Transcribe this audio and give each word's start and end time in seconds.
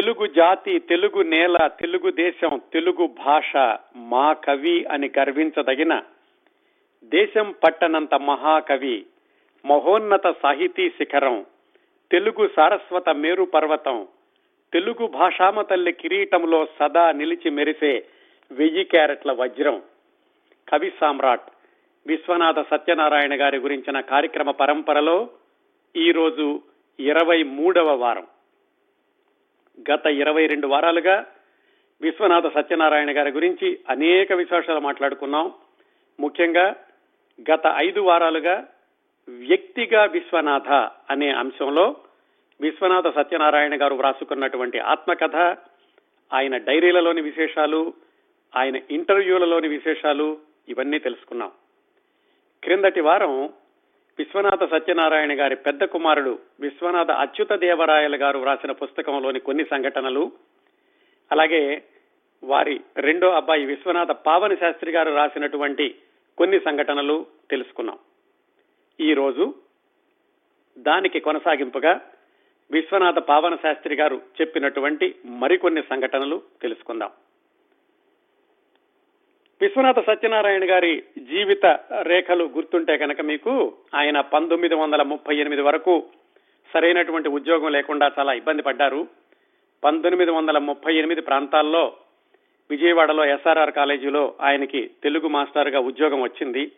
తెలుగు 0.00 0.26
జాతి 0.26 0.78
తెలుగు 0.78 1.22
నేల 1.22 1.56
తెలుగు 1.66 2.10
దేశం 2.10 2.60
తెలుగు 2.72 3.06
భాష 3.06 3.56
మా 3.96 4.32
కవి 4.32 4.84
అని 4.84 5.10
గర్వించదగిన 5.18 6.02
దేశం 7.04 7.54
పట్టనంత 7.64 8.14
మహాకవి 8.14 9.06
మహోన్నత 9.66 10.34
సాహితీ 10.42 10.90
శిఖరం 10.90 11.46
తెలుగు 12.10 12.48
సారస్వత 12.56 13.08
మేరు 13.08 13.42
పర్వతం 13.42 14.08
తెలుగు 14.72 15.06
భాషామ 15.06 15.62
తల్లి 15.62 15.92
కిరీటంలో 15.92 16.66
సదా 16.78 17.12
నిలిచి 17.12 17.50
మెరిసే 17.50 18.04
వెయ్యి 18.52 18.84
క్యారెట్ల 18.84 19.32
వజ్రం. 19.32 19.82
కవి 20.68 20.92
సామ్రాట్ 21.00 21.50
విశ్వనాథ 22.06 22.60
సత్యనారాయణ 22.70 23.40
గారి 23.40 23.58
గురించిన 23.58 24.00
కార్యక్రమ 24.00 24.50
పరంపరలో 24.50 25.28
ఈరోజు 25.96 26.60
ఇరవై 27.00 27.42
మూడవ 27.42 27.96
వారం. 27.96 28.26
గత 29.90 30.06
ఇరవై 30.06 30.46
రెండు 30.46 30.66
వారాలుగా 30.66 31.26
విశ్వనాథ 32.00 32.46
సత్యనారాయణ 32.54 33.16
గారి 33.16 33.30
గురించి 33.30 33.78
అనేక 33.88 34.32
విశేషాలు 34.32 34.80
మాట్లాడుకున్నాం. 34.80 35.52
ముఖ్యంగా 36.20 36.76
గత 37.50 37.74
ఐదు 37.76 38.00
వారాలుగా 38.00 38.66
వ్యక్తిగా 39.28 40.04
విశ్వనాథ 40.04 40.68
అనే 41.10 41.28
అంశంలో 41.28 41.96
విశ్వనాథ 42.60 43.14
సత్యనారాయణ 43.14 43.80
గారు 43.80 43.94
వ్రాసుకున్నటువంటి 43.94 44.78
ఆత్మకథ 44.78 45.36
ఆయన 46.32 46.56
డైరీలలోని 46.56 47.20
విశేషాలు 47.20 47.94
ఆయన 48.56 48.76
ఇంటర్వ్యూలలోని 48.90 49.68
విశేషాలు 49.68 50.38
ఇవన్నీ 50.68 50.98
తెలుసుకున్నాం. 50.98 51.50
క్రిందటి 52.62 53.00
వారం 53.00 53.50
విశ్వనాథ 54.20 54.70
సత్యనారాయణ 54.70 55.40
గారి 55.40 55.56
పెద్ద 55.56 55.84
కుమారుడు 55.84 56.38
విశ్వనాథ 56.60 57.10
అచ్యుత 57.10 57.52
దేవరాయలు 57.52 58.16
గారు 58.16 58.38
వ్రాసిన 58.38 58.72
పుస్తకంలోని 58.72 59.40
కొన్ని 59.40 59.64
సంఘటనలు 59.64 60.32
అలాగే 61.32 61.82
వారి 62.42 62.80
రెండో 62.96 63.30
అబ్బాయి 63.30 63.64
విశ్వనాథ 63.64 64.10
పావన 64.10 64.54
శాస్త్రి 64.54 64.92
గారు 64.92 65.14
రాసినటువంటి 65.14 65.94
కొన్ని 66.38 66.60
సంఘటనలు 66.60 67.26
తెలుసుకున్నాం. 67.50 67.98
ఈ 69.00 69.14
రోజు 69.14 69.54
దానికి 70.78 71.20
కొనసాగింపుగా 71.20 72.00
విశ్వనాథ 72.70 73.18
పావన 73.18 73.56
శాస్త్రి 73.56 73.96
గారు 73.96 74.22
చెప్పినటువంటి 74.40 75.14
మరికొన్ని 75.24 75.82
సంఘటనలు 75.82 76.42
తెలుసుకుందాం. 76.62 77.10
విశ్వనాథ 79.62 80.06
సత్యనారాయణ 80.06 80.70
గారి 80.70 81.02
జీవిత 81.18 81.66
రేఖలు 82.02 82.44
గుర్తుంటే 82.44 82.96
కనుక 82.96 83.20
మీకు 83.20 83.72
ఆయన 83.94 84.20
పంతొమ్మిది 84.20 84.74
వందల 84.74 85.02
ముప్పై 85.02 85.36
ఎనిమిది 85.36 85.62
వరకు 85.62 86.04
సరైనటువంటి 86.74 87.28
ఉద్యోగం 87.28 87.72
లేకుండా 87.72 88.12
చాలా 88.18 88.32
ఇబ్బంది 88.32 88.62
పడ్డారు. 88.62 89.06
పంతొమ్మిది 89.84 90.30
వందల 90.30 90.58
ముప్పై 90.58 90.94
ఎనిమిది 90.94 91.20
ప్రాంతాల్లో 91.20 91.92
విజయవాడలో 92.70 93.24
ఎస్ఆర్ఆర్ 93.24 93.72
కాలేజీలో 93.72 94.34
ఆయనకి 94.40 94.90
తెలుగు 95.02 95.28
మాస్టర్గా 95.28 95.80
ఉద్యోగం 95.80 96.20
వచ్చింది. 96.20 96.72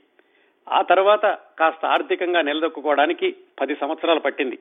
ఆ 0.72 0.82
తర్వాత 0.82 1.38
కాస్త 1.58 1.86
ఆర్థికంగా 1.86 2.42
నిలదొక్కుకోవడానికి 2.42 3.36
పది 3.60 3.74
సంవత్సరాలు 3.74 4.20
పట్టింది. 4.20 4.58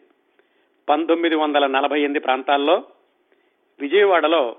పంతొమ్మిది 0.90 1.36
వందల 1.36 1.68
నలభై 1.68 2.00
ఎనిమిది 2.00 2.20
ప్రాంతాల్లో 2.20 2.84
విజయవాడలో 3.80 4.56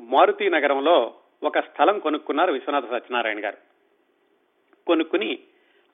మారుతి 0.00 0.50
నగరంలో 0.50 1.14
ఒక 1.42 1.58
స్థలం 1.58 1.98
కొనుక్కున్నారు 1.98 2.52
విశ్వనాథ 2.52 2.84
సత్యనారాయణ 2.84 3.44
గారు. 3.44 3.56
కొనుక్కుని 4.86 5.38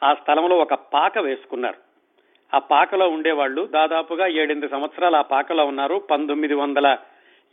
ఆ 0.02 0.14
స్థలంలో 0.14 0.58
ఒక 0.58 0.74
పాక 0.74 1.18
వేసుకున్నారు. 1.18 1.76
ఆ 2.54 2.58
పాకలో 2.58 3.08
ఉండేవాళ్ళు 3.08 3.66
దాదాపుగా 3.66 4.26
ఏడెనిమిది 4.26 4.68
సంవత్సరాలు 4.68 5.16
ఆ 5.16 5.22
పాకలో 5.22 5.66
ఉన్నారు. 5.66 5.94
పంతొమ్మిది 6.10 6.54
వందల 6.54 6.96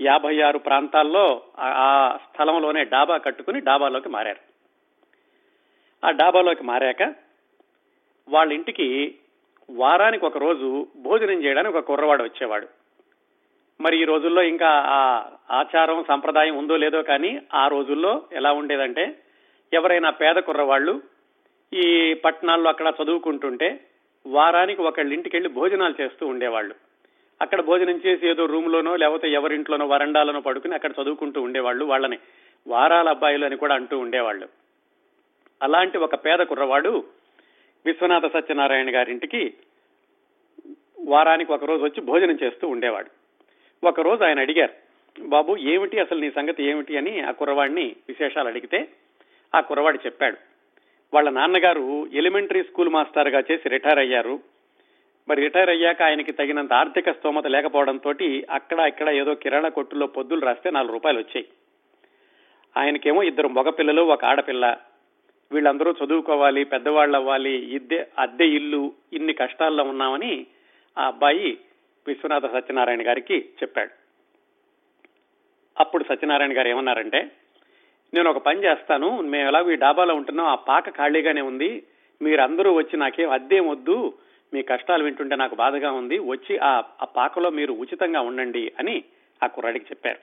యాభై 0.01 0.41
ఆరు 0.41 0.57
ప్రాంతాల్లో 0.57 1.41
ఆ 1.59 2.17
స్థలంలోనే 2.17 2.83
డాబా 2.83 3.17
కట్టుకుని 3.17 3.59
డాబాలోకి 3.59 4.09
మారారు. 4.09 4.39
ఆ 6.05 6.11
డాబాలోకి 6.11 6.63
మారాక 6.63 7.15
వాళ్ళ 8.29 8.53
ఇంటికి 8.53 9.15
వారానికి 9.69 10.25
ఒక 10.25 10.37
రోజు 10.37 10.87
భోజనం 10.95 11.43
చేయడానికి 11.43 11.77
ఒక 11.77 11.85
కుర్రవాడు 11.85 12.23
వచ్చేవాడు. 12.23 12.80
మరి 13.81 14.01
ఈ 14.01 14.03
రోజుల్లో 14.03 14.41
ఇంకా 14.41 14.67
ఆ 14.69 15.25
ఆచారం 15.51 16.05
సంప్రదాయం 16.07 16.57
ఉందో 16.57 16.77
లేదో 16.77 17.01
కానీ 17.01 17.41
ఆ 17.53 17.67
రోజుల్లో 17.67 18.23
ఎలా 18.31 18.51
ఉండేదంటే 18.51 19.19
ఎవరైనా 19.73 20.09
పేద 20.09 20.35
కుర్రవాళ్ళు 20.35 21.01
ఈ 21.73 22.13
పట్టణాల్లో 22.13 22.69
అక్కడ 22.69 22.93
చదువుకుంటుంటే 23.03 23.79
వారానికి 24.27 24.81
ఒకళ్ళ 24.81 25.13
ఇంటికి 25.13 25.35
వెళ్ళి 25.35 25.49
భోజనాలు 25.49 26.01
చేస్తూ 26.01 26.27
ఉండేవాళ్ళు. 26.27 26.75
అక్కడ 27.41 27.61
భోజనం 27.61 28.01
చేసి 28.05 28.29
ఏదో 28.29 28.45
రూమ్లోనో 28.45 28.95
లేకపోతే 28.95 29.31
ఎవరింట్లోనో 29.31 29.87
వరండాలోనో 29.87 30.39
పడుకుని 30.39 30.73
అక్కడ 30.73 30.91
చదువుకుంటూ 31.01 31.41
ఉండేవాళ్ళు 31.41 31.85
వాళ్ళని. 31.85 32.17
వారాల 32.67 33.09
అబ్బాయిలు 33.09 33.45
అని 33.45 33.57
కూడా 33.57 33.75
అంటూ 33.75 33.99
ఉండేవాళ్ళు. 33.99 34.49
అలాంటి 35.63 35.97
ఒక 35.97 36.15
పేద 36.15 36.39
కుర్రవాడు 36.39 37.03
విశ్వనాథ 37.85 38.25
సత్యనారాయణ 38.25 38.95
గారింటికి 38.95 39.53
వారానికి 40.99 41.51
ఒకరోజు 41.51 41.83
వచ్చి 41.83 42.01
భోజనం 42.01 42.37
చేస్తూ 42.43 42.67
ఉండేవాడు. 42.67 43.20
ఒకరోజు 43.83 44.23
ఆయన 44.23 44.39
అడిగారు 44.39 44.73
బాబు 45.21 45.57
ఏమిటి 45.57 45.99
అసలు 45.99 46.19
నీ 46.19 46.31
సంగతి 46.31 46.63
ఏమిటి? 46.63 46.97
అని 46.97 47.19
ఆ 47.19 47.31
కుర్రవాడిని 47.31 47.95
విశేషాలు 48.07 48.47
అడిగితే 48.47 48.87
ఆ 49.55 49.59
కుర్రవాడు 49.59 49.99
చెప్పాడు 50.05 50.37
వాళ్ళ 51.13 51.29
నాన్నగారు 51.29 52.07
ఎలిమెంటరీ 52.13 52.63
స్కూల్ 52.63 52.89
మాస్టర్గా 52.89 53.43
చేసి 53.51 53.69
రిటైర్ 53.69 53.99
అయ్యారు. 53.99 54.39
మరి 55.29 55.41
రిటైర్ 55.41 55.69
అయ్యాక 55.69 56.01
ఆయనకి 56.01 56.31
తగినంత 56.31 56.73
ఆర్థిక 56.73 57.11
స్తోమత 57.11 57.47
లేకపోవడంతో 57.47 58.13
అక్కడ 58.49 58.79
ఇక్కడ 58.79 59.09
ఏదో 59.09 59.33
కిరాణా 59.35 59.69
కొట్టులో 59.69 60.07
పొద్దులు 60.07 60.45
రాస్తే 60.45 60.71
నాలుగు 60.71 60.91
రూపాయలు 60.91 61.17
వచ్చాయి. 61.17 61.45
ఆయనకేమో 62.77 63.23
ఇద్దరు 63.23 63.47
మగపిల్లలు 63.47 64.01
ఒక 64.01 64.25
ఆడపిల్ల. 64.25 64.77
వీళ్ళందరూ 65.51 65.95
చదువుకోవాలి 66.05 66.63
పెద్దవాళ్ళు 66.63 67.17
అవ్వాలి 67.17 67.51
ఇద్దే 67.51 68.07
అద్దె 68.19 68.45
ఇల్లు 68.45 68.93
ఇన్ని 69.13 69.33
కష్టాల్లో 69.33 69.83
ఉన్నామని 69.83 70.45
ఆ 70.97 71.07
అబ్బాయి 71.07 71.57
విశ్వనాథ 72.07 72.45
సత్యనారాయణ 72.45 73.07
గారికి 73.07 73.49
చెప్పాడు. 73.63 73.91
అప్పుడు 75.79 76.03
సత్యనారాయణ 76.03 76.57
గారు 76.57 76.67
ఏమన్నారంటే 76.67 77.31
నేను 78.13 78.29
ఒక 78.29 78.37
పని 78.37 78.63
చేస్తాను. 78.63 79.21
మేము 79.21 79.47
ఎలాగో 79.47 79.71
ఈ 79.71 79.75
డాబాలో 79.75 80.15
ఉంటున్నాం. 80.15 80.45
ఆ 80.45 80.55
పాక 80.55 80.89
ఖాళీగానే 80.89 81.41
ఉంది. 81.41 81.83
మీరందరూ 82.21 82.73
వచ్చి 82.73 82.97
నాకేం 82.97 83.29
అద్దేం 83.29 83.67
వద్దు. 83.67 84.13
మీ 84.53 84.61
కష్టాలు 84.61 85.03
వింటుంటే 85.03 85.35
నాకు 85.35 85.55
బాధగా 85.55 85.91
ఉంది. 85.91 86.19
వచ్చి 86.19 86.57
ఆ 86.57 86.83
ఆ 87.01 87.05
పాకలో 87.05 87.49
మీరు 87.49 87.73
ఉచితంగా 87.73 88.21
ఉండండి 88.21 88.71
అని 88.79 89.03
ఆ 89.43 89.47
కుర్రాడికి 89.47 89.85
చెప్పారు. 89.85 90.17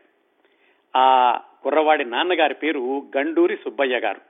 ఆ 0.96 1.40
కుర్రవాడి 1.62 2.04
నాన్నగారి 2.04 2.54
పేరు 2.54 3.02
గండూరి 3.16 3.56
సుబ్బయ్య 3.56 3.98
గారు. 3.98 4.27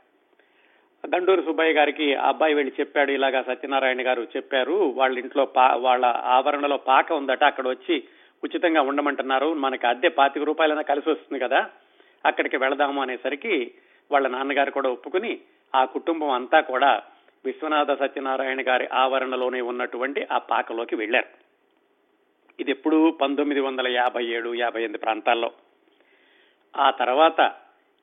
దండూరు 1.05 1.43
సుబ్బయ్య 1.43 1.73
గారికి 1.73 2.07
ఆ 2.15 2.29
అబ్బాయి 2.29 2.55
వెళ్ళి 2.55 2.73
చెప్పాడు 2.81 3.11
ఇలాగా 3.11 3.41
సత్యనారాయణ 3.43 4.07
గారు 4.07 4.23
చెప్పారు 4.37 4.77
వాళ్ళ 4.99 5.19
ఇంట్లో 5.19 5.45
పా 5.57 5.67
వాళ్ళ 5.75 6.07
ఆవరణలో 6.07 6.77
పాక 6.77 7.13
ఉందట 7.13 7.45
అక్కడ 7.45 7.67
వచ్చి 7.69 7.97
ఉచితంగా 8.45 8.81
ఉండమంటున్నారు 8.83 9.55
మనకి 9.55 9.87
అద్దె 9.87 10.09
పాతిక 10.09 10.43
రూపాయలైనా 10.43 10.83
కలిసి 10.83 11.11
వస్తుంది 11.11 11.39
కదా 11.45 11.61
అక్కడికి 12.27 12.57
వెళదాము 12.57 13.03
అనేసరికి 13.03 13.73
వాళ్ళ 14.13 14.29
నాన్నగారు 14.29 14.71
కూడా 14.71 14.91
ఒప్పుకుని 14.91 15.33
ఆ 15.75 15.85
కుటుంబం 15.85 16.31
అంతా 16.31 16.61
కూడా 16.61 17.03
విశ్వనాథ 17.45 17.91
సత్యనారాయణ 17.99 18.61
గారి 18.61 18.89
ఆవరణలోనే 18.93 19.61
ఉన్నటువంటి 19.61 20.27
ఆ 20.33 20.39
పాకలోకి 20.39 20.97
వెళ్ళారు 20.97 21.31
ఇది 22.61 22.71
ఎప్పుడు 22.71 23.11
పంతొమ్మిది 23.21 23.61
వందల 23.61 23.89
యాభై 23.89 24.25
ఏడు 24.27 24.55
యాభై 24.55 24.81
ఎనిమిది 24.83 24.99
ప్రాంతాల్లో. 24.99 25.51
ఆ 26.77 26.91
తర్వాత 26.91 27.41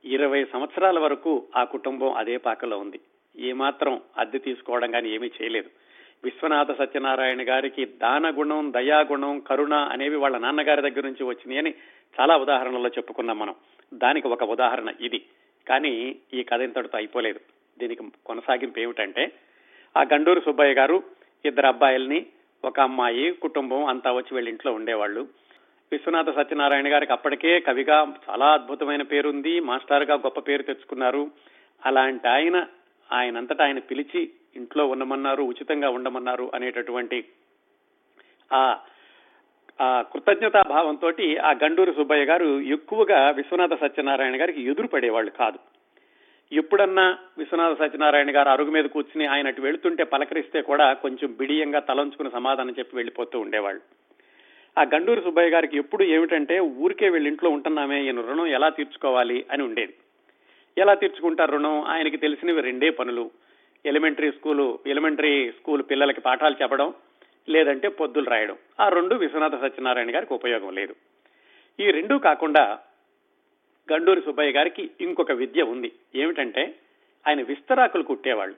ఇరవై 0.05 0.45
సంవత్సరాల 0.45 0.99
వరకు 0.99 1.43
ఆ 1.55 1.63
కుటుంబం 1.63 2.13
అదే 2.13 2.37
పాకలో 2.37 2.77
ఉంది. 2.77 2.99
ఏమాత్రం 3.39 4.01
అద్దె 4.17 4.37
తీసుకోవడం 4.37 4.91
కానీ 4.91 5.09
ఏమీ 5.09 5.27
చేయలేదు. 5.27 5.69
విశ్వనాథ 6.23 6.77
సత్యనారాయణ 6.77 7.49
గారికి 7.49 7.85
దానగుణం 7.85 8.71
దయాగుణం 8.71 9.39
కరుణ 9.39 9.73
అనేవి 9.73 10.15
వాళ్ళ 10.15 10.37
నాన్నగారి 10.37 10.81
దగ్గర 10.81 11.05
నుంచి 11.05 11.23
వచ్చినాయని 11.23 11.73
చాలా 12.19 12.37
ఉదాహరణలో 12.37 12.89
చెప్పుకున్నాం 12.89 13.39
మనం. 13.39 13.55
దానికి 13.93 14.27
ఒక 14.27 14.43
ఉదాహరణ 14.43 14.93
ఇది. 15.01 15.25
కానీ 15.67 16.15
ఈ 16.33 16.43
కథ 16.43 16.61
ఇంతటితో 16.61 16.97
అయిపోలేదు. 16.97 17.39
దీనికి 17.79 18.03
కొనసాగింపు 18.25 18.79
ఏమిటంటే 18.79 19.31
ఆ 19.97 20.01
గండూరు 20.01 20.39
సుబ్బయ్య 20.39 20.73
గారు 20.73 21.03
ఇద్దరు 21.45 21.67
అబ్బాయిల్ని 21.67 22.25
ఒక 22.65 22.79
అమ్మాయి 22.79 23.31
కుటుంబం 23.31 23.85
అంతా 23.85 24.11
వచ్చి 24.11 24.35
వీళ్ళ 24.35 24.49
ఇంట్లో 24.49 24.73
ఉండేవాళ్ళు. 24.73 25.27
విశ్వనాథ 25.91 26.29
సత్యనారాయణ 26.29 26.87
గారికి 26.93 27.11
అప్పటికే 27.11 27.59
కవిగా 27.59 27.97
చాలా 28.29 28.47
అద్భుతమైన 28.53 29.01
పేరుంది 29.01 29.59
మాస్టర్గా 29.59 30.15
గొప్ప 30.15 30.39
పేరు 30.39 30.63
తెచ్చుకున్నారు. 30.63 31.23
అలాంటి 31.85 32.27
ఆయన 32.27 32.57
ఆయనంతటా 33.11 33.63
ఆయన 33.65 33.79
పిలిచి 33.79 34.21
ఇంట్లో 34.55 34.87
ఉండమన్నారు 34.87 35.43
ఉచితంగా 35.43 35.89
ఉండమన్నారు 35.89 36.51
అనేటటువంటి 36.53 37.19
ఆ 38.51 38.61
ఆ 39.79 39.87
కృతజ్ఞతా 40.01 40.61
భావంతో 40.69 41.09
ఆ 41.43 41.51
గండూరు 41.63 41.91
సుబ్బయ్య 41.91 42.25
గారు 42.25 42.61
ఎక్కువగా 42.75 43.29
విశ్వనాథ 43.29 43.73
సత్యనారాయణ 43.73 44.41
గారికి 44.41 44.61
ఎదురు 44.71 44.87
పడేవాళ్ళు 44.87 45.31
కాదు. 45.31 45.59
ఎప్పుడన్నా 46.51 47.05
విశ్వనాథ 47.37 47.73
సత్యనారాయణ 47.77 48.35
గారు 48.35 48.49
అరుగు 48.49 48.71
మీద 48.71 48.85
కూర్చుని 48.85 49.25
ఆయన 49.25 49.47
అటు 49.47 49.61
వెళుతుంటే 49.61 50.03
పలకరిస్తే 50.03 50.61
కూడా 50.61 50.93
కొంచెం 50.93 51.29
బిడియంగా 51.39 51.79
తలంచుకుని 51.79 52.29
సమాధానం 52.29 52.75
చెప్పి 52.79 52.95
వెళ్ళిపోతూ 52.95 53.39
ఉండేవాళ్ళు. 53.39 53.81
ఆ 54.77 54.83
గండూరు 54.83 55.21
సుబ్బయ్య 55.21 55.49
గారికి 55.49 55.77
ఎప్పుడు 55.77 56.03
ఏమిటంటే 56.03 56.59
ఊరికే 56.59 57.09
వీళ్ళ 57.09 57.27
ఇంట్లో 57.27 57.49
ఉంటున్నామే 57.49 58.03
ఈయన 58.03 58.21
రుణం 58.21 58.47
ఎలా 58.47 58.69
తీర్చుకోవాలి? 58.69 59.45
అని 59.51 59.63
ఉండేది. 59.63 59.93
ఎలా 60.77 60.93
తీర్చుకుంటారు 60.93 61.51
రుణం? 61.51 61.81
ఆయనకి 61.81 62.17
తెలిసినవి 62.17 62.61
రెండే 62.61 62.89
పనులు. 62.89 63.31
ఎలిమెంటరీ 63.85 64.31
స్కూలు 64.31 64.79
ఎలిమెంటరీ 64.87 65.51
స్కూల్ 65.51 65.83
పిల్లలకి 65.89 66.21
పాఠాలు 66.21 66.55
చెప్పడం 66.61 66.93
లేదంటే 67.49 67.87
పొద్దులు 67.87 68.29
రాయడం. 68.29 68.57
ఆ 68.79 68.89
రెండు 68.89 69.15
విశ్వనాథ 69.15 69.61
సత్యనారాయణ 69.61 70.15
గారికి 70.15 70.33
ఉపయోగం 70.33 70.73
లేదు. 70.73 70.95
ఈ 71.79 71.91
రెండూ 71.91 72.17
కాకుండా 72.17 72.79
గండూరి 73.93 74.21
సుబ్బయ్య 74.21 74.51
గారికి 74.51 74.89
ఇంకొక 75.01 75.31
విద్య 75.31 75.61
ఉంది. 75.61 75.91
ఏమిటంటే 76.15 76.75
ఆయన 77.27 77.41
విస్తరాకులు 77.41 78.03
కుట్టేవాళ్ళు. 78.03 78.55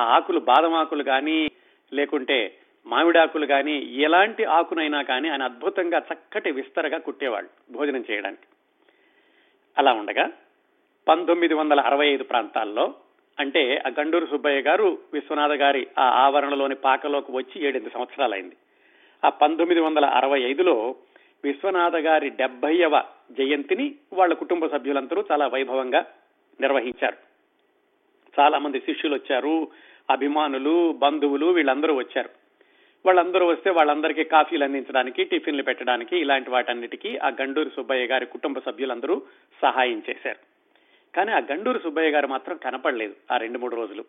ఆ 0.00 0.02
ఆకులు 0.02 0.40
బాదం 0.40 0.74
ఆకులు 0.74 1.02
కానీ 1.02 1.50
లేకుంటే 1.92 2.58
మామిడాకులు 2.86 3.46
కానీ 3.46 3.78
ఎలాంటి 3.78 4.44
ఆకునైనా 4.44 5.02
కానీ 5.02 5.28
ఆయన 5.28 5.42
అద్భుతంగా 5.42 5.98
చక్కటి 5.98 6.50
విస్తరగా 6.50 6.98
కుట్టేవాళ్ళు 6.98 7.72
భోజనం 7.72 8.04
చేయడానికి. 8.10 8.46
అలా 9.78 9.92
ఉండగా 9.92 10.30
పంతొమ్మిది 11.08 11.54
వందల 11.54 11.80
అరవై 11.80 12.08
ఐదు 12.08 12.24
ప్రాంతాల్లో 12.24 12.94
అంటే 13.38 13.82
ఆ 13.86 13.90
గండూరు 14.00 14.26
సుబ్బయ్య 14.26 14.60
గారు 14.60 14.98
విశ్వనాథ 15.12 15.52
గారి 15.52 15.86
ఆ 15.98 16.02
ఆవరణలోని 16.02 16.74
పాకలోకి 16.74 17.32
వచ్చి 17.32 17.62
ఏడెనిమిది 17.62 17.94
సంవత్సరాలైంది. 17.94 18.56
ఆ 19.24 19.28
పంతొమ్మిది 19.28 19.80
వందల 19.80 20.04
అరవై 20.04 20.42
ఐదులో 20.42 20.94
విశ్వనాథ 21.44 21.96
గారి 21.96 22.30
డెబ్బైవ 22.30 23.02
జయంతిని 23.30 23.94
వాళ్ళ 24.12 24.34
కుటుంబ 24.34 24.66
సభ్యులందరూ 24.66 25.24
చాలా 25.32 25.46
వైభవంగా 25.46 26.06
నిర్వహించారు. 26.60 27.16
చాలా 28.40 28.58
మంది 28.58 28.80
శిష్యులు 28.80 29.14
వచ్చారు 29.14 29.68
అభిమానులు 30.10 30.92
బంధువులు 30.92 31.46
వీళ్ళందరూ 31.46 31.94
వచ్చారు. 31.94 32.45
వాళ్ళందరూ 33.06 33.46
వస్తే 33.46 33.70
వాళ్ళందరికీ 33.70 34.24
కాఫీలు 34.24 34.64
అందించడానికి 34.64 35.24
టిఫిన్లు 35.24 35.62
పెట్టడానికి 35.62 36.18
ఇలాంటి 36.18 36.50
వాటన్నిటికీ 36.50 37.16
ఆ 37.16 37.28
గండూరు 37.28 37.68
సుబ్బయ్య 37.68 38.06
గారి 38.06 38.26
కుటుంబ 38.26 38.58
సభ్యులందరూ 38.58 39.22
సహాయం 39.62 40.02
చేశారు. 40.10 40.38
కానీ 41.16 41.32
ఆ 41.32 41.38
గండూరు 41.38 41.78
సుబ్బయ్య 41.78 42.10
గారు 42.10 42.26
మాత్రం 42.26 42.56
కనపడలేదు 42.56 43.14
ఆ 43.32 43.36
రెండు 43.36 43.58
మూడు 43.58 43.76
రోజులు. 43.76 44.04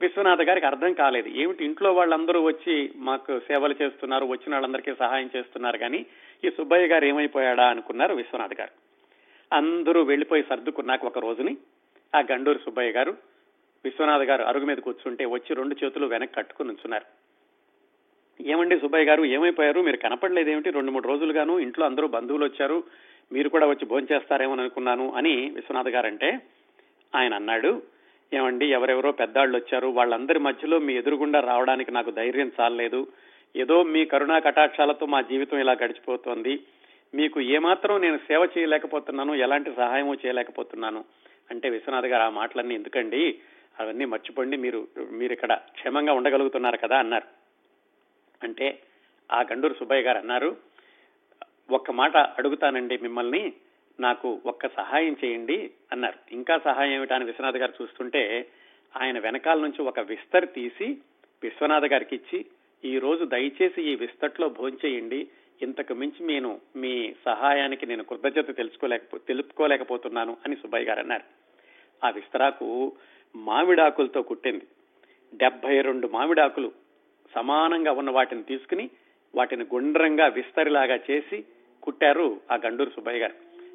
విశ్వనాథ 0.00 0.42
గారికి 0.42 0.66
అర్థం 0.66 0.92
కాలేదు. 0.92 1.28
ఏమిటి 1.28 1.64
ఇంట్లో 1.64 1.92
వాళ్ళందరూ 1.92 2.42
వచ్చి 2.42 2.92
మాకు 2.96 3.38
సేవలు 3.38 3.74
చేస్తున్నారు 3.82 4.26
వచ్చిన 4.26 4.54
వాళ్ళందరికీ 4.54 4.94
సహాయం 4.94 5.30
చేస్తున్నారు 5.36 5.78
కానీ 5.78 6.06
ఈ 6.44 6.50
సుబ్బయ్య 6.50 6.86
గారు 6.86 7.04
ఏమైపోయాడా 7.04 7.68
అనుకున్నారు 7.68 8.14
విశ్వనాథ్ 8.14 8.60
గారు. 8.60 8.70
అందరూ 9.54 10.02
వెళ్ళిపోయి 10.02 10.42
సర్దుకున్నాక 10.42 11.04
ఒక 11.04 11.18
రోజుని 11.18 11.56
ఆ 12.14 12.20
గండూరు 12.32 12.58
సుబ్బయ్య 12.58 12.90
గారు 12.90 13.16
విశ్వనాథ్ 13.84 14.22
గారు 14.22 14.42
అరుగు 14.42 14.64
మీద 14.64 14.76
కూర్చుంటే 14.76 15.24
వచ్చి 15.24 15.54
రెండు 15.54 15.76
చేతులు 15.84 16.06
వెనక్కి 16.06 16.36
కట్టుకుని 16.36 16.68
ఉంచున్నారు 16.68 17.23
ఏమండి 18.40 18.78
సుబ్బయ్య 18.78 19.04
గారు? 19.04 19.24
ఏమైపోయారు? 19.24 19.80
మీరు 19.80 19.96
కనపడలేదేమిటి? 19.96 20.70
రెండు 20.70 20.90
మూడు 20.90 21.08
రోజులుగాను 21.08 21.58
ఇంట్లో 21.58 21.86
అందరూ 21.86 22.08
బంధువులు 22.08 22.44
వచ్చారు. 22.44 22.84
మీరు 23.32 23.48
కూడా 23.48 23.66
వచ్చి 23.66 23.86
భోంచేస్తారేమో 23.86 24.52
అనుకున్నాను 24.52 25.12
అని 25.12 25.50
విశ్వనాథ్ 25.54 25.88
గారంటే 25.88 26.38
ఆయన 27.14 27.34
అన్నాడు. 27.34 27.82
ఏమండి 28.34 28.66
ఎవరెవరో 28.66 29.12
పెద్దాళ్ళు 29.12 29.56
వచ్చారు. 29.56 29.86
వాళ్ళందరి 29.86 30.38
మధ్యలో 30.38 30.78
మీ 30.78 30.94
ఎదురుగుండా 30.94 31.40
రావడానికి 31.40 31.90
నాకు 31.90 32.10
ధైర్యం 32.10 32.52
చాలలేదు. 32.60 33.06
ఏదో 33.56 33.82
మీ 33.82 34.04
కరుణా 34.04 34.38
కటాక్షాలతో 34.38 35.06
మా 35.06 35.20
జీవితం 35.20 35.58
ఇలా 35.58 35.72
గడిచిపోతోంది. 35.72 36.60
మీకు 37.14 37.40
ఏమాత్రం 37.40 38.00
నేను 38.00 38.16
సేవ 38.16 38.48
చేయలేకపోతున్నాను 38.58 39.34
ఎలాంటి 39.34 39.70
సహాయము 39.76 40.14
చేయలేకపోతున్నాను 40.14 41.04
అంటే 41.50 41.70
విశ్వనాథ్ 41.70 42.06
గారు 42.06 42.22
ఆ 42.22 42.28
మాటలన్నీ 42.28 42.74
ఎందుకండి? 42.74 43.38
అవన్నీ 43.80 44.04
మర్చిపోండి. 44.04 44.56
మీరు 44.56 44.86
మీరు 45.12 45.32
ఇక్కడ 45.32 45.54
క్షేమంగా 45.54 46.12
ఉండగలుగుతున్నారు 46.12 46.76
కదా 46.76 46.98
అన్నారు. 46.98 47.43
అంటే 48.44 48.78
ఆ 49.32 49.42
గండూరు 49.42 49.74
సుబ్బయ్య 49.74 50.02
గారు 50.02 50.18
అన్నారు 50.18 50.56
ఒక్క 51.70 51.90
మాట 51.90 52.16
అడుగుతానండి 52.16 52.98
మిమ్మల్ని 52.98 53.52
నాకు 54.00 54.40
ఒక్క 54.46 54.66
సహాయం 54.66 55.16
చేయండి 55.24 55.70
అన్నారు. 55.92 56.34
ఇంకా 56.34 56.58
సహాయం 56.58 56.92
ఏమిటని 56.92 57.24
విశ్వనాథ్ 57.24 57.56
గారు 57.56 57.72
చూస్తుంటే 57.82 58.48
ఆయన 58.96 59.18
వెనకాల 59.18 59.60
నుంచి 59.60 59.82
ఒక 59.82 60.00
విస్తర్ 60.00 60.52
తీసి 60.52 60.98
విశ్వనాథ్ 61.42 61.84
గారికి 61.84 62.16
ఇచ్చి 62.16 62.44
ఈ 62.84 62.98
రోజు 62.98 63.24
దయచేసి 63.24 63.82
ఈ 63.82 63.94
విస్తట్లో 63.94 64.48
భోంచేయండి 64.48 65.28
ఇంతకు 65.62 65.94
మించి 65.94 66.26
నేను 66.26 66.60
మీ 66.76 67.14
సహాయానికి 67.24 67.86
నేను 67.86 68.04
కృతజ్ఞత 68.04 68.56
తెలుసుకోలేకపో 68.56 69.18
తెలుపుకోలేకపోతున్నాను 69.18 70.36
అని 70.46 70.56
సుబ్బయ్య 70.56 70.86
గారు 70.86 71.00
అన్నారు. 71.00 71.24
ఆ 72.06 72.10
విస్తరాకు 72.10 72.92
మామిడాకులతో 73.36 74.22
కుట్టింది. 74.22 74.66
డెబ్బై 75.34 75.80
రెండు 75.80 76.08
మామిడాకులు 76.08 76.72
సమానంగా 77.34 77.92
ఉన్న 77.92 78.10
వాటిని 78.10 78.42
తీసుకుని 78.42 78.90
వాటిని 79.34 79.64
గుండ్రంగా 79.64 80.26
విస్తరిలాగా 80.26 80.98
చేసి 81.10 81.44
కుట్టారు 81.82 82.40
ఆ 82.52 82.54
గండూరు 82.66 82.90
సుబ్బయ్య 82.90 83.18
గారు. 83.18 83.34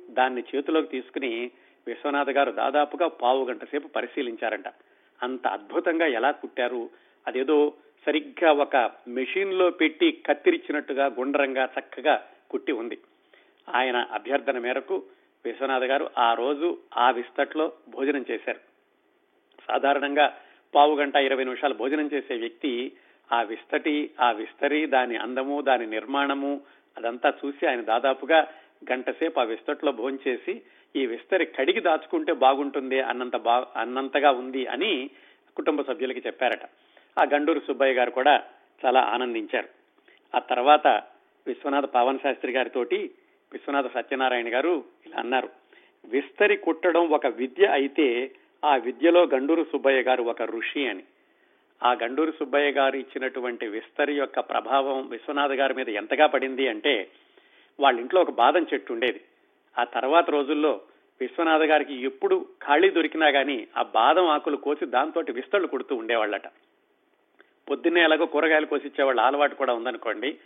దాన్ని 0.09 0.43
చేతిలోకి 0.55 0.87
తీసుకుని 0.87 1.51
విశ్వనాథ్ 1.87 2.29
గారు 2.29 2.51
దాదాపుగా 2.51 3.07
పావు 3.07 3.45
గంట 3.45 3.63
సేపు 3.63 3.87
పరిశీలించారంట. 3.87 4.67
అంత 5.23 5.47
అద్భుతంగా 5.47 6.05
ఎలా 6.05 6.31
కుట్టారు? 6.31 6.89
అదేదో 7.27 7.73
సరిగ్గా 8.05 8.51
ఒక 8.51 8.91
మెషిన్లో 9.07 9.69
పెట్టి 9.69 10.11
కత్తిరించినట్టుగా 10.11 11.05
గుండ్రంగా 11.05 11.69
చక్కగా 11.79 12.23
కుట్టి 12.49 12.71
ఉంది. 12.71 12.97
ఆయన 13.75 14.07
అభ్యర్థన 14.11 14.57
మేరకు 14.57 15.03
విశ్వనాథ్ 15.45 15.83
గారు 15.83 16.09
ఆ 16.17 16.33
రోజు 16.33 16.77
ఆ 16.97 17.11
విస్తట్లో 17.11 17.71
భోజనం 17.89 18.25
చేశారు. 18.31 18.59
సాధారణంగా 19.67 20.37
పావు 20.75 20.95
గంట 20.95 21.15
ఇరవై 21.15 21.43
నిమిషాలు 21.43 21.73
భోజనం 21.73 22.09
చేసే 22.13 22.35
వ్యక్తి 22.35 22.91
ఆ 23.31 23.41
విస్తటి 23.41 24.11
ఆ 24.21 24.31
విస్తరి 24.31 24.85
దాని 24.85 25.17
అందము 25.17 25.61
దాని 25.61 25.85
నిర్మాణము 25.85 26.61
అదంతా 26.97 27.33
చూసి 27.45 27.67
ఆయన 27.67 27.81
దాదాపుగా 27.81 28.47
గంటసేపు 28.91 29.39
ఆ 29.39 29.43
విస్తట్లో 29.43 29.91
భోంచేసి 29.91 30.61
ఈ 30.95 31.05
విస్తరి 31.05 31.45
కడిగి 31.45 31.79
దాచుకుంటే 31.79 32.33
బాగుంటుంది 32.33 33.01
అన్నంత 33.01 33.35
బా 33.35 33.65
అన్నంతగా 33.75 34.31
ఉంది 34.31 34.65
అని 34.65 35.09
కుటుంబ 35.55 35.81
సభ్యులకి 35.81 36.23
చెప్పారట. 36.27 36.63
ఆ 37.19 37.23
గండూరు 37.33 37.59
సుబ్బయ్య 37.59 37.93
గారు 37.93 38.11
కూడా 38.11 38.43
చాలా 38.85 39.01
ఆనందించారు. 39.01 39.67
ఆ 40.35 40.39
తర్వాత 40.39 40.87
విశ్వనాథ 41.47 41.85
పవన్ 41.85 42.19
శాస్త్రి 42.19 42.51
గారితోటి 42.51 43.11
విశ్వనాథ 43.51 43.93
సత్యనారాయణ 43.93 44.53
గారు 44.53 44.83
ఇలా 45.05 45.19
అన్నారు. 45.19 45.49
విస్తరి 46.05 46.55
కుట్టడం 46.55 47.09
ఒక 47.09 47.27
విద్య 47.27 47.67
అయితే 47.67 48.31
ఆ 48.65 48.75
విద్యలో 48.75 49.23
గండూరు 49.23 49.63
సుబ్బయ్య 49.63 50.01
గారు 50.01 50.23
ఒక 50.23 50.41
ఋషి 50.41 50.87
అని. 50.87 51.03
ఆ 51.83 51.93
గండూరు 51.93 52.31
సుబ్బయ్య 52.31 52.71
గారు 52.71 52.95
ఇచ్చినటువంటి 52.95 53.67
విస్తరి 53.67 54.13
యొక్క 54.13 54.39
ప్రభావం 54.39 55.09
విశ్వనాథ్ 55.09 55.51
గారి 55.51 55.73
మీద 55.73 55.89
ఎంతగా 55.89 56.25
పడింది 56.25 56.67
అంటే 56.67 57.09
వాళ్ళ 57.79 57.99
ఇంట్లో 57.99 58.21
ఒక 58.21 58.31
బాదం 58.31 58.65
చెట్టు 58.73 58.93
ఉండేది. 58.93 59.21
ఆ 59.79 59.83
తర్వాత 59.83 60.29
రోజుల్లో 60.29 60.81
విశ్వనాథ 61.21 61.61
గారికి 61.61 61.93
ఎప్పుడు 61.93 62.45
ఖాళీ 62.67 62.89
దొరికినా 62.89 63.27
గానీ 63.27 63.67
ఆ 63.77 63.81
బాదం 63.81 64.27
ఆకులు 64.27 64.57
కోసి 64.57 64.85
దాంతో 64.85 65.23
విస్తళ్ళు 65.29 65.67
కుడుతూ 65.67 65.95
ఉండేవాళ్ళట. 65.95 66.47
పొద్దున్నే 67.69 68.03
ఎలాగో 68.03 68.25
కూరగాయలు 68.25 68.65
కోసిచ్చేవాళ్ళ 68.65 69.21
అలవాటు 69.21 69.55
కూడా 69.55 69.73
ఉందనుకోండి. 69.73 70.37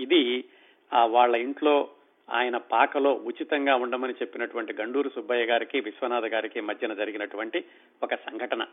ఇది 0.00 0.44
ఆ 0.92 1.04
వాళ్ళ 1.04 1.36
ఇంట్లో 1.36 1.88
ఆయన 2.30 2.56
పాకలో 2.56 3.12
ఉచితంగా 3.12 3.74
ఉండమని 3.74 4.12
చెప్పినటువంటి 4.12 4.72
గండూరు 4.72 5.08
సుబ్బయ్య 5.08 5.44
గారికి 5.44 5.80
విశ్వనాథ 5.80 6.24
గారికి 6.24 6.60
మధ్యన 6.60 6.94
జరిగినటువంటి 6.94 7.64
ఒక 8.02 8.14
సంఘటన. 8.14 8.66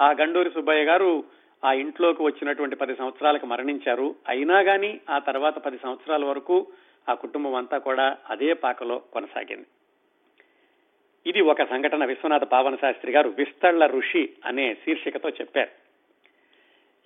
ఆ 0.00 0.10
గండూరి 0.12 0.50
సుబ్బయ్య 0.50 0.84
గారు 0.84 1.24
ఆ 1.66 1.72
ఇంట్లోకి 1.72 2.22
వచ్చినటువంటి 2.22 2.76
పది 2.76 2.96
సంవత్సరాలకు 2.96 3.46
మరణించారు. 3.46 4.14
అయినా 4.28 4.60
గాని 4.60 5.00
ఆ 5.10 5.18
తర్వాత 5.18 5.58
పది 5.58 5.78
సంవత్సరాల 5.82 6.24
వరకు 6.24 6.66
ఆ 7.08 7.14
కుటుంబం 7.14 7.54
అంతా 7.54 7.78
కూడా 7.78 8.16
అదే 8.30 8.52
పాకలో 8.52 8.98
కొనసాగింది. 8.98 9.66
ఇది 11.26 11.40
ఒక 11.40 11.62
సంఘటన 11.62 12.04
విశ్వనాథ 12.04 12.44
పావన 12.44 12.74
శాస్త్రి 12.74 13.12
గారు 13.12 13.28
విస్తళ్ళ 13.28 13.86
ఋషి 13.86 14.30
అనే 14.44 14.74
శీర్షికతో 14.74 15.28
చెప్పారు. 15.28 15.68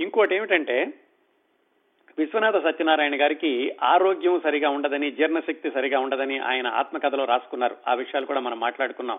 ఇంకోటి 0.02 0.34
ఏమిటంటే 0.34 0.92
విశ్వనాథ 2.18 2.62
సత్యనారాయణ 2.62 3.20
గారికి 3.20 3.76
ఆరోగ్యం 3.82 4.40
సరిగా 4.40 4.70
ఉండదని 4.70 5.10
జీర్ణశక్తి 5.10 5.70
సరిగా 5.70 6.00
ఉండదని 6.00 6.38
ఆయన 6.38 6.66
ఆత్మకథలో 6.66 7.24
రాసుకున్నారు. 7.24 7.76
ఆ 7.88 7.94
విషయాలు 7.94 8.26
కూడా 8.26 8.40
మనం 8.40 8.60
మాట్లాడుకున్నాం. 8.60 9.18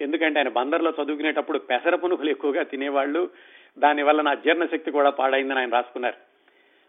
ఎందుకంటే 0.00 0.40
ఆయన 0.40 0.48
బందర్లో 0.48 0.90
చదువుకునేటప్పుడు 0.90 1.58
పెసర 1.58 1.94
పునుగులు 1.94 2.30
ఎక్కువగా 2.30 2.62
తినేవాళ్ళు. 2.62 3.30
దానివల్ల 3.78 4.20
నా 4.22 4.34
జీర్ణశక్తి 4.34 4.90
కూడా 4.90 5.10
పాడైందని 5.10 5.58
ఆయన 5.58 5.72
రాసుకున్నారు. 5.72 6.16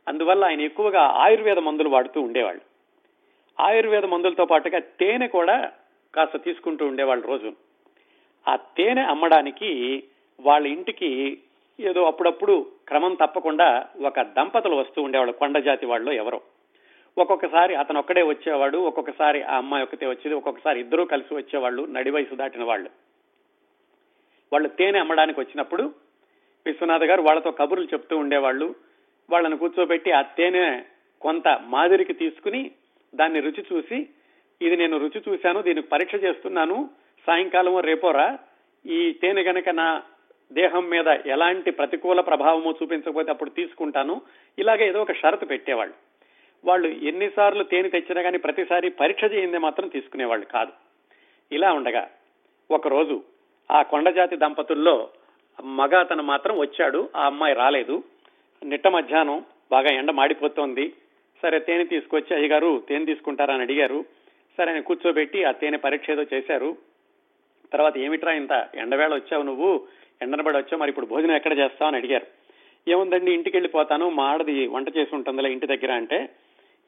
అందువల్ల 0.08 0.46
ఆయన 0.46 0.62
ఎక్కువగా 0.62 1.02
ఆయుర్వేద 1.02 1.58
మందులు 1.58 1.90
వాడుతూ 1.90 2.22
ఉండేవాళ్ళు. 2.22 2.62
ఆయుర్వేద 3.60 4.06
మందులతో 4.06 4.46
పాటుగా 4.46 4.80
తేనె 4.80 5.28
కూడా 5.28 5.72
కాస్త 6.16 6.38
తీసుకుంటూ 6.38 6.86
ఉండేవాళ్ళు 6.86 7.28
రోజు. 7.28 7.54
ఆ 8.48 8.56
తేనె 8.56 9.02
అమ్మడానికి 9.02 10.04
వాళ్ళ 10.40 10.68
ఇంటికి 10.68 11.38
ఏదో 11.80 12.06
అప్పుడప్పుడు 12.06 12.66
క్రమం 12.88 13.14
తప్పకుండా 13.14 13.88
ఒక 14.08 14.22
దంపతులు 14.22 14.76
వస్తూ 14.76 15.02
ఉండేవాళ్ళు 15.02 15.34
కొండ 15.34 15.58
జాతి 15.58 15.86
వాళ్ళు 15.86 16.12
ఎవరో. 16.12 16.42
ఒక్కొక్కసారి 17.18 17.76
అతను 17.76 18.00
ఒక్కడే 18.00 18.22
వచ్చేవాడు 18.22 18.78
ఒక్కొక్కసారి 18.78 19.44
ఆ 19.44 19.58
అమ్మాయి 19.58 19.84
ఒక్కతే 19.84 20.06
వచ్చేది 20.06 20.34
ఒక్కొక్కసారి 20.34 20.80
ఇద్దరూ 20.80 21.06
కలిసి 21.06 21.36
వచ్చేవాళ్ళు 21.36 21.86
నడి 21.86 22.12
వయసు 22.12 22.36
దాటిన 22.36 22.64
వాళ్ళు. 22.64 22.90
వాళ్ళు 24.54 24.70
తేనె 24.70 25.00
అమ్మడానికి 25.00 25.40
వచ్చినప్పుడు 25.40 25.94
విశ్వనాథ్ 26.66 27.04
గారు 27.04 27.22
వాళ్ళతో 27.22 27.52
కబుర్లు 27.52 27.86
చెప్తూ 27.86 28.18
ఉండేవాళ్ళు. 28.18 28.76
వాళ్ళని 29.30 29.58
కూర్చోబెట్టి 29.58 30.12
ఆ 30.12 30.22
తేనె 30.22 30.82
కొంత 31.22 31.48
మాదిరికి 31.48 32.14
తీసుకుని 32.14 32.72
దాన్ని 33.16 33.40
రుచి 33.40 33.66
చూసి 33.74 34.10
ఇది 34.62 34.78
నేను 34.78 34.98
రుచి 34.98 35.22
చూశాను 35.30 35.62
దీనికి 35.62 35.88
పరీక్ష 35.88 36.16
చేస్తున్నాను 36.16 36.90
సాయంకాలం 37.28 37.80
రేపోరా 37.80 38.40
ఈ 38.86 39.14
తేనె 39.14 39.42
గనక 39.42 39.70
నా 39.70 40.02
దేహం 40.54 40.90
మీద 40.90 41.08
ఎలాంటి 41.08 41.72
ప్రతికూల 41.72 42.22
ప్రభావము 42.22 42.76
చూపించకపోతే 42.84 43.32
అప్పుడు 43.32 43.50
తీసుకుంటాను. 43.50 44.22
ఇలాగే 44.60 44.88
ఏదో 44.88 45.02
ఒక 45.02 45.12
షరతు 45.12 45.46
పెట్టేవాళ్ళు. 45.46 46.07
వాళ్ళు 46.66 46.88
ఎన్నిసార్లు 46.88 47.64
తేనె 47.64 47.90
తెచ్చినా 47.90 48.22
కానీ 48.22 48.38
ప్రతిసారి 48.38 48.90
పరీక్ష 48.90 49.24
చేయింది 49.24 49.58
మాత్రం 49.58 49.88
తీసుకునేవాళ్ళు 49.88 50.46
కాదు. 50.46 50.72
ఇలా 51.52 51.74
ఉండగా 51.74 52.10
ఒకరోజు 52.72 53.24
ఆ 53.72 53.82
కొండజాతి 53.82 54.36
దంపతుల్లో 54.36 55.10
మగ 55.64 56.00
అతను 56.00 56.24
మాత్రం 56.24 56.60
వచ్చాడు 56.60 57.10
ఆ 57.16 57.26
అమ్మాయి 57.26 57.56
రాలేదు. 57.56 58.04
నిట్ట 58.64 58.88
మధ్యాహ్నం 58.88 59.46
బాగా 59.72 59.88
ఎండ 59.88 60.12
మాడిపోతోంది. 60.12 60.94
సరే 61.42 61.60
తేనె 61.60 61.84
తీసుకొచ్చి 61.84 62.36
అయ్యగారు 62.36 62.84
తేనె 62.90 63.06
తీసుకుంటారా? 63.06 63.54
అని 63.54 63.64
అడిగారు. 63.64 64.06
సరే 64.58 64.72
ఆయన 64.72 64.82
కూర్చోబెట్టి 64.82 65.44
ఆ 65.44 65.52
తేనె 65.52 65.78
పరీక్ష 65.78 66.10
ఏదో 66.10 66.26
చేశారు. 66.34 66.78
తర్వాత 67.74 67.98
ఏమిట్రా 67.98 68.32
ఇంత 68.32 68.68
ఎండవేళ 68.76 69.16
వచ్చావు 69.16 69.44
నువ్వు? 69.44 69.88
ఎండనబడి 70.22 70.58
వచ్చావు? 70.58 70.78
మరి 70.78 70.90
ఇప్పుడు 70.90 71.06
భోజనం 71.06 71.36
ఎక్కడ 71.36 71.58
చేస్తావు? 71.58 71.88
అని 71.88 71.98
అడిగారు. 71.98 72.28
ఏముందండి 72.88 73.32
ఇంటికి 73.32 73.58
వెళ్ళిపోతాను 73.58 74.10
మా 74.10 74.24
ఆడది 74.24 74.68
వంట 74.68 74.98
చేసి 74.98 75.16
ఉంటుందిలే 75.16 75.52
ఇంటి 75.52 75.68
దగ్గర 75.68 75.92
అంటే 75.92 76.30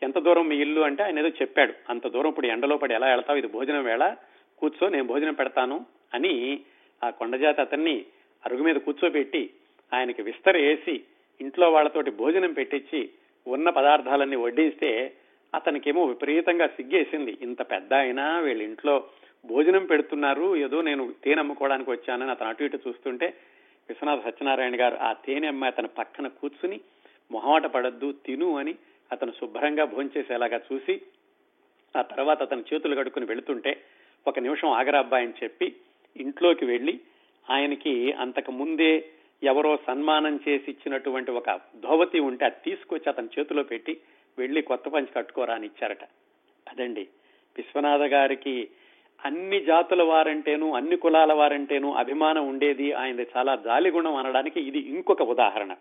ఎంత 0.03 0.18
దూరం 0.20 0.48
మీ 0.48 0.56
ఇల్లు 0.56 0.82
అంటే 0.82 1.03
ఆయన 1.03 1.20
ఏదో 1.20 1.27
చెప్పాడు. 1.27 1.74
అంత 1.89 2.08
దూరం 2.08 2.29
ఇప్పుడు 2.29 2.48
ఎండలో 2.48 2.77
పడి 2.77 2.94
ఎలా 2.94 3.08
వెళ్తావు? 3.08 3.38
ఇది 3.38 3.48
భోజనం 3.48 3.84
వేళ. 3.84 4.15
కూర్చో 4.60 4.89
నేను 4.89 5.03
భోజనం 5.03 5.34
పెడతాను 5.34 5.86
అని 6.13 6.60
ఆ 7.03 7.10
కొండజాతి 7.10 7.62
అతన్ని 7.62 8.06
అరుగు 8.46 8.63
మీద 8.63 8.75
కూర్చోబెట్టి 8.75 9.50
ఆయనకి 9.94 10.22
విస్తర 10.22 10.58
వేసి 10.58 11.01
ఇంట్లో 11.41 11.72
వాళ్ళతోటి 11.72 12.12
భోజనం 12.12 12.53
పెట్టించి 12.53 13.10
ఉన్న 13.48 13.70
పదార్థాలన్నీ 13.70 14.36
వడ్డిస్తే 14.36 15.13
అతనికేమో 15.56 16.06
విపరీతంగా 16.06 16.68
సిగ్గేసింది. 16.68 17.38
ఇంత 17.41 17.62
పెద్ద 17.62 17.94
అయినా 17.94 18.39
వీళ్ళ 18.39 18.62
ఇంట్లో 18.62 19.03
భోజనం 19.46 19.86
పెడుతున్నారు. 19.86 20.56
ఏదో 20.56 20.82
నేను 20.82 21.13
తేనె 21.24 21.39
అమ్ముకోవడానికి 21.39 21.91
వచ్చానని 21.91 22.32
అతను 22.32 22.50
అటు 22.50 22.63
ఇటు 22.63 22.79
చూస్తుంటే 22.88 23.34
విశ్వనాథ 23.89 24.24
సత్యనారాయణ 24.25 24.79
గారు 24.79 24.96
ఆ 24.96 25.13
తేనె 25.13 25.48
అమ్మాయి 25.48 25.74
అతని 25.74 25.88
పక్కన 25.88 26.27
కూర్చుని 26.27 26.79
మొహమాట 27.32 27.65
పడద్దు 27.65 28.13
తిను 28.25 28.58
అని 28.58 28.75
అతను 29.12 29.32
శుభ్రంగా 29.32 29.86
భోంచేసేలాగా 29.86 30.62
చూసి 30.74 31.01
ఆ 31.96 32.01
తర్వాత 32.01 32.42
అతను 32.42 32.63
చేతులు 32.74 32.96
కడుక్కుని 32.96 33.25
వెళుతుంటే 33.25 33.82
ఒక 34.28 34.39
నిమిషం 34.39 34.68
ఆగరాబ్బాయి 34.68 35.25
అని 35.25 35.34
చెప్పి 35.44 35.75
ఇంట్లోకి 36.18 36.66
వెళ్ళి 36.66 37.00
ఆయనకి 37.50 38.12
అంతకు 38.12 38.51
ముందే 38.51 39.06
ఎవరో 39.44 39.80
సన్మానం 39.88 40.39
చేసి 40.50 40.72
ఇచ్చినటువంటి 40.72 41.32
ఒక 41.32 41.62
ధోవతి 41.84 42.20
ఉంటే 42.20 42.46
అది 42.46 42.56
తీసుకొచ్చి 42.66 43.10
అతని 43.10 43.28
చేతిలో 43.39 43.63
పెట్టి 43.63 43.98
వెళ్ళి 44.38 44.62
కొత్త 44.62 44.89
పంచి 44.89 45.08
కట్టుకోరా 45.16 45.54
అని 45.54 45.68
ఇచ్చారట. 45.68 46.04
అదండి. 46.70 47.08
విశ్వనాథ 47.58 48.01
గారికి 48.01 48.70
అన్ని 49.25 49.66
జాతుల 49.66 50.04
వారంటేను 50.04 50.74
అన్ని 50.74 50.98
కులాల 50.98 51.34
వారంటేను 51.34 51.94
అభిమానం 51.94 52.50
ఉండేది. 52.50 52.94
ఆయనది 52.94 53.28
చాలా 53.38 53.56
జాలిగుణం 53.56 54.16
అనడానికి 54.16 54.62
ఇది 54.62 54.80
ఇంకొక 54.80 55.22
ఉదాహరణ. 55.22 55.74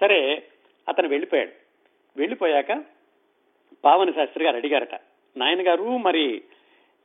సరే 0.00 0.42
అతను 0.88 1.08
వెళ్ళిపోయాడు. 1.08 1.52
వెళ్ళిపోయాక 2.18 2.84
పావన 3.84 4.10
శాస్త్రి 4.10 4.44
గారు 4.44 4.56
అడిగారట 4.56 5.00
నాయన 5.36 5.68
గారు 5.68 5.84
మరి 5.84 6.42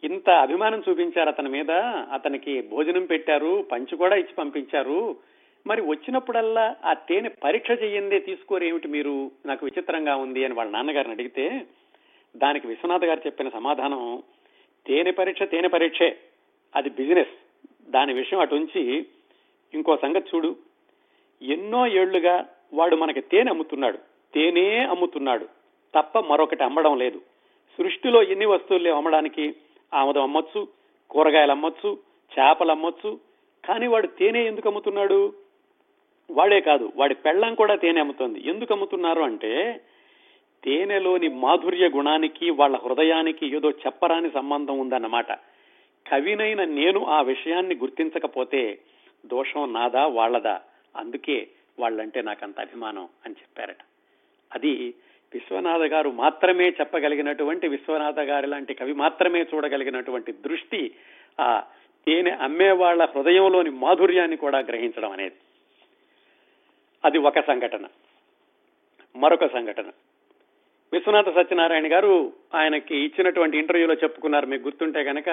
ఇంత 0.03 0.29
అభిమానం 0.29 0.83
చూపించారు 0.89 1.29
అతని 1.29 1.49
మీద? 1.49 1.71
అతనికి 2.11 2.61
భోజనం 2.61 3.05
పెట్టారు 3.05 3.65
పంచి 3.71 3.97
కూడా 3.97 4.15
ఇచ్చి 4.15 4.33
పంపించారు. 4.33 5.15
మరి 5.67 5.81
వచ్చినప్పుడల్లా 5.81 6.75
ఆ 6.85 6.93
తేనె 6.93 7.29
పరీక్ష 7.29 7.71
చెయ్యిందే 7.71 8.19
తీసుకోరేమిటి 8.19 8.87
మీరు? 8.87 9.31
నాకు 9.45 9.65
విచిత్రంగా 9.65 10.15
ఉంది 10.15 10.45
అని 10.45 10.53
వాళ్ళ 10.53 10.71
నాన్నగారిని 10.71 11.13
అడిగితే 11.13 11.65
దానికి 12.37 12.67
విశ్వనాథ్ 12.67 13.05
గారు 13.05 13.21
చెప్పిన 13.25 13.49
సమాధానం 13.49 14.23
తేనె 14.87 15.11
పరీక్ష 15.11 15.43
తేనె 15.43 15.67
పరీక్షే. 15.67 16.17
అది 16.75 16.89
బిజినెస్ 16.89 17.33
దాని 17.89 18.13
విషయం 18.13 18.39
అటు 18.39 18.55
ఉంచి 18.55 19.05
ఇంకో 19.73 19.97
సంగతి 19.97 20.29
చూడు. 20.35 20.55
ఎన్నో 21.41 21.87
ఏళ్ళుగా 21.87 22.49
వాడు 22.73 22.95
మనకి 22.95 23.21
తేనె 23.21 23.49
అమ్ముతున్నాడు. 23.49 24.12
తేనే 24.33 24.77
అమ్ముతున్నాడు. 24.77 25.45
తప్ప 25.95 26.19
మరొకటి 26.19 26.63
అమ్మడం 26.63 26.97
లేదు. 26.97 27.21
సృష్టిలో 27.77 28.23
ఎన్ని 28.23 28.45
వస్తువులు 28.45 28.83
లేవు 28.83 28.97
అమ్మడానికి? 28.97 29.55
ఆమదం 29.93 30.23
అమ్మొచ్చు 30.23 30.67
కూరగాయలు 31.09 31.51
అమ్మొచ్చు 31.51 31.97
చేపలు 32.33 32.71
అమ్మొచ్చు. 32.71 33.19
కానీ 33.65 33.87
వాడు 33.87 34.07
తేనె 34.07 34.45
ఎందుకు 34.45 34.67
అమ్ముతున్నాడు? 34.67 35.33
వాడే 36.31 36.61
కాదు 36.61 36.91
వాడి 36.95 37.15
పెళ్ళం 37.15 37.55
కూడా 37.55 37.75
తేనె 37.75 37.99
అమ్ముతుంది. 37.99 38.49
ఎందుకు 38.49 38.73
అమ్ముతున్నారు 38.73 39.21
అంటే 39.21 39.81
తేనెలోని 40.63 41.27
మాధుర్య 41.27 41.89
గుణానికి 41.89 42.49
వాళ్ళ 42.49 42.75
హృదయానికి 42.75 43.55
ఏదో 43.55 43.71
చెప్పరాని 43.71 44.31
సంబంధం 44.31 44.79
ఉందన్నమాట. 44.79 45.31
కవినైన 46.11 46.63
నేను 46.63 47.05
ఆ 47.05 47.21
విషయాన్ని 47.21 47.75
గుర్తించకపోతే 47.75 48.79
దోషం 49.25 49.73
నాదా 49.73 50.05
వాళ్ళదా? 50.05 50.61
అందుకే 50.95 51.47
వాళ్ళంటే 51.79 52.21
నాకంత 52.21 52.59
అభిమానం 52.59 53.07
అని 53.25 53.35
చెప్పారట. 53.41 53.77
అది 54.55 54.93
విశ్వనాథ 55.33 55.81
గారు 55.81 56.09
మాత్రమే 56.09 56.69
చెప్పగలిగినటువంటి 56.69 57.67
విశ్వనాథ 57.67 58.19
గారి 58.19 58.47
లాంటి 58.47 58.73
కవి 58.73 58.93
మాత్రమే 58.93 59.41
చూడగలిగినటువంటి 59.41 60.31
దృష్టి 60.31 60.95
ఆ 61.39 61.63
తేనె 62.05 62.31
అమ్మే 62.31 62.71
వాళ్ళ 62.71 63.05
హృదయంలోని 63.05 63.69
మాధుర్యాన్ని 63.69 64.37
కూడా 64.37 64.59
గ్రహించడం 64.59 65.11
అనేది. 65.11 65.35
అది 67.05 67.17
ఒక 67.17 67.39
సంఘటన. 67.39 67.85
మరొక 69.15 69.45
సంఘటన. 69.45 69.85
విశ్వనాథ 70.93 71.35
సత్యనారాయణ 71.35 71.93
గారు 71.93 72.33
ఆయనకి 72.55 72.97
ఇచ్చినటువంటి 72.97 73.57
ఇంటర్వ్యూలో 73.57 73.93
చెప్పుకున్నారు. 73.93 74.45
మీకు 74.45 74.63
గుర్తుంటే 74.63 75.03
కనుక 75.03 75.29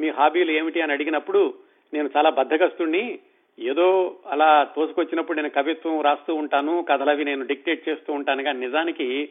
మీ 0.00 0.08
హాబీలు 0.08 0.50
ఏమిటి 0.50 0.80
అని 0.80 0.92
అడిగినప్పుడు 0.92 1.54
నేను 1.94 2.10
చాలా 2.16 2.30
బద్దగస్తుణ్ణి 2.30 3.18
ఏదో 3.58 4.16
అలా 4.26 4.64
తోసుకొచ్చినప్పుడు 4.76 5.36
నేను 5.36 5.50
కవిత్వం 5.50 6.00
రాస్తూ 6.00 6.34
ఉంటాను 6.34 6.86
కథలవి 6.88 7.24
నేను 7.24 7.46
డిక్టేట్ 7.46 7.88
చేస్తూ 7.88 8.12
ఉంటాను 8.12 8.42
కానీ 8.42 8.60
నిజానికి 8.60 9.28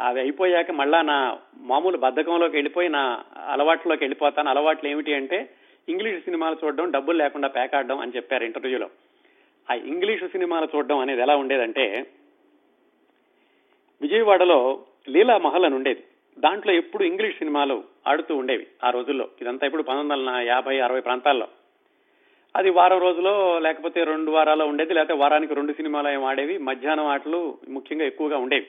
అవి 0.00 0.20
అయిపోయాక 0.20 0.70
మళ్ళా 0.70 1.02
నా 1.02 1.38
మామూలు 1.56 1.98
బద్ధకంలోకి 1.98 2.56
వెళ్ళిపోయి 2.56 2.88
నా 2.88 3.24
అలవాట్లోకి 3.48 4.04
వెళ్ళిపోతాను. 4.04 4.50
అలవాట్లు 4.50 4.88
ఏమిటి 4.88 5.14
అంటే 5.14 5.50
ఇంగ్లీష్ 5.88 6.24
సినిమాలు 6.24 6.56
చూడడం 6.64 6.90
డబ్బులు 6.90 7.18
లేకుండా 7.18 7.48
పేకాడడం 7.48 7.98
అని 7.98 8.12
చెప్పారు 8.16 8.44
ఇంటర్వ్యూలో. 8.44 8.90
ఆ 9.70 9.74
ఇంగ్లీషు 9.74 10.26
సినిమాలు 10.26 10.68
చూడడం 10.76 10.98
అనేది 10.98 11.20
ఎలా 11.20 11.36
ఉండేదంటే 11.36 12.06
విజయవాడలో 14.02 14.80
లీలా 15.08 15.38
మహల్ 15.38 15.64
అని 15.64 15.74
ఉండేది. 15.74 16.04
దాంట్లో 16.38 16.72
ఎప్పుడు 16.72 17.04
ఇంగ్లీష్ 17.04 17.38
సినిమాలు 17.38 17.84
ఆడుతూ 18.06 18.36
ఉండేవి 18.36 18.66
ఆ 18.84 18.90
రోజుల్లో. 18.90 19.28
ఇదంతా 19.40 19.66
ఇప్పుడు 19.66 19.82
పంతొమ్మిది 19.82 20.22
వందల 20.22 20.36
యాభై 20.36 20.80
అరవై 20.80 21.00
ప్రాంతాల్లో. 21.00 21.48
అది 22.56 22.70
వారం 22.70 23.00
రోజులో 23.00 23.58
లేకపోతే 23.58 24.04
రెండు 24.04 24.30
వారాల్లో 24.30 24.66
ఉండేది 24.66 24.94
లేకపోతే 24.94 25.20
వారానికి 25.20 25.54
రెండు 25.54 25.72
సినిమాలు 25.72 26.08
ఏం 26.08 26.24
ఆడేవి. 26.24 26.58
మధ్యాహ్నం 26.58 27.06
ఆటలు 27.06 27.58
ముఖ్యంగా 27.68 28.04
ఎక్కువగా 28.04 28.36
ఉండేవి. 28.36 28.66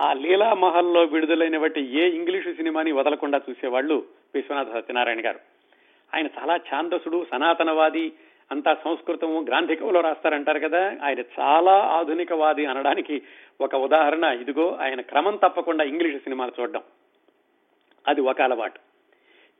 ఆ 0.00 0.12
లీలా 0.12 0.54
మహల్లో 0.54 1.04
విడుదలైన 1.04 1.58
బట్టి 1.58 1.98
ఏ 1.98 2.08
ఇంగ్లీషు 2.08 2.52
సినిమాని 2.52 2.92
వదలకుండా 2.92 3.40
చూసేవాళ్ళు 3.50 4.04
విశ్వనాథ 4.34 4.72
సత్యనారాయణ 4.72 5.26
గారు. 5.26 5.38
ఆయన 6.14 6.26
చాలా 6.26 6.56
ఛాందసుడు 6.56 7.26
సనాతనవాది 7.30 8.12
అంతా 8.50 8.76
సంస్కృతము 8.84 9.40
గ్రాంధికంలో 9.40 10.00
రాస్తారంటారు 10.00 10.58
కదా. 10.58 10.96
ఆయన 11.02 11.20
చాలా 11.40 11.72
ఆధునికవాది 11.72 12.66
అనడానికి 12.66 13.22
ఒక 13.60 13.74
ఉదాహరణ. 13.74 14.24
ఇదిగో 14.24 14.78
ఆయన 14.80 15.00
క్రమం 15.00 15.36
తప్పకుండా 15.36 15.84
ఇంగ్లీషు 15.84 16.18
సినిమాలు 16.18 16.52
చూడడం. 16.60 16.82
అది 18.08 18.20
ఒక 18.20 18.40
అలవాటు. 18.40 18.78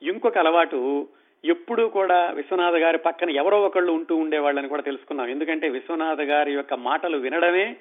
ఇంకొక 0.02 0.38
అలవాటు 0.38 1.08
ఎప్పుడూ 1.46 1.88
కూడా 1.88 2.30
విశ్వనాథ 2.30 2.74
గారి 2.74 2.98
పక్కన 2.98 3.30
ఎవరో 3.30 3.62
ఒకళ్ళు 3.62 3.92
ఉంటూ 3.92 4.16
ఉండేవాళ్ళని 4.16 4.68
కూడా 4.68 4.82
తెలుసుకున్నాం 4.82 5.28
ఎందుకంటే 5.28 5.68
విశ్వనాథ 5.68 6.20
గారి 6.20 6.52
యొక్క 6.52 6.74
మాటలు 6.74 7.16
వినడమే 7.16 7.76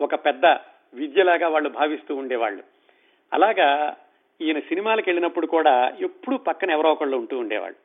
ఒక 0.00 0.14
పెద్ద 0.14 0.46
విద్యలాగా 0.94 1.48
వాళ్ళు 1.48 1.68
భావిస్తూ 1.68 2.16
ఉండేవాళ్ళు. 2.16 2.62
అలాగా 3.32 3.96
ఈయన 4.40 4.58
సినిమాలకు 4.58 5.04
వెళ్ళినప్పుడు 5.08 5.46
కూడా 5.46 5.92
ఎప్పుడు 6.00 6.36
పక్కన 6.36 6.70
ఎవరో 6.70 6.92
ఒకళ్ళు 6.92 7.16
ఉంటూ 7.16 7.38
ఉండేవాళ్ళు. 7.38 7.78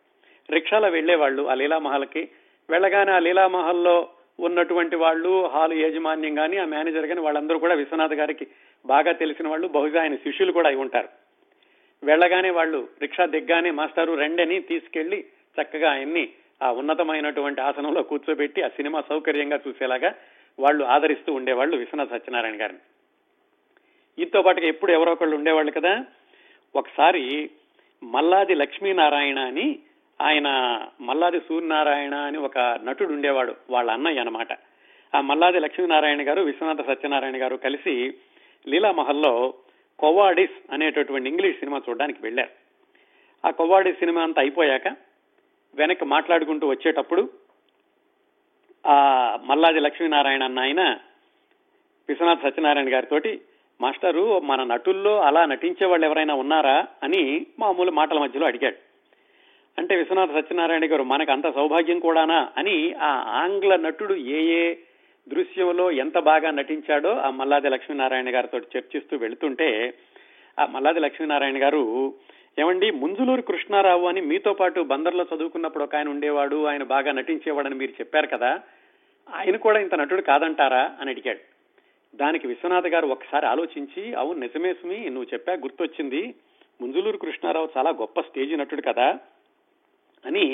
రిక్షాలో 0.53 0.89
వెళ్ళేవాళ్ళు 0.89 1.49
ఆ 1.49 1.53
లీలామహల్కి. 1.53 2.29
వెళ్ళగానే 2.69 3.11
ఆ 3.11 3.19
లీలామహల్లో 3.19 4.07
ఉన్నటువంటి 4.39 4.95
వాళ్ళు 4.95 5.47
హాలు 5.47 5.73
యాజమాన్యం 5.73 6.35
కానీ 6.35 6.57
ఆ 6.57 6.65
మేనేజర్ 6.65 7.07
కానీ 7.07 7.21
వాళ్ళందరూ 7.21 7.59
కూడా 7.59 7.73
విశ్వనాథ్ 7.73 8.13
గారికి 8.13 8.47
బాగా 8.85 9.11
తెలిసిన 9.11 9.47
వాళ్ళు. 9.47 9.67
బహుశా 9.67 10.01
ఆయన 10.01 10.15
శిష్యులు 10.15 10.51
కూడా 10.51 10.67
అయి 10.67 10.77
ఉంటారు. 10.77 11.22
వెళ్ళగానే 12.03 12.49
వాళ్ళు 12.49 12.87
రిక్షా 13.01 13.25
దిగ్గానే 13.25 13.71
మాస్టారు 13.71 14.13
రెండని 14.13 14.61
తీసుకెళ్ళి 14.61 15.19
చక్కగా 15.57 15.91
ఆయన్ని 15.91 16.29
ఆ 16.63 16.71
ఉన్నతమైనటువంటి 16.71 17.61
ఆసనంలో 17.61 18.03
కూర్చోబెట్టి 18.03 18.61
ఆ 18.61 18.67
సినిమా 18.67 19.03
సౌకర్యంగా 19.09 19.59
చూసేలాగా 19.67 20.15
వాళ్ళు 20.59 20.83
ఆదరిస్తూ 20.85 21.33
ఉండేవాళ్ళు 21.33 21.77
విశ్వనాథ 21.77 22.09
సత్యనారాయణ 22.09 22.61
గారిని. 22.61 22.79
ఈతో 24.19 24.41
పాటుగా 24.41 24.67
ఎప్పుడు 24.67 24.91
ఎవరో 24.91 25.11
ఒకళ్ళు 25.11 25.35
ఉండేవాళ్ళు 25.35 25.71
కదా. 25.71 26.05
ఒకసారి 26.75 27.49
మల్లాది 28.03 28.55
లక్ష్మీనారాయణ 28.55 29.39
అని 29.39 29.79
ఆయన 30.21 30.47
మల్లాది 31.01 31.39
సూర్యనారాయణ 31.39 32.15
అని 32.15 32.37
ఒక 32.37 32.57
నటుడు 32.83 33.13
ఉండేవాడు 33.13 33.55
వాళ్ళ 33.69 33.91
అన్నయ్య 33.91 34.19
అనమాట 34.19 34.53
ఆ 35.15 35.21
మల్లాది 35.21 35.59
లక్ష్మీనారాయణ 35.59 36.27
గారు 36.27 36.41
విశ్వనాథ 36.41 36.81
సత్యనారాయణ 36.87 37.41
గారు 37.41 37.55
కలిసి 37.55 38.13
లీలామహల్లో 38.67 39.53
కొవాడిస్ 40.03 40.73
అనేటటువంటి 40.73 41.29
ఇంగ్లీష్ 41.29 41.59
సినిమా 41.59 41.81
చూడడానికి 41.89 42.19
వెళ్ళారు. 42.21 42.49
ఆ 43.47 43.51
కొవాడిస్ 43.51 43.99
సినిమా 43.99 44.23
అంతా 44.23 44.41
అయిపోయాక 44.41 44.87
వెనక్కి 45.75 46.05
మాట్లాడుకుంటూ 46.05 46.67
వచ్చేటప్పుడు 46.67 47.29
ఆ 48.87 48.95
మల్లాది 49.43 49.79
లక్ష్మీనారాయణ 49.79 50.43
అన్న 50.43 50.59
ఆయన 50.59 50.99
విశ్వనాథ్ 52.09 52.39
సత్యనారాయణ 52.43 52.93
గారితో 52.93 53.19
మాస్టరు 53.81 54.39
మన 54.39 54.63
నటుల్లో 54.63 55.21
అలా 55.21 55.45
నటించే 55.45 55.85
వాళ్ళు 55.85 56.07
ఎవరైనా 56.07 56.33
ఉన్నారా? 56.33 56.87
అని 57.03 57.45
మామూలు 57.59 57.91
మాటల 57.91 58.19
మధ్యలో 58.19 58.45
అడిగాడు. 58.45 58.75
అంటే 59.77 59.95
విశ్వనాథ 59.95 60.29
సత్యనారాయణ 60.31 60.91
గారు 60.91 61.03
మనకు 61.03 61.31
అంత 61.31 61.53
సౌభాగ్యం 61.53 61.99
కూడానా? 61.99 62.49
అని 62.57 62.93
ఆ 62.93 63.09
ఆంగ్ల 63.43 63.75
నటుడు 63.75 64.13
ఏ 64.13 64.41
ఏ 64.41 64.75
దృశ్యంలో 65.27 65.91
ఎంత 66.03 66.17
బాగా 66.23 66.51
నటించాడో 66.51 67.11
ఆ 67.17 67.29
మల్లాది 67.31 67.69
లక్ష్మీనారాయణ 67.69 68.29
గారితో 68.35 68.57
చర్చిస్తూ 68.73 69.17
వెళుతుంటే 69.17 69.69
ఆ 70.57 70.65
మల్లాది 70.65 70.99
లక్ష్మీనారాయణ 70.99 71.63
గారు 71.63 71.83
ఏమండి 72.59 72.91
ముంజులూరు 72.91 73.41
కృష్ణారావు 73.41 74.05
అని 74.07 74.21
మీతో 74.21 74.53
పాటు 74.53 74.79
బందర్లో 74.83 75.23
చదువుకున్నప్పుడు 75.23 75.83
ఒక 75.83 75.95
ఆయన 75.95 76.09
ఉండేవాడు 76.09 76.67
ఆయన 76.67 76.83
బాగా 76.83 77.11
నటించేవాడని 77.11 77.75
మీరు 77.75 77.93
చెప్పారు 77.99 78.27
కదా 78.27 78.51
ఆయన 79.27 79.55
కూడా 79.57 79.79
ఇంత 79.79 79.95
నటుడు 79.95 80.21
కాదంటారా? 80.21 80.83
అని 81.01 81.11
అడిగాడు. 81.11 81.41
దానికి 82.13 82.47
విశ్వనాథ్ 82.47 82.87
గారు 82.87 83.07
ఒకసారి 83.07 83.45
ఆలోచించి 83.45 84.13
అవును 84.13 84.39
నిజమే 84.39 84.73
సుమి 84.73 84.97
నువ్వు 85.05 85.27
చెప్పా 85.33 85.53
గుర్తొచ్చింది 85.53 86.21
ముంజులూరు 86.81 87.17
కృష్ణారావు 87.17 87.69
చాలా 87.77 87.89
గొప్ప 87.91 88.21
స్టేజ్ 88.21 88.53
నటుడు 88.59 88.81
కదా 88.81 89.07
అని 90.23 90.45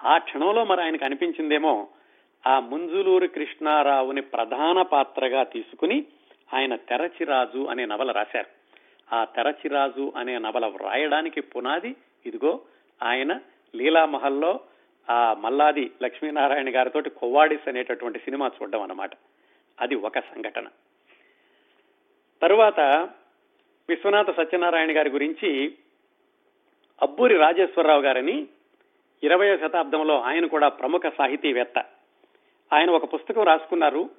ఆ 0.00 0.18
క్షణంలో 0.18 0.64
మరి 0.64 0.82
ఆయనకు 0.82 1.04
అనిపించిందేమో 1.04 1.74
ఆ 2.46 2.60
ముంజులూరు 2.60 3.26
కృష్ణారావుని 3.26 4.22
ప్రధాన 4.22 4.82
పాత్రగా 4.82 5.42
తీసుకుని 5.42 6.04
ఆయన 6.54 6.76
తెరచిరాజు 6.76 7.66
అనే 7.66 7.86
నవల 7.86 8.10
రాశారు. 8.10 8.60
ఆ 9.14 9.24
తెరచిరాజు 9.24 10.12
అనే 10.16 10.38
నవల 10.38 10.66
వ్రాయడానికి 10.66 11.40
పునాది 11.40 11.96
ఇదిగో 12.26 12.60
ఆయన 13.02 13.40
లీలామహల్లో 13.74 14.60
ఆ 15.10 15.34
మల్లాది 15.34 15.90
లక్ష్మీనారాయణ 16.02 16.76
గారితో 16.76 17.00
కొవ్వాడిస్ 17.00 17.68
అనేటటువంటి 17.68 18.18
సినిమా 18.18 18.50
చూడడం 18.62 18.82
అన్నమాట. 18.82 19.10
అది 19.80 19.94
ఒక 19.94 20.18
సంఘటన. 20.18 20.68
తరువాత 22.42 22.80
విశ్వనాథ 23.88 24.36
సత్యనారాయణ 24.36 24.96
గారి 24.96 25.10
గురించి 25.10 25.74
అబ్బూరి 27.02 27.36
రాజేశ్వరరావు 27.36 28.02
గారని 28.02 28.46
ఇరవయో 29.22 29.56
శతాబ్దంలో 29.56 30.20
ఆయన 30.20 30.46
కూడా 30.46 30.68
ప్రముఖ 30.68 31.02
సాహితీవేత్త. 31.18 31.84
ఆయన 32.72 32.90
ఒక 32.90 33.14
పుస్తకం 33.14 33.42
రాసుకున్నారు. 33.42 34.10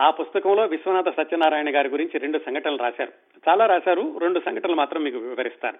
ఆ 0.00 0.10
పుస్తకంలో 0.10 0.64
విశ్వనాథ 0.64 1.16
సత్యనారాయణ 1.16 1.76
గారి 1.76 1.88
గురించి 1.88 2.18
రెండు 2.18 2.38
సంఘటనలు 2.38 2.76
రాశారు. 2.76 3.12
చాలా 3.48 3.66
రాశారు. 3.66 4.18
రెండు 4.18 4.40
సంఘటనలు 4.40 4.74
మాత్రం 4.74 5.02
మీకు 5.02 5.18
వివరిస్తాను. 5.18 5.78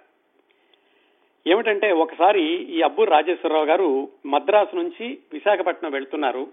ఏమిటంటే 1.47 1.93
ఒకసారి 1.93 2.43
ఈ 2.55 2.83
అబ్బూరి 2.83 3.11
రాజేశ్వరరావు 3.11 3.65
గారు 3.65 4.09
మద్రాసు 4.27 4.77
నుంచి 4.77 5.19
విశాఖపట్నం 5.33 5.91
వెళ్తున్నారు. 5.91 6.49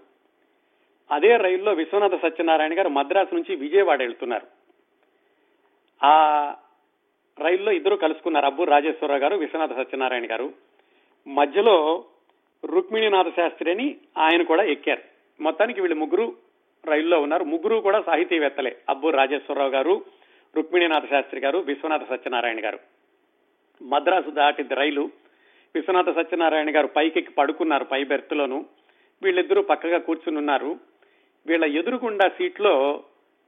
అదే 1.10 1.36
రైల్లో 1.36 1.72
విశ్వనాథ 1.72 2.22
సత్యనారాయణ 2.22 2.78
గారు 2.78 2.88
మద్రాసు 2.88 3.34
నుంచి 3.34 3.56
విజయవాడ 3.56 4.02
వెళ్తున్నారు. 4.02 4.46
ఆ 6.04 6.54
రైల్లో 7.40 7.72
ఇద్దరు 7.72 7.96
కలుసుకున్నారు 7.96 8.46
అబ్బూరు 8.46 8.70
రాజేశ్వరరావు 8.70 9.20
గారు 9.20 9.36
విశ్వనాథ 9.36 9.76
సత్యనారాయణ 9.76 10.30
గారు. 10.30 10.52
మధ్యలో 11.26 12.04
రుక్మిణీనాథ 12.64 13.28
శాస్త్రి 13.28 13.70
అని 13.70 13.96
ఆయన 14.18 14.42
కూడా 14.42 14.62
ఎక్కారు. 14.62 15.11
మొత్తానికి 15.40 15.80
వీళ్ళు 15.80 15.96
ముగ్గురు 15.96 16.36
రైల్లో 16.86 17.20
ఉన్నారు. 17.20 17.44
ముగ్గురు 17.44 17.76
కూడా 17.76 18.02
సాహితీవేత్తలే. 18.02 18.76
అబ్బు 18.88 19.08
రాజేశ్వరరావు 19.08 19.70
గారు 19.70 20.04
రుక్మిణీనాథ 20.56 21.10
శాస్త్రి 21.10 21.40
గారు 21.40 21.58
విశ్వనాథ 21.58 22.08
సత్యనారాయణ 22.08 22.64
గారు. 22.64 22.78
మద్రాసు 23.82 24.30
దాటింది 24.30 24.74
రైలు. 24.74 25.10
విశ్వనాథ 25.74 26.16
సత్యనారాయణ 26.16 26.76
గారు 26.76 26.86
పైకెక్కి 26.86 27.32
పడుకున్నారు 27.32 27.84
పై 27.84 28.04
బెర్త్లోను. 28.04 28.66
వీళ్ళిద్దరూ 29.22 29.62
పక్కగా 29.62 29.98
కూర్చుని 29.98 30.38
ఉన్నారు. 30.38 30.80
వీళ్ళ 31.46 31.64
ఎదురుగుండా 31.64 32.28
సీట్లో 32.28 33.04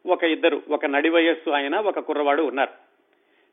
ఒక 0.06 0.24
ఇద్దరు 0.24 0.62
ఒక 0.70 0.86
నడి 0.86 1.08
వయస్సు 1.08 1.50
ఆయన 1.50 1.76
ఒక 1.76 1.98
కుర్రవాడు 1.98 2.42
ఉన్నారు. 2.42 2.70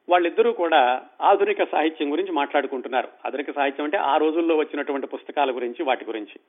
వాళ్ళిద్దరూ 0.10 0.51
కూడా 0.51 1.03
ఆధునిక 1.21 1.63
సాహిత్యం 1.63 2.12
గురించి 2.12 2.32
మాట్లాడుకుంటున్నారు. 2.32 3.08
ఆధునిక 3.25 3.55
సాహిత్యం 3.55 3.84
అంటే 3.84 3.97
ఆ 3.97 4.17
రోజుల్లో 4.17 4.55
వచ్చినటువంటి 4.55 5.08
పుస్తకాల 5.08 5.55
గురించి 5.55 5.84
వాటి 5.84 6.05
గురించి. 6.05 6.39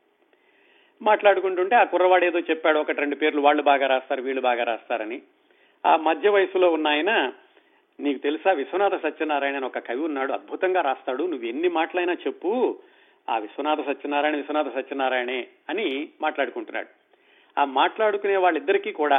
మాట్లాడుకుంటుంటే 1.02 1.76
ఆ 1.76 1.84
కుర్రవాడు 1.84 2.24
ఏదో 2.24 2.38
చెప్పాడు 2.38 2.78
ఒకటి 2.78 3.00
రెండు 3.00 3.16
పేర్లు 3.16 3.40
వాళ్ళు 3.40 3.62
బాగా 3.62 3.86
రాస్తారు 3.86 4.22
వీళ్ళు 4.22 4.42
బాగా 4.42 4.64
రాస్తారని. 4.64 5.22
ఆ 5.86 5.96
మధ్య 5.96 6.28
వయసులో 6.28 6.70
ఉన్న 6.72 6.88
ఆయన 6.88 7.32
నీకు 8.00 8.18
తెలుసా 8.18 8.50
విశ్వనాథ 8.52 8.94
సత్యనారాయణ 9.02 9.56
అని 9.56 9.66
ఒక 9.66 9.78
కవి 9.78 10.02
ఉన్నాడు 10.02 10.32
అద్భుతంగా 10.32 10.80
రాస్తాడు 10.80 11.22
నువ్వు 11.22 11.46
ఎన్ని 11.46 11.68
మాటలైనా 11.68 12.12
చెప్పు 12.12 12.78
ఆ 13.30 13.38
విశ్వనాథ 13.38 13.80
సత్యనారాయణ 13.80 14.36
విశ్వనాథ 14.36 14.68
సత్యనారాయణే 14.74 15.48
అని 15.68 16.08
మాట్లాడుకుంటున్నాడు. 16.20 16.88
ఆ 17.58 17.64
మాట్లాడుకునే 17.64 18.36
వాళ్ళిద్దరికీ 18.36 18.92
కూడా 18.92 19.18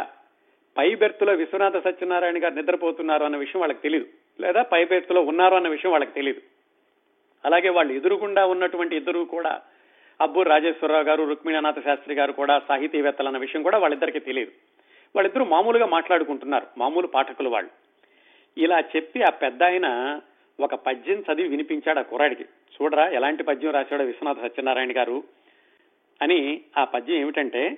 పై 0.78 0.96
బెర్త్లో 0.96 1.34
విశ్వనాథ 1.34 1.78
సత్యనారాయణ 1.78 2.38
గారు 2.43 2.54
నిద్రపోతున్నారు 2.54 3.24
అన్న 3.24 3.38
విషయం 3.38 3.62
వాళ్ళకి 3.62 3.82
తెలియదు 3.82 4.08
లేదా 4.39 4.62
పై 4.62 4.86
బెర్త్లో 4.86 5.22
ఉన్నారు 5.22 5.56
అన్న 5.56 5.67
విషయం 5.67 5.91
వాళ్ళకి 5.91 6.13
తెలియదు 6.13 6.41
అలాగే 7.46 7.69
వాళ్ళు 7.69 7.93
ఎదురుగుండా 7.93 8.46
ఉన్నటువంటి 8.46 8.96
ఇద్దరు 8.96 9.19
కూడా 9.36 9.54
అబ్బు 10.24 10.42
రాజేశ్వరరావు 10.42 11.04
గారు 11.04 11.24
రుక్మిణీనాథ 11.24 11.84
శాస్త్రి 11.84 12.16
గారు 12.16 12.32
కూడా 12.32 12.62
సాహితీవేత్తలు 12.68 13.28
అన్న 13.28 13.38
విషయం 13.38 13.64
కూడా 13.64 13.78
వాళ్ళిద్దరికీ 13.78 14.20
తెలియదు. 14.20 14.52
వాళ్ళిద్దరూ 15.16 15.46
మామూలుగా 15.46 15.86
మాట్లాడుకుంటున్నారు 15.86 16.68
మామూలు 16.78 17.08
పాఠకులు 17.08 17.50
వాళ్ళు. 17.50 17.72
ఇలా 18.58 18.80
చెప్పి 18.80 19.24
ఆ 19.24 19.30
పెద్ద 19.30 19.64
ఆయన 19.64 20.20
ఒక 20.60 20.76
పద్యం 20.76 21.20
చదివి 21.20 21.48
వినిపించాడు 21.48 22.00
ఆ 22.00 22.02
కుర్రాడికి. 22.02 22.44
చూడరా 22.44 23.08
ఎలాంటి 23.08 23.44
పద్యం 23.44 23.72
రాశాడో 23.72 24.04
విశ్వనాథ 24.04 24.42
సత్యనారాయణ 24.42 24.98
గారు 24.98 25.24
అని 26.22 26.62
ఆ 26.78 26.84
పద్యం 26.84 27.18
ఏమిటంటే 27.18 27.78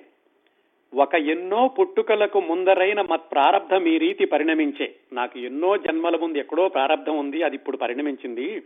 ఒక 0.94 1.14
ఎన్నో 1.14 1.68
పుట్టుకలకు 1.68 2.40
ముందరైన 2.40 3.00
మత్ 3.00 3.32
ప్రారంధం 3.32 3.86
ఈ 3.86 3.98
రీతి 3.98 4.24
పరిణమించే. 4.24 4.94
నాకు 5.12 5.38
ఎన్నో 5.38 5.76
జన్మల 5.76 6.16
ముందు 6.16 6.38
ఎక్కడో 6.38 6.68
ప్రారంధం 6.68 7.18
ఉంది 7.18 7.42
అది 7.42 7.56
ఇప్పుడు 7.56 7.76
పరిణమించింది. 7.76 8.62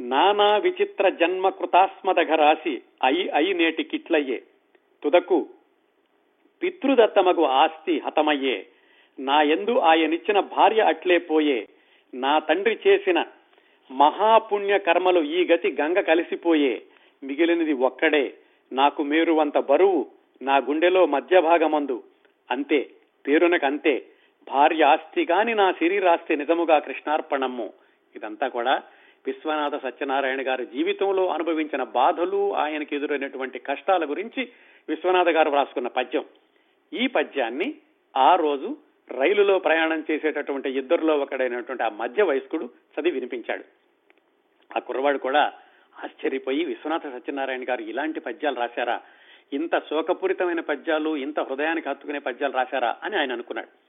నానా 0.00 0.56
విచిత్ర 0.56 1.08
జన్మ 1.08 1.48
కృతాస్మదఘ 1.48 2.34
రాసి 2.34 2.82
అయి 3.02 3.30
అయి 3.30 3.54
నేటి 3.54 3.82
కిట్లయ్యే. 3.82 4.42
తుదకు 5.02 5.48
పితృదత్తమగు 6.62 7.42
ఆస్తి 7.42 7.98
హతమయ్యే. 7.98 8.66
నా 9.18 9.42
ఎందు 9.42 9.78
ఆయనిచ్చిన 9.78 10.40
భార్య 10.40 10.80
అట్లే 10.82 11.18
పోయే. 11.18 11.68
నా 12.14 12.38
తండ్రి 12.38 12.78
చేసిన 12.86 13.24
మహాపుణ్య 13.90 14.78
కర్మలు 14.78 15.20
ఈ 15.20 15.46
గతి 15.46 15.76
గంగ 15.80 16.00
కలిసిపోయే. 16.00 16.82
మిగిలినది 17.22 17.72
ఒక్కడే. 17.72 18.34
నాకు 18.72 19.02
మేరువంత 19.02 19.58
బరువు 19.58 20.06
నా 20.42 20.56
గుండెలో 20.56 21.06
మధ్య 21.06 21.40
భాగమందు 21.40 22.02
అంతే 22.50 22.90
పేరునకంతే. 23.26 24.06
భార్య 24.48 24.84
ఆస్తి 24.84 25.24
కాని 25.24 25.54
నా 25.54 25.72
శరీరాస్తి 25.72 26.36
నిజముగా 26.36 26.78
కృష్ణార్పణము. 26.78 27.72
ఇదంతా 28.16 28.48
కూడా 28.48 28.82
విశ్వనాథ 29.26 29.82
సత్యనారాయణ 29.82 30.48
గారి 30.48 30.66
జీవితంలో 30.66 31.28
అనుభవించిన 31.28 31.82
బాధలు 31.82 32.56
ఆయనకి 32.56 32.96
ఎదురైనటువంటి 32.96 33.58
కష్టాల 33.58 34.04
గురించి 34.04 34.48
విశ్వనాథ 34.88 35.28
గారు 35.28 35.50
వ్రాసుకున్న 35.50 35.88
పద్యం. 35.88 36.24
ఈ 36.92 37.06
పద్యాన్ని 37.06 37.74
ఆ 38.16 38.36
రోజు 38.36 38.76
రైలులో 39.10 39.58
ప్రయాణం 39.58 40.04
చేసేటటువంటి 40.10 40.78
ఇద్దరులో 40.78 41.18
ఒకడైనటువంటి 41.18 41.82
ఆ 41.82 41.88
మధ్య 41.88 42.22
వయస్కుడు 42.22 42.64
చదివి 42.64 43.10
వినిపించాడు. 43.10 43.64
ఆ 44.76 44.78
కుర్రవాడు 44.78 45.18
కూడా 45.18 45.52
ఆశ్చర్యపోయి 46.04 46.64
విశ్వనాథ 46.64 47.02
సత్యనారాయణ 47.02 47.60
గారు 47.68 47.82
ఇలాంటి 47.82 48.20
పద్యాలు 48.20 48.56
రాశారా? 48.56 49.00
ఇంత 49.52 49.78
శోకపూరితమైన 49.78 50.60
పద్యాలు 50.60 51.16
ఇంత 51.16 51.40
హృదయానికి 51.40 51.88
హత్తుకునే 51.88 52.18
పద్యాలు 52.18 52.52
రాశారా? 52.52 52.96
అని 53.02 53.16
ఆయన 53.16 53.32
అనుకున్నాడు. 53.32 53.87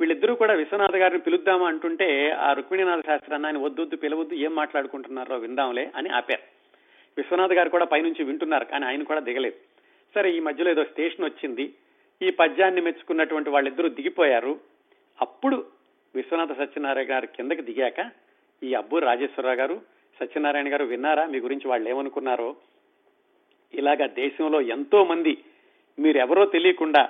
వీళ్ళిద్దరూ 0.00 0.34
కూడా 0.34 0.54
విశ్వనాథ 0.54 0.96
గారిని 0.96 1.20
పిలుద్దామా 1.20 1.68
అంటుంటే 1.68 2.30
ఆ 2.30 2.52
రుక్మిణీనాథ 2.52 3.06
శాస్త్రి 3.06 3.34
అన్న 3.34 3.46
ఆయన 3.46 3.58
వద్దొద్దు 3.58 3.96
పిలవద్దు 3.96 4.34
ఏం 4.34 4.54
మాట్లాడుకుంటున్నారో 4.54 5.36
విందాంలే 5.36 5.90
అని 5.96 6.08
ఆపారు. 6.08 6.42
విశ్వనాథ్ 7.16 7.52
గారు 7.52 7.68
కూడా 7.68 7.84
పైనుంచి 7.84 8.24
వింటున్నారు 8.24 8.64
కానీ 8.64 8.84
ఆయన 8.84 9.02
కూడా 9.02 9.20
దిగలేదు. 9.20 9.54
సరే 10.14 10.30
ఈ 10.30 10.40
మధ్యలో 10.40 10.70
ఏదో 10.70 10.84
స్టేషన్ 10.84 11.24
వచ్చింది. 11.24 11.74
ఈ 12.22 12.30
పద్యాన్ని 12.30 12.80
మెచ్చుకున్నటువంటి 12.80 13.50
వాళ్ళిద్దరూ 13.50 13.88
దిగిపోయారు. 13.88 14.60
అప్పుడు 15.20 15.64
విశ్వనాథ 16.14 16.52
సత్యనారాయణ 16.52 17.10
గారు 17.10 17.26
కిందకి 17.26 17.62
దిగాక 17.62 18.10
ఈ 18.62 18.74
అబ్బు 18.74 18.96
రాజేశ్వరరావు 18.96 19.56
గారు 19.56 19.82
సత్యనారాయణ 20.20 20.72
గారు 20.72 20.84
విన్నారా? 20.84 21.24
మీ 21.24 21.38
గురించి 21.38 21.68
వాళ్ళు 21.68 21.88
ఏమనుకున్నారో? 21.88 22.56
ఇలాగా 23.74 24.06
దేశంలో 24.06 24.60
ఎంతో 24.60 25.04
మంది 25.04 25.38
మీరెవరో 25.98 26.46
తెలియకుండా 26.46 27.08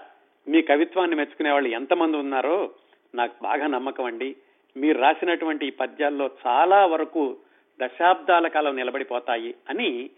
మీ 0.48 0.62
కవిత్వాన్ని 0.62 1.16
మెచ్చుకునే 1.16 1.50
వాళ్ళు 1.50 1.68
ఎంతమంది 1.68 2.16
ఉన్నారో 2.16 2.70
నాకు 3.14 3.34
బాగా 3.42 3.66
నమ్మకం 3.66 4.04
అండి. 4.04 4.36
మీరు 4.76 4.98
రాసినటువంటి 4.98 5.66
ఈ 5.66 5.70
పద్యాల్లో 5.70 6.30
చాలా 6.46 6.86
వరకు 6.86 7.36
దశాబ్దాల 7.80 8.48
కాలం 8.48 8.76
నిలబడిపోతాయి 8.76 9.54
అని 9.68 10.10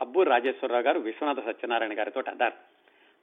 అబ్బు 0.00 0.20
రాజేశ్వరరావు 0.22 0.82
గారు 0.82 1.00
విశ్వనాథ 1.00 1.40
సత్యనారాయణ 1.40 1.98
గారితో 1.98 2.22
అన్నారు. 2.28 2.52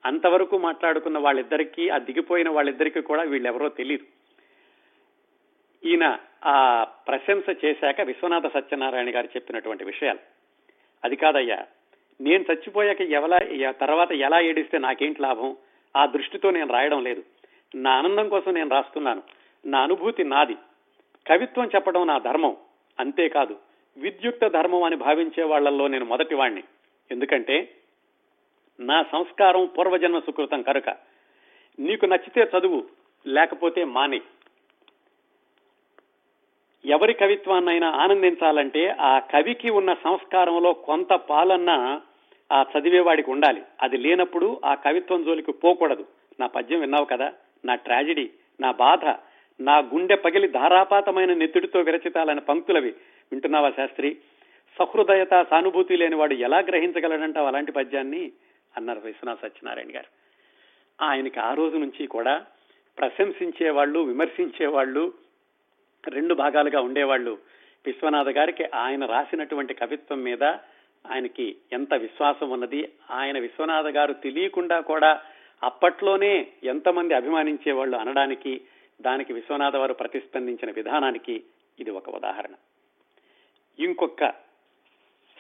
అంతవరకు 0.06 0.58
మాట్లాడుకున్న 0.58 1.17
వాళ్ళిద్దరికీ 1.17 1.89
ఆ 1.89 1.97
దిగిపోయిన 1.97 2.50
వాళ్ళిద్దరికీ 2.50 3.02
కూడా 3.02 3.24
వీళ్ళెవరో 3.24 3.69
తెలియదు 3.69 4.06
ఈయన 5.88 6.19
ఆ 6.45 6.84
ప్రశంస 6.84 7.65
చేశాక 7.65 8.02
విశ్వనాథ 8.02 8.47
సత్యనారాయణ 8.47 9.15
గారు 9.15 9.26
చెప్పినటువంటి 9.26 9.84
విషయాలు. 9.84 10.19
అది 11.04 11.15
కాదయ్యా 11.15 11.65
నేను 12.21 12.45
చచ్చిపోయాక 12.52 13.02
ఎవలా 13.02 13.71
తర్వాత 13.71 14.12
ఎలా 14.12 14.39
ఏడిస్తే 14.39 14.78
నాకేంటి 14.78 15.21
లాభం? 15.21 15.58
ఆ 15.95 16.06
దృష్టితో 16.06 16.51
నేను 16.51 16.73
రాయడం 16.73 17.04
లేదు. 17.04 17.23
నా 17.75 17.91
ఆనందం 17.91 18.30
కోసం 18.30 18.54
నేను 18.54 18.69
రాస్తున్నాను. 18.69 19.23
నా 19.65 19.82
అనుభూతి 19.82 20.23
నాది. 20.23 20.56
కవిత్వం 21.27 21.65
చెప్పడం 21.65 22.08
నా 22.08 22.17
ధర్మం. 22.17 22.58
అంతేకాదు 22.99 23.60
విద్యుక్త 23.97 24.47
ధర్మం 24.47 24.84
అని 24.84 24.95
భావించే 24.95 25.43
వాళ్ళలో 25.43 25.88
నేను 25.88 26.06
మొదటి 26.06 26.36
వాణ్ణి 26.36 26.63
ఎందుకంటే 27.12 27.75
నా 28.80 29.04
సంస్కారం 29.12 29.65
పూర్వజన్మ 29.65 30.19
సుకృతం 30.19 30.62
కనుక. 30.62 30.89
నీకు 31.80 32.06
నచ్చితే 32.06 32.58
చదువు 32.58 32.86
లేకపోతే 33.27 33.84
మానే. 33.84 34.21
ఎవరి 36.86 37.13
కవిత్వాన్నైనా 37.13 37.89
ఆనందించాలంటే 37.89 38.89
ఆ 38.89 39.19
కవికి 39.19 39.69
ఉన్న 39.69 39.93
సంస్కారంలో 39.93 40.73
కొంత 40.73 41.13
పాలన్న 41.13 42.01
ఆ 42.51 42.65
చదివేవాడికి 42.77 43.31
ఉండాలి. 43.31 43.63
అది 43.81 43.97
లేనప్పుడు 43.97 44.61
ఆ 44.65 44.75
కవిత్వం 44.75 45.23
జోలికి 45.23 45.51
పోకూడదు. 45.51 46.05
నా 46.39 46.47
పద్యం 46.47 46.79
విన్నావు 46.79 47.05
కదా? 47.05 47.33
నా 47.65 47.75
ట్రాజిడీ 47.75 48.29
నా 48.61 48.71
బాధ 48.71 49.05
నా 49.61 49.77
గుండె 49.77 50.15
పగిలి 50.15 50.47
ధారాపాతమైన 50.47 51.33
నెత్తుడితో 51.33 51.79
విరచితాలని 51.79 52.41
పంక్తులవి. 52.41 52.89
వింటున్నావా 53.31 53.69
శాస్త్రి? 53.69 54.17
సహృదయత 54.79 55.45
సానుభూతి 55.49 55.97
లేనివాడు 55.97 56.33
ఎలా 56.33 56.59
గ్రహించగలడంటావు 56.59 57.47
అలాంటి 57.47 57.71
పద్యాన్ని? 57.71 58.31
అన్నారు 58.77 58.99
విశ్వనాథ్ 58.99 59.41
సత్యనారాయణ 59.41 59.95
గారు. 59.95 60.21
ఆయనకి 61.03 61.39
ఆ 61.39 61.53
రోజు 61.53 61.77
నుంచి 61.77 62.07
కూడా 62.07 62.45
ప్రశంసించేవాళ్ళు 62.99 63.99
విమర్శించేవాళ్ళు 63.99 65.13
రెండు 66.07 66.33
భాగాలుగా 66.33 66.81
ఉండేవాళ్ళు. 66.81 67.37
విశ్వనాథ 67.85 68.29
గారికి 68.29 68.65
ఆయన 68.75 69.05
రాసినటువంటి 69.05 69.73
కవిత్వం 69.73 70.23
మీద 70.23 70.43
ఆయనకి 71.05 71.55
ఎంత 71.73 71.93
విశ్వాసం 71.93 72.49
ఉన్నది? 72.49 72.89
ఆయన 73.11 73.39
విశ్వనాథ 73.39 73.87
గారు 73.87 74.13
తెలియకుండా 74.13 74.79
కూడా 74.79 75.21
అప్పట్లోనే 75.63 76.47
ఎంతమంది 76.63 77.13
అభిమానించేవాళ్ళు 77.13 77.97
అనడానికి 77.97 78.61
దానికి 79.01 79.33
విశ్వనాథ 79.33 79.75
వారు 79.75 79.93
ప్రతిస్పందించిన 79.93 80.71
విధానానికి 80.71 81.43
ఇది 81.79 81.91
ఒక 81.91 82.09
ఉదాహరణ. 82.09 82.53
ఇంకొక 83.79 84.29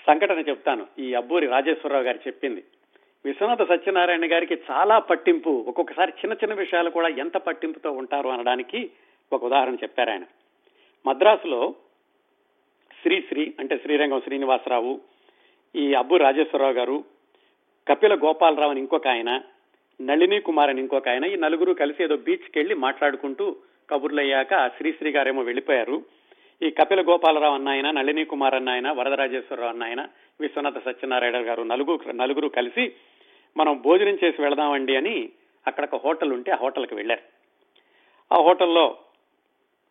సంఘటన 0.07 0.39
చెప్తాను. 0.39 0.87
ఈ 0.99 1.13
అబ్బూరి 1.13 1.47
రాజేశ్వరరావు 1.47 2.03
గారు 2.03 2.19
చెప్పింది. 2.27 2.63
విశ్వనాథ 3.25 3.69
సత్యనారాయణ 3.69 4.31
గారికి 4.31 4.57
చాలా 4.71 4.99
పట్టింపు 4.99 5.65
ఒక్కొక్కసారి 5.67 6.11
చిన్న 6.11 6.33
చిన్న 6.33 6.53
విషయాలు 6.53 6.89
కూడా 6.89 7.07
ఎంత 7.07 7.37
పట్టింపుతో 7.37 7.91
ఉంటారు 7.91 8.29
అనడానికి 8.29 8.91
ఒక 9.33 9.43
ఉదాహరణ 9.43 9.75
చెప్పారు 9.75 10.09
ఆయన. 10.09 10.23
మద్రాసులో 11.05 11.75
శ్రీశ్రీ 13.01 13.53
అంటే 13.59 13.77
శ్రీరంగం 13.77 14.21
శ్రీనివాసరావు 14.21 15.01
ఈ 15.75 15.93
అబ్బు 15.93 16.15
రాజేశ్వరరావు 16.15 16.73
గారు 16.73 17.03
కపిల 17.87 18.15
గోపాలరావు 18.15 18.71
అని 18.71 18.79
ఇంకొక 18.79 19.07
ఆయన 19.07 19.41
నళిని 20.01 20.39
కుమార్ 20.41 20.69
అని 20.69 20.81
ఇంకొక 20.81 21.07
ఆయన 21.09 21.25
ఈ 21.25 21.35
నలుగురు 21.35 21.73
కలిసి 21.73 22.03
ఏదో 22.03 22.15
బీచ్కి 22.17 22.59
వెళ్ళి 22.59 22.75
మాట్లాడుకుంటూ 22.75 23.55
కబుర్లు 23.89 24.19
అయ్యాక 24.19 24.67
శ్రీశ్రీ 24.67 25.11
గారేమో 25.11 25.41
వెళ్ళిపోయారు. 25.41 26.03
ఈ 26.61 26.69
కపిల 26.69 27.01
గోపాలరావు 27.01 27.55
అన్న 27.55 27.69
ఆయన 27.69 27.91
నళిని 27.91 28.25
కుమార్ 28.25 28.55
అన్న 28.55 28.69
ఆయన 28.69 28.91
వరదరాజేశ్వరరావు 28.91 29.71
అన్న 29.71 29.83
ఆయన 29.83 30.07
విశ్వనాథ 30.39 30.77
సత్యనారాయణ 30.85 31.37
గారు 31.37 31.63
నలుగురు 31.63 32.11
నలుగురు 32.11 32.47
కలిసి 32.47 32.93
మనం 33.57 33.81
భోజనం 33.81 34.17
చేసి 34.23 34.41
వెళదామండి 34.41 34.95
అని 34.95 35.29
అక్కడ 35.67 35.83
ఒక 35.93 35.95
హోటల్ 35.95 36.33
ఉంటే 36.33 36.51
ఆ 36.51 36.55
హోటల్కి 36.55 36.95
వెళ్ళారు. 36.95 37.23
ఆ 38.31 38.37
హోటల్లో 38.41 38.97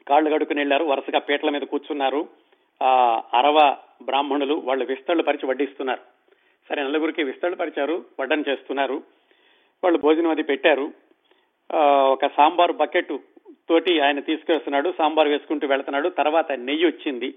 కాళ్ళు 0.09 0.31
గడుకుని 0.31 0.61
వెళ్ళారు 0.61 0.85
వరుసగా 0.85 1.19
పీటల 1.19 1.51
మీద 1.51 1.63
కూర్చున్నారు. 1.63 2.29
అరవ 3.35 3.77
బ్రాహ్మణులు 4.03 4.55
వాళ్ళు 4.55 4.85
విస్తళ్ళు 4.85 5.23
పరిచి 5.23 5.49
వడ్డిస్తున్నారు. 5.49 6.01
సరే 6.69 6.83
నలుగురికి 6.83 7.23
విస్తళ్ళు 7.23 7.57
పరిచారు 7.57 8.05
వడ్డన 8.21 8.43
చేస్తున్నారు. 8.49 9.03
వాళ్ళు 9.85 9.99
భోజనం 9.99 10.31
అది 10.31 10.43
పెట్టారు. 10.43 10.93
ఒక 12.13 12.27
సాంబార్ 12.27 12.73
బకెట్ 12.73 13.13
తోటి 13.69 14.01
ఆయన 14.01 14.21
తీసుకొస్తున్నాడు 14.21 14.95
సాంబార్ 14.99 15.29
వేసుకుంటూ 15.29 15.67
వెళుతున్నాడు. 15.67 16.09
తర్వాత 16.09 16.53
నెయ్యి 16.53 16.87
వచ్చింది. 16.87 17.35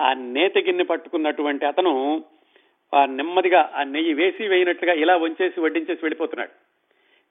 ఆ 0.00 0.12
నేత 0.12 0.58
గిన్నె 0.58 0.84
పట్టుకున్నటువంటి 0.84 1.66
అతను 1.66 2.24
ఆ 2.94 3.04
నెమ్మదిగా 3.06 3.72
ఆ 3.74 3.82
నెయ్యి 3.82 4.14
వేసి 4.14 4.48
వేయినట్లుగా 4.48 4.94
ఇలా 4.94 5.16
వంచేసి 5.16 5.60
వడ్డించేసి 5.60 6.00
వెళ్ళిపోతున్నాడు. 6.02 6.50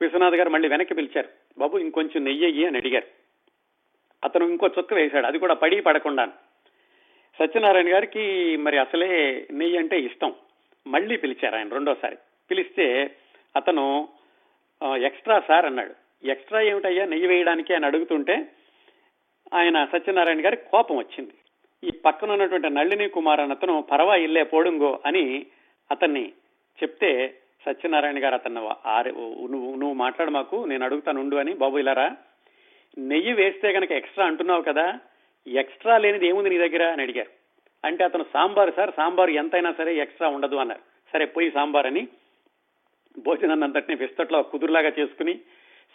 విశ్వనాథ్ 0.02 0.36
గారు 0.36 0.50
మళ్ళీ 0.50 0.70
వెనక్కి 0.70 0.94
పిలిచారు 0.94 1.28
బాబు 1.58 1.78
ఇంకొంచెం 1.78 2.24
నెయ్యి 2.24 2.66
అని 2.66 2.78
అడిగారు. 2.78 3.08
అతను 4.24 4.46
ఇంకో 4.46 4.68
చుక్క 4.68 4.94
వేశాడు 4.94 5.26
అది 5.26 5.40
కూడా 5.40 5.54
పడి 5.54 5.82
పడకుండా 5.82 6.32
సత్యనారాయణ 7.40 7.94
గారికి 7.94 8.56
మరి 8.58 8.78
అసలే 8.78 9.10
నెయ్యి 9.52 9.78
అంటే 9.78 10.00
ఇష్టం. 10.00 10.34
మళ్ళీ 10.88 11.18
పిలిచారు 11.18 11.56
ఆయన 11.56 11.70
రెండోసారి. 11.70 12.18
పిలిస్తే 12.52 13.16
అతను 13.56 14.08
ఎక్స్ట్రా 14.98 15.40
సార్ 15.40 15.66
అన్నాడు. 15.66 15.94
ఎక్స్ట్రా 16.28 16.62
ఏమిటయ్యా 16.62 17.06
నెయ్యి 17.06 17.28
వేయడానికి? 17.28 17.74
అని 17.74 17.86
అడుగుతుంటే 17.86 18.48
ఆయన 19.54 19.86
సత్యనారాయణ 19.86 20.46
గారికి 20.46 20.70
కోపం 20.72 20.98
వచ్చింది. 20.98 21.34
ఈ 21.84 21.92
పక్కన 22.06 22.32
ఉన్నటువంటి 22.32 22.70
నళిని 22.70 23.08
కుమార్ 23.10 23.40
అని 23.40 23.52
అతను 23.52 23.82
పరవా 23.82 24.16
ఇల్లే 24.16 24.44
పోడుంగో 24.44 25.00
అని 25.06 25.46
అతన్ని 25.92 26.34
చెప్తే 26.84 27.36
సత్యనారాయణ 27.66 28.24
గారు 28.24 28.34
అతను 28.34 28.62
నువ్వు 29.48 29.76
నువ్వు 29.76 29.94
మాట్లాడు 29.94 30.32
మాకు 30.32 30.66
నేను 30.66 30.86
అడుగుతాను 30.86 31.22
ఉండు 31.22 31.36
అని 31.36 31.54
బాబు 31.54 31.78
ఇలారా 31.78 32.16
నెయ్యి 32.98 33.34
వేస్తే 33.34 33.74
కనుక 33.74 33.92
ఎక్స్ట్రా 33.92 34.26
అంటున్నావు 34.26 34.62
కదా 34.62 35.00
ఎక్స్ట్రా 35.48 35.98
లేనిది 35.98 36.28
ఏముంది 36.28 36.50
నీ 36.50 36.58
దగ్గర? 36.58 36.92
అని 36.92 37.02
అడిగారు. 37.02 37.30
అంటే 37.86 38.04
అతను 38.04 38.26
సాంబార్ 38.34 38.76
సార్ 38.76 38.92
సాంబార్ 38.98 39.30
ఎంతైనా 39.30 39.74
సరే 39.78 39.96
ఎక్స్ట్రా 39.96 40.28
ఉండదు 40.28 40.56
అన్నారు. 40.56 40.80
సరే 41.14 41.26
పోయి 41.26 41.52
సాంబార్ 41.52 41.86
అని 41.86 42.08
భోజనాన్నంతటిని 43.26 43.96
విస్తట్లో 43.96 44.44
కుదురులాగా 44.44 44.92
చేసుకుని 45.00 45.40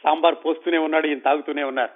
సాంబార్ 0.03 0.35
పోస్తూనే 0.35 0.79
ఉన్నాడు 0.79 1.07
ఈయన 1.07 1.19
తాగుతూనే 1.19 1.63
ఉన్నారు. 1.63 1.91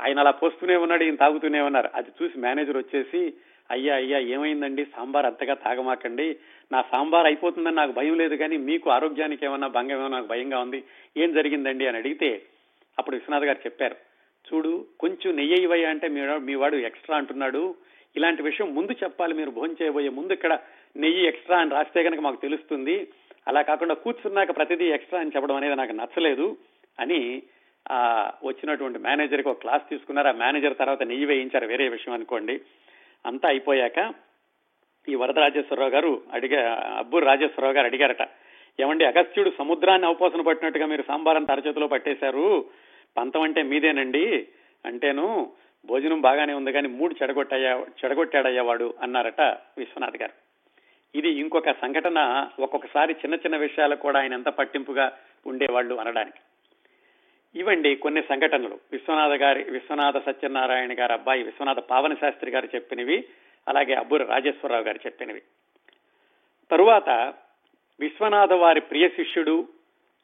ఆయన 0.00 0.20
అలా 0.20 0.30
పోస్తూనే 0.30 0.76
ఉన్నాడు 0.76 1.04
ఈయన 1.04 1.14
తాగుతూనే 1.14 1.60
ఉన్నారు. 1.60 1.90
అది 1.94 2.10
చూసి 2.22 2.38
మేనేజర్ 2.38 2.76
వచ్చేసి 2.76 3.34
అయ్యా 3.70 3.94
అయ్యా 3.94 4.18
ఏమైందండి? 4.18 4.84
సాంబార్ 4.84 5.26
అంతగా 5.26 5.54
తాగమాకండి. 5.54 6.36
నా 6.72 6.82
సాంబార్ 6.82 7.26
అయిపోతుందని 7.26 7.74
నాకు 7.74 7.92
భయం 7.92 8.18
లేదు 8.18 8.34
కానీ 8.34 8.56
మీకు 8.56 8.90
ఆరోగ్యానికి 8.90 9.44
ఏమన్నా 9.46 9.66
భంగం 9.66 9.98
ఏమో 9.98 10.08
నాకు 10.08 10.26
భయంగా 10.26 10.58
ఉంది. 10.58 10.84
ఏం 11.16 11.32
జరిగిందండి? 11.32 11.86
అని 11.86 11.96
అడిగితే 11.96 12.42
అప్పుడు 12.98 13.16
విశ్వనాథ్ 13.16 13.44
గారు 13.44 13.58
చెప్పారు 13.58 14.07
చూడు 14.48 14.86
కొంచెం 15.00 15.36
నెయ్యి 15.36 15.62
ఇవ్వయ 15.62 15.84
అంటే 15.84 16.08
మీ 16.48 16.54
వాడు 16.54 16.76
ఎక్స్ట్రా 16.76 17.16
అంటున్నాడు. 17.16 17.74
ఇలాంటి 18.16 18.42
విషయం 18.42 18.74
ముందు 18.74 18.92
చెప్పాలి 18.92 19.34
మీరు 19.34 19.50
భోజనం 19.50 19.76
చేయబోయే 19.82 20.08
ముందు 20.08 20.32
ఇక్కడ 20.32 20.58
నెయ్యి 20.96 21.26
ఎక్స్ట్రా 21.26 21.58
అని 21.58 21.70
రాస్తే 21.70 22.02
కనుక 22.02 22.20
మాకు 22.20 22.36
తెలుస్తుంది. 22.36 23.08
అలా 23.48 23.62
కాకుండా 23.62 23.94
కూర్చున్నాక 23.94 24.56
ప్రతిదీ 24.56 24.84
ఎక్స్ట్రా 24.84 25.20
అని 25.20 25.32
చెప్పడం 25.36 25.56
అనేది 25.56 25.74
నాకు 25.74 25.92
నచ్చలేదు 25.92 26.56
అని 27.00 27.42
ఆ 27.90 27.98
వచ్చినటువంటి 28.44 28.98
మేనేజర్కి 28.98 29.48
ఒక 29.48 29.60
క్లాస్ 29.60 29.88
తీసుకున్నారు. 29.88 30.28
ఆ 30.28 30.32
మేనేజర్ 30.32 30.78
తర్వాత 30.78 31.02
నెయ్యి 31.02 31.24
వేయించారు 31.24 31.66
వేరే 31.66 31.88
విషయం 31.88 32.14
అనుకోండి. 32.14 32.60
అంతా 33.26 33.48
అయిపోయాక 33.48 34.14
ఈ 35.08 35.14
వరదరాజేశ్వరరావు 35.14 35.90
గారు 35.90 36.22
అడిగా 36.32 36.60
అబ్బూరు 36.98 37.24
రాజేశ్వరరావు 37.24 37.74
గారు 37.74 37.86
అడిగారట 37.86 38.28
ఏమండి 38.80 39.04
అగస్త్యుడు 39.04 39.52
సముద్రాన్ని 39.58 40.06
అవపోసన 40.06 40.40
పట్టినట్టుగా 40.40 40.86
మీరు 40.86 41.04
సాంబారం 41.08 41.44
తరచేతిలో 41.44 41.86
పట్టేశారు. 41.86 42.64
పంతం 43.16 43.42
అంటే 43.42 43.62
మీదేనండి? 43.62 44.48
అంటేను 44.86 45.52
భోజనం 45.86 46.20
బాగానే 46.20 46.52
ఉంది 46.52 46.72
కానీ 46.72 46.88
మూడు 46.88 47.14
చెడగొట్టయ్యా 47.22 47.86
చెడగొట్టాడయ్యేవాడు 48.04 48.94
అన్నారట 49.02 49.40
విశ్వనాథ్ 49.78 50.16
గారు. 50.16 50.32
ఇది 51.14 51.28
ఇంకొక 51.28 51.70
సంఘటన 51.70 52.48
ఒక్కొక్కసారి 52.60 53.12
చిన్న 53.12 53.34
చిన్న 53.34 53.56
విషయాలు 53.56 53.96
కూడా 53.96 54.20
ఆయన 54.20 54.32
ఎంత 54.32 54.48
పట్టింపుగా 54.48 55.12
ఉండేవాళ్ళు 55.46 55.94
అనడానికి. 55.94 56.38
ఇవండి 57.60 57.96
కొన్ని 57.96 58.22
సంఘటనలు. 58.22 58.78
విశ్వనాథ 58.92 59.30
గారి 59.30 59.62
విశ్వనాథ 59.62 60.26
సత్యనారాయణ 60.26 60.92
గారి 60.92 61.12
అబ్బాయి 61.12 61.42
విశ్వనాథ 61.42 61.78
పావన 61.78 62.14
శాస్త్రి 62.14 62.50
గారు 62.50 62.68
చెప్పినవి 62.74 63.24
అలాగే 63.68 63.94
అబ్బురు 63.94 64.24
రాజేశ్వరరావు 64.24 64.84
గారు 64.84 64.98
చెప్పినవి. 65.06 65.42
తరువాత 66.70 67.34
విశ్వనాథ 68.00 68.52
వారి 68.52 68.80
ప్రియ 68.80 69.08
శిష్యుడు 69.08 69.68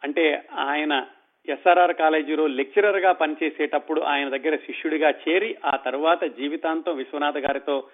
అంటే 0.05 0.49
ఆయన 0.53 1.07
ఎస్ఆర్ఆర్ 1.49 1.95
కాలేజీలో 1.95 2.47
లెక్చరర్గా 2.47 3.13
పనిచేసేటప్పుడు 3.13 4.01
ఆయన 4.01 4.29
దగ్గర 4.29 4.57
శిష్యుడిగా 4.57 5.11
చేరి 5.11 5.57
ఆ 5.65 5.77
తరువాత 5.77 6.25
జీవితాంతం 6.25 6.97
విశ్వనాథ 6.97 7.39
గారితో 7.39 7.89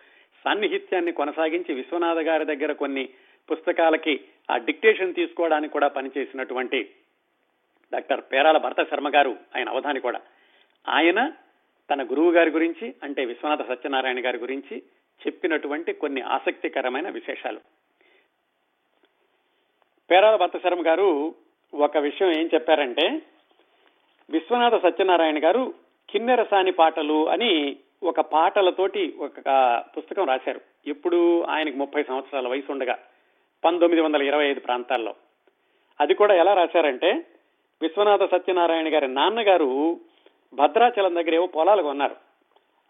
సాన్నిహిత్యాన్ని 0.45 1.13
కొనసాగించి 1.13 1.75
విశ్వనాథ 1.75 2.19
గారి 2.19 2.45
దగ్గర 2.45 2.73
కొన్ని 2.73 3.09
పుస్తకాలకి 3.51 4.21
ఆ 4.51 4.57
డిక్టేషన్ 4.57 5.15
తీసుకోవడానికి 5.15 5.73
కూడా 5.73 5.89
పనిచేసినటువంటి 5.89 6.91
డాక్టర్ 7.93 8.21
పేరాల 8.33 8.57
భరత 8.59 8.91
శర్మ 8.91 9.09
గారు 9.09 9.37
ఆయన 9.57 9.69
అవధాని 9.69 10.01
కూడా. 10.01 10.21
ఆయన 10.89 11.33
తన 11.91 12.03
గురువు 12.03 12.31
గారి 12.31 12.51
గురించి 12.51 12.95
అంటే 13.03 13.25
విశ్వనాథ 13.25 13.69
సత్యనారాయణ 13.69 14.25
గారి 14.25 14.39
గురించి 14.39 14.83
చెప్పినటువంటి 15.27 15.93
కొన్ని 15.93 16.21
ఆసక్తికరమైన 16.21 17.09
విశేషాలు. 17.09 17.61
పేరాల 20.11 20.37
భరత 20.37 20.63
శర్మ 20.63 20.87
గారు 20.87 21.35
ఒక 21.75 21.99
విషయం 21.99 22.33
ఏం 22.33 22.51
చెప్పారంటే 22.55 23.23
విశ్వనాథ 24.51 24.83
సత్యనారాయణ 24.83 25.45
గారు 25.45 25.75
కిన్నెరసాని 26.11 26.73
పాటలు 26.73 27.29
అని 27.29 27.77
ఒక 28.03 28.21
పాటలతోటి 28.21 29.15
ఒక 29.21 29.35
పుస్తకం 29.99 30.29
రాశారు. 30.29 30.61
ఇప్పుడు 30.87 31.43
ఆయనకు 31.43 31.77
ముప్పై 31.77 32.03
సంవత్సరాల 32.03 32.49
వయసు 32.49 32.73
ఉండగా 32.73 32.99
పంతొమ్మిది 33.65 34.03
వందల 34.03 34.23
ఇరవై 34.23 34.47
ఐదు 34.47 34.61
ప్రాంతాల్లో. 34.61 35.15
అది 36.01 36.15
కూడా 36.15 36.35
ఎలా 36.35 36.55
రాశారంటే 36.55 37.27
విశ్వనాథ 37.83 38.31
సత్యనారాయణ 38.31 38.95
గారి 38.95 39.09
నాన్నగారు 39.09 40.01
భద్రాచలం 40.55 41.15
దగ్గర 41.15 41.35
ఏవో 41.35 41.47
పొలాలు 41.47 41.83
కొన్నారు. 41.83 42.17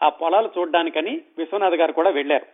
ఆ 0.02 0.08
పొలాలు 0.08 0.50
చూడడానికని 0.58 1.20
విశ్వనాథ్ 1.38 1.74
గారు 1.74 1.92
కూడా 1.92 2.10
వెళ్ళారు. 2.10 2.46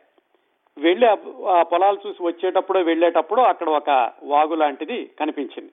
వెళ్ళి 0.79 1.07
ఆ 1.47 1.63
పొలాలు 1.63 2.09
చూసి 2.09 2.23
వచ్చేటప్పుడు 2.23 2.79
వెళ్ళేటప్పుడు 2.79 3.41
అక్కడ 3.41 3.69
ఒక 3.69 4.13
వాగు 4.23 4.55
లాంటిది 4.55 5.11
కనిపించింది. 5.21 5.73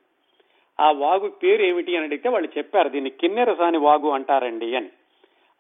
ఆ 0.80 0.92
వాగు 0.92 1.28
పేరు 1.30 1.62
ఏమిటి 1.62 1.96
అని 1.96 2.06
అడిగితే 2.06 2.30
వాళ్ళు 2.30 2.50
చెప్పారు 2.58 2.90
దీన్ని 2.90 3.10
కిన్నెరసాని 3.10 3.78
వాగు 3.78 4.10
అంటారండి 4.10 4.76
అని. 4.76 4.90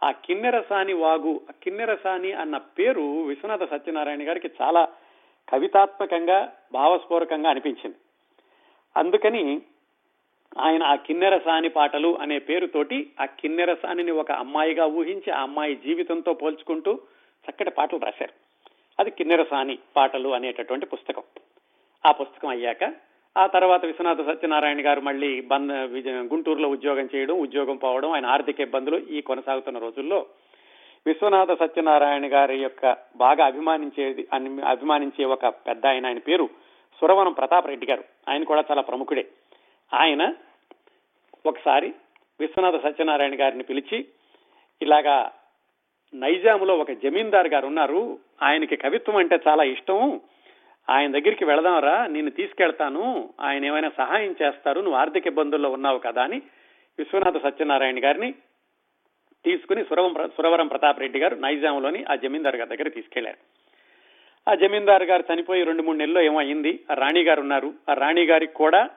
ఆ 0.04 0.12
కిన్నెరసాని 0.12 0.94
వాగు 0.94 1.42
కిన్నెరసాని 1.64 2.32
అన్న 2.32 2.58
పేరు 2.58 3.02
విశ్వనాథ 3.02 3.64
సత్యనారాయణ 3.64 4.28
గారికి 4.28 4.50
చాలా 4.62 4.88
కవితాత్మకంగా 5.50 6.54
భావస్ఫూరకంగా 6.74 7.50
అనిపించింది. 7.50 7.96
అందుకని 8.98 9.62
ఆయన 10.60 10.84
ఆ 10.84 10.96
కిన్నెరసాని 10.96 11.70
పాటలు 11.70 12.18
అనే 12.18 12.40
పేరుతోటి 12.40 13.12
ఆ 13.22 13.26
కిన్నెరసానిని 13.26 14.12
ఒక 14.12 14.32
అమ్మాయిగా 14.32 14.86
ఊహించి 14.86 15.32
ఆ 15.32 15.42
అమ్మాయి 15.42 15.76
జీవితంతో 15.76 16.34
పోల్చుకుంటూ 16.34 17.00
చక్కటి 17.50 17.72
పాటలు 17.72 18.00
రాశారు. 18.00 18.34
అది 19.00 19.12
కిన్నెరసాని 19.12 19.78
పాటలు 19.96 20.30
అనేటటువంటి 20.30 20.86
పుస్తకం. 20.86 21.24
ఆ 22.06 22.12
పుస్తకం 22.12 22.50
అయ్యాక 22.50 22.84
ఆ 23.38 23.48
తర్వాత 23.48 23.86
విశ్వనాథ 23.86 24.22
సత్యనారాయణ 24.22 24.86
గారు 24.86 25.02
మళ్ళీ 25.02 25.42
బంద్ 25.42 25.72
గుంటూరులో 26.34 26.70
ఉద్యోగం 26.70 27.10
చేయడం 27.16 27.40
ఉద్యోగం 27.40 27.76
పోవడం 27.76 28.12
ఆయన 28.12 28.26
ఆర్థిక 28.26 28.60
ఇబ్బందులు 28.60 28.98
ఈ 28.98 29.22
కొనసాగుతున్న 29.22 29.80
రోజుల్లో 29.80 30.26
విశ్వనాథ 31.06 31.52
సత్యనారాయణ 31.52 32.34
గారి 32.34 32.58
యొక్క 32.58 32.98
బాగా 33.16 33.46
అభిమానించేది 33.46 34.28
అభిమానించే 34.68 35.26
ఒక 35.26 35.46
పెద్ద 35.48 35.86
ఆయన. 35.86 36.06
ఆయన 36.06 36.20
పేరు 36.20 36.50
సురవనం 37.02 37.34
ప్రతాప్ 37.34 37.68
రెడ్డి 37.68 37.86
గారు. 37.86 38.04
ఆయన 38.30 38.44
కూడా 38.44 38.64
చాలా 38.72 38.82
ప్రముఖుడే. 38.82 39.28
ఆయన 39.94 40.34
ఒకసారి 41.46 41.94
విశ్వనాథ 42.40 42.84
సత్యనారాయణ 42.84 43.40
గారిని 43.40 43.64
పిలిచి 43.64 44.06
ఇలాగా 44.82 45.32
నైజాములో 46.14 46.78
ఒక 46.78 46.92
జమీందారు 46.92 47.48
గారు 47.48 47.68
ఉన్నారు 47.68 48.20
ఆయనకి 48.42 48.76
కవిత్వం 48.76 49.16
అంటే 49.16 49.40
చాలా 49.48 49.64
ఇష్టం 49.64 50.22
ఆయన 50.90 51.12
దగ్గరికి 51.12 51.46
వెళదాంరా 51.46 52.08
నిన్ను 52.08 52.32
తీసుకెళ్తాను 52.32 53.34
ఆయన 53.40 53.66
ఏమైనా 53.66 53.90
సహాయం 53.98 54.36
చేస్తారు 54.42 54.80
నువ్వు 54.80 55.00
ఆర్థిక 55.00 55.28
ఇబ్బందుల్లో 55.28 55.70
ఉన్నావు 55.70 56.00
కదా 56.00 56.24
అని 56.24 56.42
విశ్వనాథ 57.00 57.38
సత్యనారాయణ 57.38 58.00
గారిని 58.04 58.34
తీసుకుని 59.46 59.84
సురవం 59.84 60.30
సురవరం 60.38 60.68
ప్రతాప్ 60.68 61.00
రెడ్డి 61.00 61.20
గారు 61.20 61.36
నైజాంలోని 61.36 62.06
ఆ 62.12 62.16
జమీందార్ 62.16 62.56
గారి 62.56 62.70
దగ్గర 62.70 62.90
తీసుకెళ్ళారు. 62.90 63.38
ఆ 64.50 64.54
జమీందార్ 64.54 65.04
గారు 65.04 65.24
చనిపోయి 65.34 65.64
రెండు 65.64 65.84
మూడు 65.84 65.98
నెలల్లో 65.98 66.22
ఏమో 66.22 66.40
అయింది 66.40 66.80
ఆ 66.92 66.94
రాణి 66.94 67.22
గారు 67.24 67.42
ఉన్నారు. 67.42 67.74
ఆ 67.90 67.94
రాణి 67.94 68.26
గారికి 68.26 68.54
కూడా 68.54 68.90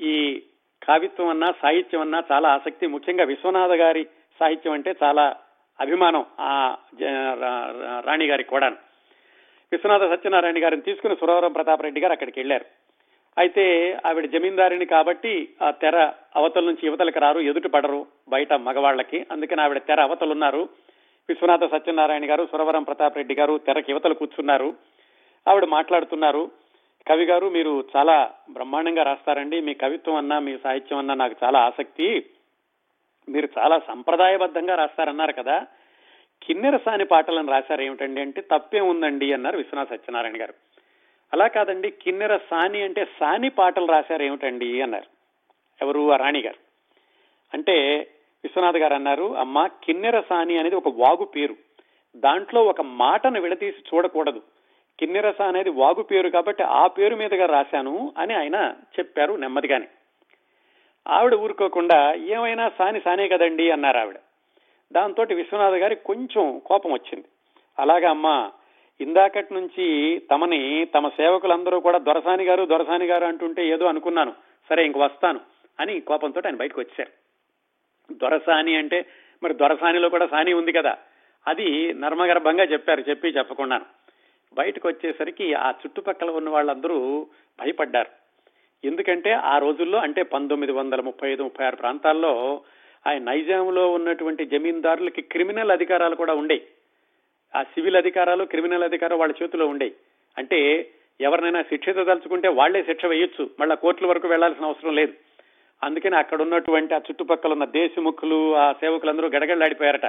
ఈ 0.00 0.42
కావిత్వం 0.82 1.28
అన్నా 1.28 1.54
సాహిత్యం 1.62 2.00
అన్నా 2.00 2.22
చాలా 2.32 2.48
ఆసక్తి. 2.48 2.86
ముఖ్యంగా 2.86 3.24
విశ్వనాథ 3.24 3.70
గారి 3.70 4.04
సాహిత్యం 4.40 4.72
అంటే 4.72 4.94
చాలా 5.02 5.36
అభిమానం 5.80 6.24
ఆ 6.40 6.76
రాణి 8.06 8.26
గారికి 8.26 8.50
కూడా 8.50 8.70
విశ్వనాథ 9.72 10.10
సత్యనారాయణ 10.10 10.64
గారిని 10.64 10.82
తీసుకుని 10.82 11.16
సురవరం 11.16 11.52
ప్రతాప్ 11.52 11.82
రెడ్డి 11.82 12.00
గారు 12.00 12.12
అక్కడికి 12.12 12.40
వెళ్ళారు 12.40 12.64
అయితే 13.38 13.96
ఆవిడ 14.06 14.26
జమీందారిని 14.26 14.86
కాబట్టి 14.86 15.48
ఆ 15.62 15.70
తెర 15.70 16.12
అవతల 16.36 16.64
నుంచి 16.64 16.86
యువతలకు 16.86 17.18
రారు 17.18 17.40
ఎదుటి 17.40 17.68
పడరు 17.68 18.06
బయట 18.28 18.52
మగవాళ్ళకి. 18.52 19.26
అందుకని 19.32 19.62
ఆవిడ 19.62 19.78
తెర 19.78 20.00
అవతలున్నారు. 20.00 20.68
విశ్వనాథ 21.28 21.64
సత్యనారాయణ 21.64 22.30
గారు 22.30 22.48
సురవరం 22.52 22.82
ప్రతాప్ 22.82 23.16
రెడ్డి 23.16 23.34
గారు 23.34 23.58
తెరకి 23.58 23.92
యువతలు 23.92 24.14
కూర్చున్నారు. 24.14 24.74
ఆవిడ 25.48 25.64
మాట్లాడుతున్నారు 25.64 26.50
కవి 27.08 27.24
గారు 27.24 27.48
మీరు 27.48 27.84
చాలా 27.96 28.30
బ్రహ్మాండంగా 28.50 29.02
రాస్తారండి. 29.02 29.60
మీ 29.60 29.74
కవిత్వం 29.74 30.14
అన్నా 30.14 30.38
మీ 30.38 30.58
సాహిత్యం 30.64 30.98
అన్నా 30.98 31.14
నాకు 31.14 31.34
చాలా 31.44 31.60
ఆసక్తి. 31.60 32.26
మీరు 33.28 33.48
చాలా 33.58 33.78
సంప్రదాయబద్ధంగా 33.78 34.74
రాస్తారన్నారు 34.74 35.32
కదా. 35.32 35.66
కిన్నెరసాని 36.42 37.04
పాటలను 37.04 37.50
రాశారు 37.50 37.82
ఏమిటండి 37.82 38.20
అంటే 38.20 38.40
తప్పే 38.40 38.80
ఉందండి 38.80 39.32
అన్నారు 39.32 39.56
విశ్వనాథ 39.56 39.88
సత్యనారాయణ 39.88 40.40
గారు. 40.40 40.54
అలా 41.32 41.46
కాదండి 41.46 41.90
కిన్నెర 41.90 42.36
సాని 42.36 42.82
అంటే 42.82 43.04
సాని 43.20 43.48
పాటలు 43.48 43.86
రాశారు 43.86 44.22
ఏమిటండి 44.22 44.82
అన్నారు 44.82 45.06
ఎవరు? 45.84 46.12
ఆ 46.12 46.16
రాణి 46.16 46.40
గారు. 46.40 46.56
అంటే 47.54 47.98
విశ్వనాథ్ 48.44 48.76
గారు 48.76 48.94
అన్నారు 48.94 49.36
అమ్మ 49.36 49.66
కిన్నెర 49.66 50.20
సాని 50.20 50.58
అనేది 50.58 50.74
ఒక 50.74 50.88
వాగు 50.88 51.24
పేరు. 51.24 51.56
దాంట్లో 52.16 52.64
ఒక 52.64 52.80
మాటను 52.80 53.40
విడతీసి 53.40 53.94
చూడకూడదు. 53.94 54.42
కిన్నెరస 54.98 55.42
అనేది 55.42 55.70
వాగు 55.70 56.02
పేరు 56.02 56.28
కాబట్టి 56.28 56.62
ఆ 56.62 56.86
పేరు 56.86 57.16
మీదుగా 57.16 57.46
రాశాను 57.46 58.12
అని 58.18 58.34
ఆయన 58.34 58.74
చెప్పారు 58.98 59.32
నెమ్మదిగానే. 59.34 59.86
ఆవిడ 61.08 61.34
ఊరుకోకుండా 61.34 62.14
ఏమైనా 62.14 62.70
సాని 62.78 63.00
సానే 63.00 63.28
కదండి 63.28 63.70
అన్నారు 63.70 63.98
ఆవిడ. 63.98 64.16
దాంతో 64.92 65.22
విశ్వనాథ్ 65.22 65.74
గారి 65.74 65.96
కొంచెం 65.96 66.58
కోపం 66.58 66.92
వచ్చింది. 66.92 67.24
అలాగా 67.78 68.10
అమ్మా 68.10 68.52
ఇందాకటి 69.00 69.54
నుంచి 69.54 70.18
తమని 70.30 70.84
తమ 70.84 71.08
సేవకులందరూ 71.08 71.80
కూడా 71.80 71.98
దొరసాని 71.98 72.44
గారు 72.44 72.64
దొరసాని 72.64 73.06
గారు 73.06 73.24
అంటుంటే 73.24 73.68
ఏదో 73.68 73.86
అనుకున్నాను. 73.86 74.32
సరే 74.70 74.86
ఇంక 74.86 74.98
వస్తాను 74.98 75.40
అని 75.80 76.00
కోపంతో 76.00 76.42
ఆయన 76.46 76.56
బయటకు 76.56 76.80
వచ్చారు. 76.80 77.10
దొరసాని 78.14 78.76
అంటే 78.76 79.06
మరి 79.42 79.54
దొరసానిలో 79.54 80.08
కూడా 80.08 80.26
సాని 80.26 80.52
ఉంది 80.52 80.72
కదా. 80.72 80.98
అది 81.48 81.94
నర్మగర్భంగా 81.94 82.64
చెప్పారు 82.64 83.00
చెప్పి 83.00 83.28
చెప్పకుండాను. 83.28 83.84
బయటకు 84.54 84.88
వచ్చేసరికి 84.88 85.54
ఆ 85.54 85.70
చుట్టుపక్కల 85.70 86.30
ఉన్న 86.30 86.48
వాళ్ళందరూ 86.48 87.26
భయపడ్డారు. 87.60 88.22
ఎందుకంటే 88.86 89.32
ఆ 89.32 89.58
రోజుల్లో 89.58 89.98
అంటే 89.98 90.22
పంతొమ్మిది 90.22 90.72
వందల 90.72 91.00
ముప్పై 91.00 91.32
ఐదు 91.32 91.42
ముప్పై 91.42 91.66
ఆరు 91.66 91.76
ప్రాంతాల్లో 91.76 92.60
ఆ 93.06 93.12
నైజాంలో 93.18 93.92
ఉన్నటువంటి 93.92 94.44
జమీందారులకి 94.44 95.22
క్రిమినల్ 95.22 95.70
అధికారాలు 95.70 96.14
కూడా 96.14 96.34
ఉండేవి 96.34 96.62
ఆ 97.54 97.62
సివిల్ 97.62 97.96
అధికారాలు 97.96 98.44
క్రిమినల్ 98.44 98.82
అధికారం 98.82 99.18
వాళ్ళ 99.18 99.34
చేతిలో 99.42 99.66
ఉండేవి 99.66 99.94
అంటే 100.38 100.90
ఎవరినైనా 101.20 101.62
శిక్షించదలుచుకుంటే 101.62 102.48
వాళ్ళే 102.48 102.82
శిక్ష 102.82 103.06
వేయొచ్చు. 103.06 103.50
మళ్ళా 103.60 103.74
కోర్టుల 103.74 104.06
వరకు 104.06 104.28
వెళ్ళాల్సిన 104.28 104.64
అవసరం 104.64 104.94
లేదు. 104.94 105.12
అందుకని 105.84 106.16
అక్కడ 106.16 106.42
ఉన్నటువంటి 106.42 106.94
ఆ 106.94 106.98
చుట్టుపక్కల 106.98 107.52
ఉన్న 107.52 107.64
దేశముఖులు 107.64 108.56
ఆ 108.56 108.72
సేవకులందరూ 108.72 109.28
గడగడలాడిపోయారట. 109.28 110.06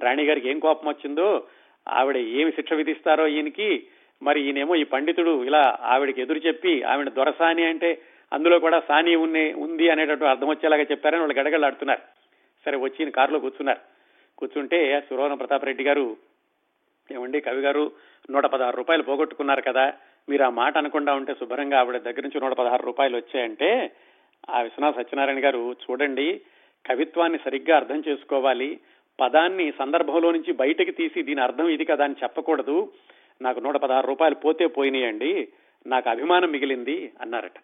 రాణి 0.00 0.24
గారికి 0.24 0.50
ఏం 0.50 0.58
కోపం 0.58 0.88
వచ్చిందో 0.88 1.44
ఆవిడ 1.88 2.16
ఏమి 2.16 2.52
శిక్ష 2.52 2.72
విధిస్తారో 2.72 3.26
ఈయనకి 3.26 3.86
మరి 4.22 4.40
ఈయనేమో 4.42 4.74
ఈ 4.74 4.84
పండితుడు 4.84 5.44
ఇలా 5.44 5.78
ఆవిడకి 5.82 6.20
ఎదురు 6.22 6.38
చెప్పి 6.38 6.82
ఆవిడ 6.82 7.08
దొరసాని 7.08 7.64
అంటే 7.64 8.02
అందులో 8.32 8.58
కూడా 8.58 8.82
సాని 8.88 9.14
ఉంది 9.14 9.52
ఉంది 9.52 9.90
అనేటట్టు 9.90 10.24
అర్థం 10.24 10.48
వచ్చేలాగా 10.48 10.82
చెప్పారని 10.82 11.20
వాళ్ళు 11.20 11.38
గడగడలాడుతున్నారు. 11.40 12.02
సరే 12.66 12.76
వచ్చి 12.76 13.10
కారులో 13.10 13.38
కూర్చున్నారు. 13.38 13.80
కూర్చుంటే 14.38 15.00
సురవరం 15.00 15.36
ప్రతాప్ 15.36 15.64
రెడ్డి 15.64 15.84
గారు 15.84 16.16
ఏమండి 17.12 17.40
కవి 17.40 17.60
గారు 17.60 17.92
నూట 18.30 18.46
పదహారు 18.46 18.76
రూపాయలు 18.76 19.02
పోగొట్టుకున్నారు 19.02 19.60
కదా 19.60 19.92
మీరు 20.28 20.44
ఆ 20.44 20.50
మాట 20.50 20.78
అనకుండా 20.78 21.14
ఉంటే 21.14 21.34
శుభ్రంగా 21.34 21.78
ఆవిడ 21.78 21.96
దగ్గర 21.96 22.20
నుంచి 22.20 22.40
నూట 22.40 22.52
పదహారు 22.52 22.82
రూపాయలు 22.82 23.16
వచ్చాయంటే 23.16 23.90
ఆ 24.50 24.60
విశ్వనాథ్ 24.60 24.96
సత్యనారాయణ 24.96 25.44
గారు 25.44 25.76
చూడండి 25.84 26.40
కవిత్వాన్ని 26.86 27.38
సరిగ్గా 27.44 27.76
అర్థం 27.76 28.02
చేసుకోవాలి. 28.08 28.80
పదాన్ని 29.20 29.72
సందర్భంలో 29.78 30.32
నుంచి 30.32 30.52
బయటకు 30.52 30.90
తీసి 30.90 31.22
దీని 31.22 31.40
అర్థం 31.40 31.68
ఇది 31.68 31.84
కదా 31.84 32.04
అని 32.04 32.14
చెప్పకూడదు. 32.22 32.92
నాకు 33.42 33.60
నూట 33.60 33.76
పదహారు 33.76 34.06
రూపాయలు 34.06 34.34
పోతే 34.34 34.66
పోయినాయండి. 34.66 35.48
నాకు 35.86 36.10
అభిమానం 36.10 36.50
మిగిలింది 36.50 37.12
అన్నారట. 37.20 37.58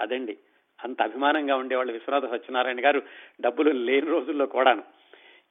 అదండి. 0.00 0.38
అంత 0.84 1.02
అభిమానంగా 1.02 1.56
ఉండేవాళ్ళు 1.56 1.92
విశ్వనాథ 1.92 2.26
సత్యనారాయణ 2.30 2.84
గారు 2.84 3.02
డబ్బులు 3.40 3.70
లేని 3.70 4.06
రోజుల్లో 4.06 4.46
కూడాను. 4.46 4.82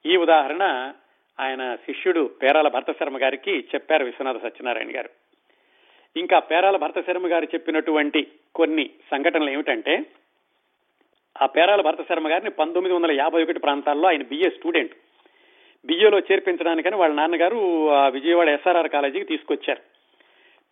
ఈ 0.06 0.16
ఉదాహరణ 0.16 0.92
ఆయన 1.40 1.74
శిష్యుడు 1.74 2.30
పేరాల 2.42 2.68
భరతశర్మ 2.68 3.22
గారికి 3.22 3.60
చెప్పారు 3.74 4.04
విశ్వనాథ 4.04 4.42
సత్యనారాయణ 4.42 4.96
గారు. 4.96 5.10
ఇంకా 6.16 6.38
పేరాల 6.38 6.76
భరతశర్మ 6.76 7.26
గారు 7.30 7.44
చెప్పినటువంటి 7.44 8.26
కొన్ని 8.54 8.90
సంఘటనలు 9.10 9.50
ఏమిటంటే 9.50 10.04
ఆ 11.42 11.46
పేరాల 11.46 11.80
భరతశర్మ 11.80 12.30
గారిని 12.30 12.50
పంతొమ్మిది 12.50 12.96
వందల 12.96 13.12
యాభై 13.12 13.42
ఒకటి 13.42 13.58
ప్రాంతాల్లో 13.58 14.08
ఆయన 14.08 14.22
బిఏ 14.22 14.50
స్టూడెంట్ 14.50 14.92
బిఏలో 15.84 16.18
చేర్పించడానికని 16.18 16.96
వాళ్ళ 16.96 17.14
నాన్నగారు 17.14 17.56
విజయవాడ 18.10 18.48
ఎస్ఆర్ఆర్ 18.48 18.88
కాలేజీకి 18.88 19.24
తీసుకొచ్చారు. 19.24 19.80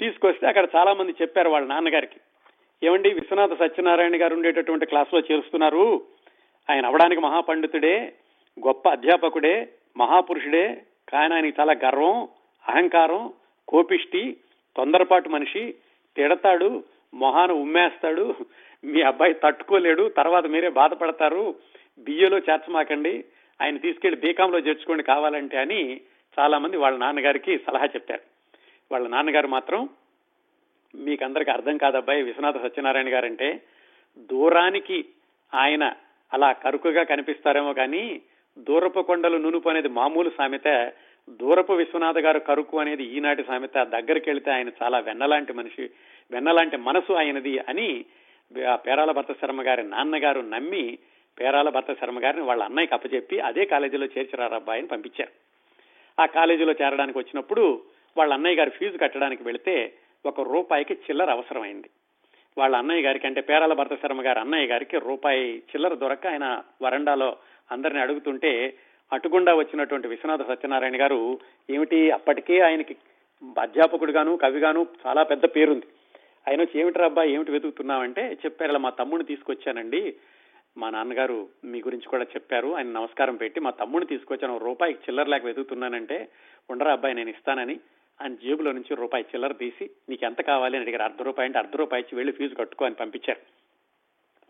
తీసుకొస్తే 0.01 0.47
అక్కడ 0.47 0.69
చాలా 0.77 0.93
మంది 0.93 1.15
చెప్పారు 1.23 1.49
వాళ్ళ 1.49 1.67
నాన్నగారికి. 1.67 2.21
ఏమండి 2.83 3.09
విశ్వనాథ 3.13 3.53
సత్యనారాయణ 3.55 4.23
గారు 4.23 4.35
ఉండేటటువంటి 4.35 4.87
క్లాసులో 4.87 5.21
చేరుస్తున్నారు. 5.21 6.03
ఆయన 6.71 6.87
అవడానికి 6.87 7.21
మహాపండితుడే 7.21 8.13
గొప్ప 8.67 8.89
అధ్యాపకుడే 8.89 9.69
మహాపురుషుడే 9.97 10.83
కానీ 11.09 11.35
ఆయనకి 11.35 11.61
చాలా 11.61 11.73
గర్వం 11.73 12.29
అహంకారం 12.69 13.33
కోపిష్టి 13.69 14.37
తొందరపాటు 14.77 15.29
మనిషి 15.29 15.75
తిడతాడు 16.17 16.85
మొహాన 17.15 17.53
ఉమ్మేస్తాడు 17.53 18.35
మీ 18.85 19.03
అబ్బాయి 19.03 19.35
తట్టుకోలేడు 19.35 20.09
తర్వాత 20.09 20.47
మీరే 20.47 20.69
బాధపడతారు 20.69 21.55
బిఏలో 21.99 22.39
చేర్చమాకండి 22.39 23.25
ఆయన 23.63 23.77
తీసుకెళ్ళి 23.77 24.21
బీకాంలో 24.21 24.59
చేర్చుకోండి 24.59 25.03
కావాలంటే 25.03 25.57
అని 25.59 26.01
చాలా 26.39 26.59
మంది 26.59 26.77
వాళ్ళ 26.77 26.99
నాన్నగారికి 26.99 27.59
సలహా 27.59 27.85
చెప్పారు. 27.85 28.23
వాళ్ళ 28.93 29.09
నాన్నగారు 29.09 29.49
మాత్రం 29.49 29.89
మీకందరికి 30.95 31.51
అర్థం 31.51 31.77
కాదబ్బాయి 31.77 32.23
విశ్వనాథ 32.23 32.57
సత్యనారాయణ 32.57 33.13
గారంటే 33.13 33.61
దూరానికి 34.19 35.05
ఆయన 35.55 35.93
అలా 36.33 36.53
కరుకుగా 36.53 37.03
కనిపిస్తారేమో 37.03 37.73
కానీ 37.73 38.21
దూరపు 38.59 39.01
కొండలు 39.01 39.37
నునుపు 39.37 39.69
అనేది 39.69 39.89
మామూలు 39.89 40.31
సామెత 40.31 40.93
దూరపు 41.31 41.73
విశ్వనాథ 41.73 42.19
గారు 42.19 42.39
కరుకు 42.39 42.79
అనేది 42.79 43.05
ఈనాటి 43.05 43.43
సామెత 43.43 43.83
దగ్గరికి 43.83 44.31
వెళితే 44.31 44.51
ఆయన 44.51 44.71
చాలా 44.83 44.99
వెన్నలాంటి 44.99 45.53
మనిషి 45.53 45.91
వెన్నలాంటి 46.31 46.77
మనసు 46.77 47.13
ఆయనది 47.13 47.59
అని 47.59 48.05
పేరాల 48.87 49.11
భర్త 49.11 49.33
శర్మ 49.33 49.63
గారి 49.63 49.83
నాన్నగారు 49.83 50.41
నమ్మి 50.41 50.99
పేరాల 51.41 51.69
భర్త 51.69 51.93
శర్మ 51.93 52.25
గారిని 52.25 52.43
వాళ్ళ 52.43 52.63
అన్నయ్యకి 52.63 52.95
అప్పచెప్పి 52.95 53.41
అదే 53.41 53.65
కాలేజీలో 53.65 54.07
చేర్చిరారు 54.07 54.71
అని 54.71 54.87
పంపించారు. 54.87 55.31
ఆ 56.21 56.27
కాలేజీలో 56.27 56.73
చేరడానికి 56.73 57.19
వచ్చినప్పుడు 57.19 57.83
వాళ్ళ 58.17 58.33
అన్నయ్య 58.33 58.57
గారి 58.57 58.71
ఫీజు 58.71 58.99
కట్టడానికి 58.99 59.43
వెళితే 59.43 59.93
ఒక 60.27 60.41
రూపాయికి 60.41 60.95
చిల్లర 60.95 61.31
అవసరమైంది. 61.31 61.91
వాళ్ళ 62.59 62.77
అన్నయ్య 62.77 63.03
గారికి 63.03 63.27
అంటే 63.27 63.41
పేరాల 63.41 63.73
భర్త 63.73 63.95
శర్మ 63.95 64.27
గారి 64.27 64.41
అన్నయ్య 64.41 64.67
గారికి 64.67 64.99
రూపాయి 64.99 65.59
చిల్లర 65.59 65.95
దొరక 65.95 66.27
ఆయన 66.27 66.63
వరండాలో 66.83 67.37
అందరిని 67.73 68.01
అడుగుతుంటే 68.01 68.75
అటుగుండా 69.13 69.55
వచ్చినటువంటి 69.55 70.09
విశ్వనాథ 70.09 70.49
సత్యనారాయణ 70.49 71.01
గారు 71.01 71.39
ఏమిటి 71.71 72.11
అప్పటికే 72.11 72.61
ఆయనకి 72.61 72.97
అధ్యాపకుడుగాను 73.61 74.37
కవిగాను 74.37 74.87
చాలా 75.07 75.23
పెద్ద 75.23 75.45
పేరుంది. 75.45 75.87
ఆయన 76.49 76.61
వచ్చి 76.61 76.81
ఏమిటి 76.81 76.99
రబ్బా 76.99 77.25
ఏమిటి 77.25 77.51
వెతుకుతున్నామంటే 77.51 78.39
చెప్పారు 78.45 78.71
ఇలా 78.71 78.79
మా 78.79 78.91
తమ్ముడిని 78.91 79.27
తీసుకొచ్చానండి. 79.27 80.15
మా 80.77 80.91
నాన్నగారు 80.91 81.49
మీ 81.65 81.79
గురించి 81.79 82.09
కూడా 82.09 82.25
చెప్పారు. 82.25 82.77
ఆయన 82.77 82.87
నమస్కారం 82.87 83.37
పెట్టి 83.37 83.61
మా 83.61 83.71
తమ్ముడిని 83.71 84.09
తీసుకొచ్చాను 84.09 84.59
రూపాయికి 84.59 84.99
చిల్లర 84.99 85.27
లేక 85.27 85.45
వెతుకుతున్నానంటే 85.45 86.29
ఉండరా 86.71 86.93
అబ్బాయి 86.93 87.15
నేను 87.15 87.31
ఇస్తానని 87.31 87.81
ఆయన 88.23 88.35
జేబులో 88.35 88.73
నుంచి 88.73 88.95
రూపాయి 88.95 89.25
చిల్లర 89.25 89.53
తీసి 89.53 89.91
నీకు 90.09 90.25
ఎంత 90.25 90.41
కావాలి? 90.41 90.77
అని 90.77 90.85
అడిగారు. 90.85 91.03
అర్ధ 91.03 91.23
రూపాయి 91.23 91.47
అంటే 91.47 91.59
అర్ధ 91.59 91.77
రూపాయి 91.77 92.01
ఇచ్చి 92.01 92.17
వెళ్ళి 92.17 92.33
ఫీజు 92.33 92.55
కట్టుకో 92.55 92.85
అని 92.85 92.95
పంపించారు. 92.95 93.41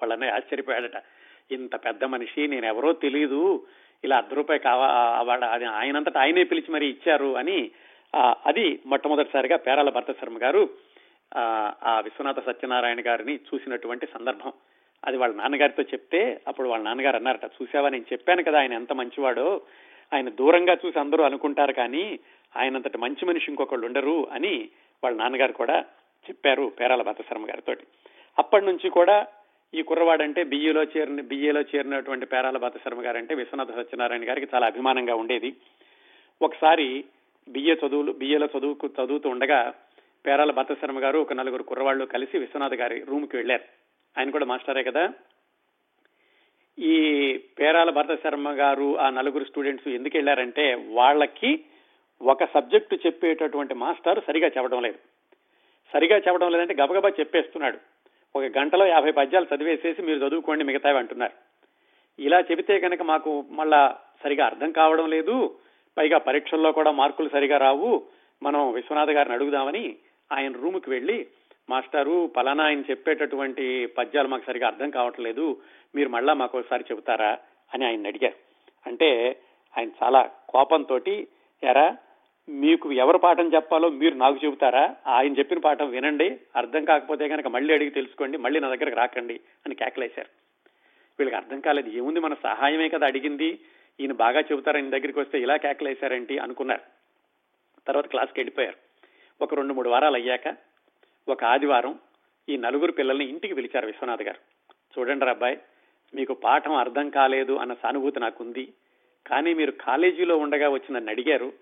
వాళ్ళనే 0.03 0.29
ఆశ్చర్యపోయాడట. 0.29 1.03
ఇంత 1.51 1.77
పెద్ద 1.77 2.05
మనిషి 2.05 2.47
నేను 2.47 2.67
ఎవరో 2.67 2.93
తెలియదు 2.93 3.67
ఇలా 4.05 4.17
అర్ధ 4.17 4.35
రూపాయి 4.35 4.61
కావా 4.61 4.87
అది 5.53 5.65
ఆయనంతటా 5.65 6.21
ఆయనే 6.21 6.45
పిలిచి 6.45 6.73
మరి 6.73 6.87
ఇచ్చారు 6.87 7.37
అని 7.37 7.71
అది 8.47 8.81
మొట్టమొదటిసారిగా 8.87 9.57
పేరాల 9.57 9.91
భర్త 9.91 10.13
శర్మ 10.13 10.43
గారు 10.43 10.71
ఆ 11.85 12.01
విశ్వనాథ 12.01 12.41
సత్యనారాయణ 12.47 13.01
గారిని 13.07 13.37
చూసినటువంటి 13.37 14.07
సందర్భం. 14.07 14.53
అది 15.05 15.17
వాళ్ళ 15.17 15.35
నాన్నగారితో 15.35 15.83
చెప్తే 15.83 16.41
అప్పుడు 16.49 16.69
వాళ్ళ 16.69 16.85
నాన్నగారు 16.85 17.17
అన్నారట 17.17 17.45
చూసావా 17.45 17.89
నేను 17.89 18.05
చెప్పాను 18.13 18.43
కదా 18.45 18.59
ఆయన 18.59 18.73
ఎంత 18.73 18.93
మంచివాడో. 18.93 19.61
ఆయన 20.15 20.29
దూరంగా 20.29 20.77
చూసి 20.87 20.99
అందరూ 20.99 21.25
అనుకుంటారు 21.25 21.73
కానీ 21.73 22.19
ఆయనంతటి 22.57 22.99
మంచి 22.99 23.27
మనిషి 23.27 23.47
ఇంకొకళ్ళు 23.49 23.87
ఉండరు 23.87 24.29
అని 24.33 24.69
వాళ్ళ 25.05 25.19
నాన్నగారు 25.19 25.53
కూడా 25.53 25.85
చెప్పారు 26.29 26.73
పేరాల 26.81 27.03
భర్తశర్మ 27.03 27.49
గారితో 27.49 27.75
అప్పటి 28.39 28.67
నుంచి 28.67 28.91
కూడా 28.91 29.27
ఈ 29.75 29.83
కుర్రవాడంటే 29.83 30.43
బిఏలో 30.43 30.83
చేరిన 30.83 31.21
బిఏలో 31.21 31.61
చేరినటువంటి 31.61 32.27
పేరాల 32.27 32.57
భర్తశర్మ 32.57 33.05
గారు 33.05 33.17
అంటే 33.17 33.35
విశ్వనాథ 33.35 33.71
సత్యనారాయణ 33.71 34.29
గారికి 34.29 34.47
చాలా 34.55 34.67
అభిమానంగా 34.67 35.15
ఉండేది. 35.15 35.57
ఒకసారి 36.43 37.05
బిఏ 37.49 37.75
చదువులు 37.75 38.13
బిఏలో 38.13 38.49
చదువుకు 38.59 38.87
చదువుతూ 38.87 39.29
ఉండగా 39.29 39.75
పేరాల 40.27 40.51
భర్తశర్మ 40.51 41.03
గారు 41.03 41.19
ఒక 41.19 41.33
నలుగురు 41.33 41.63
కుర్రవాళ్ళు 41.63 42.05
కలిసి 42.05 42.39
విశ్వనాథ్ 42.39 42.75
గారి 42.75 43.01
రూమ్కి 43.01 43.37
వెళ్ళారు 43.37 43.65
ఆయన 44.19 44.31
కూడా 44.31 44.47
మాస్టరే 44.47 44.83
కదా. 44.83 45.09
ఈ 46.79 46.97
పేరాల 47.61 47.91
భరత 47.91 48.23
శర్మ 48.23 48.51
గారు 48.51 48.99
ఆ 48.99 49.11
నలుగురు 49.11 49.45
స్టూడెంట్స్ 49.45 49.89
ఎందుకు 49.89 50.17
వెళ్ళారంటే 50.17 50.75
వాళ్ళకి 50.75 51.65
ఒక 52.23 52.45
సబ్జెక్టు 52.45 52.95
చెప్పేటటువంటి 52.95 53.75
మాస్టర్ 53.75 54.25
సరిగా 54.27 54.47
చెప్పడం 54.47 54.83
లేదు. 54.83 54.99
సరిగా 55.93 56.17
చెప్పడం 56.17 56.51
లేదంటే 56.51 56.75
గబగబా 56.75 57.09
చెప్పేస్తున్నాడు. 57.09 57.79
ఒక 58.37 58.43
గంటలో 58.43 58.87
యాభై 58.87 59.11
పద్యాలు 59.11 59.47
చదివేసేసి 59.55 60.03
మీరు 60.03 60.19
చదువుకోండి 60.19 60.65
మిగతావి 60.65 60.99
అంటున్నారు. 60.99 61.33
ఇలా 62.23 62.41
చెబితే 62.41 62.81
కనుక 62.81 63.03
మాకు 63.03 63.45
మళ్ళా 63.51 63.97
సరిగా 64.25 64.47
అర్థం 64.47 64.73
కావడం 64.73 65.11
లేదు. 65.11 65.57
పైగా 65.99 66.19
పరీక్షల్లో 66.19 66.73
కూడా 66.73 66.91
మార్కులు 66.91 67.29
సరిగా 67.29 67.59
రావు. 67.59 68.03
మనం 68.43 68.73
విశ్వనాథ్ 68.73 69.11
గారిని 69.11 69.35
అడుగుదామని 69.35 69.97
ఆయన 70.33 70.53
రూముకి 70.53 70.91
వెళ్ళి 70.91 71.27
మాస్టారు 71.71 72.31
పలానా 72.37 72.65
ఆయన 72.65 72.81
చెప్పేటటువంటి 72.81 73.87
పద్యాలు 73.87 74.29
మాకు 74.29 74.47
సరిగా 74.47 74.67
అర్థం 74.67 74.91
కావట్లేదు. 74.91 75.57
మీరు 75.95 76.09
మళ్ళా 76.09 76.35
మాకు 76.35 76.59
ఒకసారి 76.59 76.85
చెబుతారా? 76.91 77.39
అని 77.75 77.87
ఆయన 77.87 78.07
అడిగారు. 78.07 78.35
అంటే 78.87 79.37
ఆయన 79.79 79.91
చాలా 80.05 80.31
కోపంతో 80.49 80.99
ఎరా 81.63 81.97
మీకు 82.51 82.93
ఎవరు 82.93 83.19
పాఠం 83.19 83.55
చెప్పాలో 83.55 83.89
మీరు 83.89 84.15
నాకు 84.15 84.39
చెబుతారా? 84.45 84.97
ఆయన 85.07 85.39
చెప్పిన 85.39 85.59
పాఠం 85.59 85.91
వినండి. 85.91 86.41
అర్థం 86.57 86.85
కాకపోతే 86.85 87.29
కనుక 87.29 87.47
మళ్ళీ 87.47 87.75
అడిగి 87.75 87.91
తెలుసుకోండి. 87.91 88.39
మళ్ళీ 88.39 88.61
నా 88.61 88.75
దగ్గరకు 88.75 88.97
రాకండి 88.97 89.41
అని 89.67 89.75
కేకలేశారు. 89.75 90.29
వీళ్ళకి 91.19 91.37
అర్థం 91.37 91.61
కాలేదు. 91.61 91.91
ఏముంది 91.91 92.21
మన 92.21 92.35
సహాయమే 92.35 92.89
కదా 92.89 93.07
అడిగింది. 93.07 93.61
ఈయన 94.01 94.13
బాగా 94.13 94.41
చెబుతారని 94.41 94.91
దగ్గరికి 94.91 95.21
వస్తే 95.21 95.41
ఇలా 95.41 95.57
కేకలేశారేంటి 95.57 96.39
అనుకున్నారు. 96.39 96.81
తర్వాత 97.87 98.07
క్లాస్కి 98.07 98.41
వెళ్ళిపోయారు. 98.41 98.77
ఒక 99.45 99.55
రెండు 99.55 99.75
మూడు 99.75 99.89
వారాలు 99.89 100.15
అయ్యాక 100.15 100.57
ఒక 101.29 101.45
ఆదివారం 101.45 101.99
ఈ 102.49 102.57
నలుగురు 102.57 102.93
పిల్లల్ని 102.93 103.25
ఇంటికి 103.25 103.55
పిలిచారు 103.55 103.87
విశ్వనాథ్ 103.87 104.23
గారు. 104.23 104.39
చూడండి 104.99 105.25
అబ్బాయి 105.25 105.59
మీకు 106.15 106.35
పాఠం 106.35 106.75
అర్థం 106.75 107.11
కాలేదు 107.11 107.53
అన్న 107.53 107.75
సానుభూతి 107.75 108.21
నాకుంది. 108.21 108.69
కానీ 109.27 109.55
మీరు 109.55 109.71
కాలేజీలో 109.71 110.37
ఉండగా 110.37 110.69
వచ్చి 110.69 110.95
నన్ను 110.95 111.11
అడిగారు. 111.11 111.53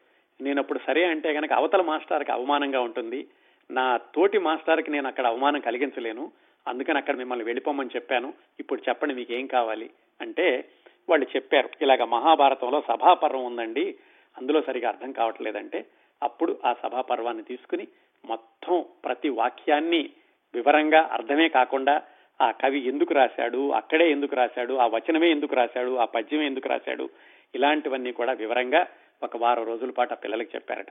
నేను 0.40 0.60
అప్పుడు 0.60 0.80
సరే 0.86 1.04
అంటే 1.04 1.34
కనుక 1.34 1.52
అవతల 1.52 1.82
మాస్టర్కి 1.82 2.32
అవమానంగా 2.32 2.80
ఉంటుంది. 2.80 3.26
నా 3.70 3.96
తోటి 3.96 4.38
మాస్టర్కి 4.38 4.90
నేను 4.90 5.06
అక్కడ 5.06 5.26
అవమానం 5.26 5.60
కలిగించలేను. 5.60 6.32
అందుకని 6.68 6.98
అక్కడ 6.98 7.16
మిమ్మల్ని 7.16 7.44
వెళ్ళిపోమని 7.44 7.90
చెప్పాను. 7.96 8.32
ఇప్పుడు 8.60 8.82
చెప్పండి 8.88 9.14
మీకు 9.14 9.32
ఏం 9.32 9.46
కావాలి? 9.46 9.90
అంటే 10.20 10.64
వాళ్ళు 11.08 11.26
చెప్పారు 11.36 11.68
ఇలాగ 11.82 12.04
మహాభారతంలో 12.04 12.82
సభాపర్వం 12.88 13.44
ఉందండి. 13.44 13.94
అందులో 14.38 14.60
సరిగా 14.60 14.88
అర్థం 14.88 15.12
కావట్లేదంటే 15.12 15.84
అప్పుడు 16.22 16.58
ఆ 16.64 16.74
సభాపర్వాన్ని 16.82 17.42
తీసుకుని 17.42 17.88
మొత్తం 18.24 18.84
ప్రతి 19.04 19.28
వాక్యాన్ని 19.28 20.10
వివరంగా 20.54 21.08
అర్థమే 21.12 21.48
కాకుండా 21.48 22.02
ఆ 22.40 22.50
కవి 22.50 22.88
ఎందుకు 22.88 23.14
రాశాడు 23.14 23.72
అక్కడే 23.72 24.10
ఎందుకు 24.10 24.36
రాశాడు 24.36 24.74
ఆ 24.74 24.86
వచనమే 24.86 25.30
ఎందుకు 25.30 25.54
రాశాడు 25.54 25.96
ఆ 25.96 26.04
పద్యమే 26.04 26.46
ఎందుకు 26.46 26.68
రాశాడు 26.68 27.08
ఇలాంటివన్నీ 27.54 28.12
కూడా 28.12 28.32
వివరంగా 28.32 28.86
ఒక 29.22 29.36
వారం 29.36 29.66
రోజుల 29.66 29.90
పాటు 29.90 30.12
ఆ 30.12 30.16
పిల్లలకి 30.16 30.50
చెప్పారట. 30.54 30.86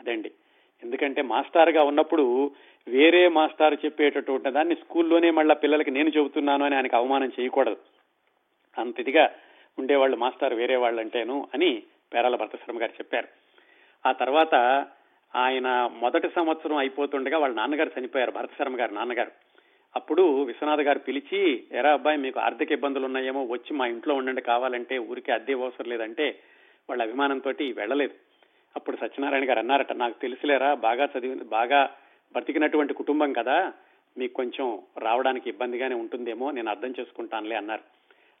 అదండి. 0.00 0.30
ఎందుకంటే 0.82 1.22
మాస్టార్గా 1.22 1.82
ఉన్నప్పుడు 1.82 2.50
వేరే 2.88 3.28
మాస్టార్ 3.28 3.74
చెప్పేటటువంటి 3.84 4.50
దాన్ని 4.50 4.74
స్కూల్లోనే 4.74 5.30
మళ్ళా 5.30 5.54
పిల్లలకి 5.54 5.90
నేను 5.90 6.08
చెబుతున్నాను 6.08 6.64
అని 6.64 6.76
ఆయనకు 6.76 6.96
అవమానం 6.96 7.32
చేయకూడదు. 7.40 7.76
అంత 8.78 9.00
ఇదిగా 9.00 9.30
ఉండేవాళ్ళు 9.78 10.16
మాస్టర్ 10.16 10.54
వేరే 10.54 10.76
వాళ్ళు 10.76 11.00
అంటేను 11.00 11.48
అని 11.54 11.82
పేరాల 12.14 12.36
భర్తశ్రమ 12.36 12.80
గారు 12.80 12.90
చెప్పారు. 12.90 13.28
ఆ 14.08 14.12
తర్వాత 14.12 14.54
ఆయన 15.36 15.90
మొదటి 16.00 16.28
సంవత్సరం 16.36 16.76
అయిపోతుండగా 16.76 17.38
వాళ్ళ 17.38 17.56
నాన్నగారు 17.56 17.90
చనిపోయారు 17.98 18.30
భరతశర్మ 18.30 18.80
గారు 18.80 18.94
నాన్నగారు. 18.94 19.30
అప్పుడు 19.96 20.42
విశ్వనాథ్ 20.42 20.80
గారు 20.80 20.98
పిలిచి 20.98 21.64
ఎరా 21.72 21.92
అబ్బాయి 21.92 22.18
మీకు 22.18 22.40
ఆర్థిక 22.40 22.72
ఇబ్బందులు 22.72 23.04
ఉన్నాయేమో 23.04 23.44
వచ్చి 23.44 23.76
మా 23.76 23.86
ఇంట్లో 23.86 24.14
ఉండండి 24.14 24.42
కావాలంటే 24.42 24.98
ఊరికి 24.98 25.32
అద్దె 25.32 25.52
అవసరం 25.54 25.90
లేదంటే 25.90 26.38
వాళ్ళ 26.90 27.02
అభిమానంతో 27.02 27.50
వెళ్ళలేదు. 27.60 28.14
అప్పుడు 28.76 28.96
సత్యనారాయణ 28.96 29.48
గారు 29.48 29.58
అన్నారట 29.58 29.92
నాకు 29.92 30.20
తెలిసిలేరా 30.22 30.74
బాగా 30.74 31.04
చదివి 31.04 31.34
బాగా 31.34 31.80
బ్రతికినటువంటి 32.32 32.94
కుటుంబం 32.94 33.32
కదా 33.32 33.72
మీకు 34.18 34.34
కొంచెం 34.34 34.78
రావడానికి 34.98 35.50
ఇబ్బందిగానే 35.50 35.94
ఉంటుందేమో 35.94 36.50
నేను 36.50 36.70
అర్థం 36.70 36.94
చేసుకుంటానులే 37.00 37.56
అన్నారు. 37.56 37.82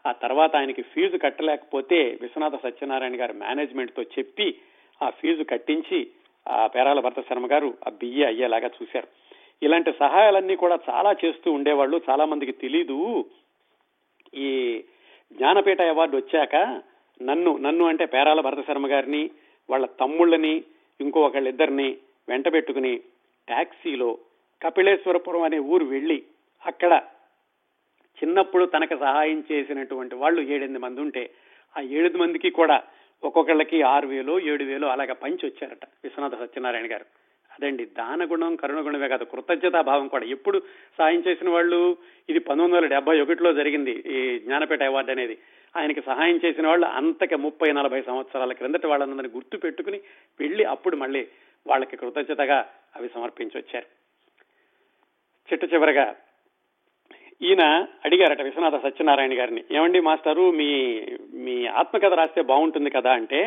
ఆ 0.06 0.12
తర్వాత 0.12 0.56
ఆయనకి 0.56 0.82
ఫీజు 0.82 1.16
కట్టలేకపోతే 1.16 2.18
విశ్వనాథ 2.20 2.62
సత్యనారాయణ 2.62 3.20
గారు 3.20 3.32
మేనేజ్మెంట్తో 3.32 4.02
చెప్పి 4.02 4.58
ఆ 5.02 5.10
ఫీజు 5.10 5.42
కట్టించి 5.42 6.10
ఆ 6.48 6.66
పేరాల 6.66 7.00
భర్త 7.00 7.20
శర్మ 7.20 7.46
గారు 7.46 7.74
ఆ 7.86 7.90
బియ్యే 7.90 8.26
అయ్యేలాగా 8.26 8.70
చూశారు. 8.82 9.08
ఇలాంటి 9.62 9.92
సహాయాలన్నీ 9.92 10.56
కూడా 10.56 10.78
చాలా 10.90 11.16
చేస్తూ 11.24 11.52
ఉండేవాళ్ళు 11.52 12.00
చాలా 12.10 12.24
మందికి 12.24 12.52
తెలీదు. 12.52 13.24
ఈ 14.34 14.48
జ్ఞానపీఠ 15.32 15.80
అవార్డు 15.82 16.16
వచ్చాక 16.16 16.82
నన్ను 17.22 17.56
నన్ను 17.56 17.84
అంటే 17.84 18.04
పేరాల 18.04 18.40
భరతశర్మ 18.40 18.90
గారిని 18.90 19.30
వాళ్ళ 19.70 19.86
తమ్ముళ్ళని 19.86 20.64
ఇంకో 21.00 21.20
ఒకళ్ళిద్దరిని 21.20 21.96
వెంట 22.28 22.52
పెట్టుకుని 22.52 22.96
ట్యాక్సీలో 23.48 24.18
కపిలేశ్వరపురం 24.62 25.42
అనే 25.42 25.58
ఊరు 25.58 25.84
వెళ్ళి 25.84 26.22
అక్కడ 26.66 27.02
చిన్నప్పుడు 28.18 28.64
తనకు 28.64 28.96
సహాయం 28.96 29.44
చేసినటువంటి 29.52 30.14
వాళ్ళు 30.14 30.40
ఏడెనిమిది 30.40 30.78
మంది 30.78 31.00
ఉంటే 31.00 31.30
ఆ 31.76 31.80
ఏడు 31.80 32.18
మందికి 32.18 32.50
కూడా 32.50 32.82
ఒక్కొక్కళ్ళకి 33.22 33.82
ఆరు 33.82 34.06
వేలు 34.06 34.40
ఏడు 34.40 34.64
వేలు 34.64 34.86
అలాగా 34.86 35.14
పంచి 35.14 35.46
వచ్చారట 35.46 35.84
విశ్వనాథ 36.04 36.34
సత్యనారాయణ 36.34 36.92
గారు. 36.92 37.06
అదండి 37.54 37.84
దానగుణం 37.84 38.56
కరుణగుణమే 38.56 39.08
కాదు 39.08 39.24
కృతజ్ఞతా 39.24 39.80
భావం 39.80 40.08
కూడా. 40.08 40.24
ఎప్పుడు 40.26 40.62
సాయం 40.98 41.20
చేసిన 41.28 41.48
వాళ్ళు 41.48 41.96
ఇది 42.28 42.38
పంతొమ్మిది 42.38 42.76
వందల 42.76 42.86
డెబ్బై 42.86 43.20
ఒకటిలో 43.20 43.52
జరిగింది 43.52 43.90
ఈ 43.90 44.38
జ్ఞానపేట 44.38 44.82
అవార్డు 44.82 45.12
అనేది. 45.12 45.38
ఆయనకి 45.76 46.00
సహాయం 46.00 46.40
చేసిన 46.44 46.66
వాళ్ళు 46.66 46.86
అంతకి 46.86 47.36
ముప్పై 47.36 47.72
నలభై 47.72 48.02
సంవత్సరాల 48.02 48.52
క్రిందట 48.52 48.86
వాళ్ళందరినీ 48.86 49.32
గుర్తు 49.34 49.56
పెట్టుకుని 49.56 50.00
వెళ్ళి 50.40 50.64
అప్పుడు 50.64 50.96
మళ్ళీ 50.96 51.26
వాళ్ళకి 51.66 51.96
కృతజ్ఞతగా 51.96 52.58
అవి 52.96 53.08
సమర్పించి 53.08 53.58
వచ్చారు. 53.58 53.86
చిట్ట 55.48 55.74
చివరగా 55.74 56.16
ఈయన 57.42 57.86
అడిగారట 58.04 58.42
విశ్వనాథ 58.42 58.82
సత్యనారాయణ 58.82 59.38
గారిని 59.38 59.64
ఏమండి 59.72 60.00
మాస్టరు 60.00 60.50
మీ 60.50 61.00
మీ 61.34 61.66
ఆత్మకథ 61.66 62.12
రాస్తే 62.14 62.42
బాగుంటుంది 62.42 62.90
కదా 62.90 63.12
అంటే 63.12 63.40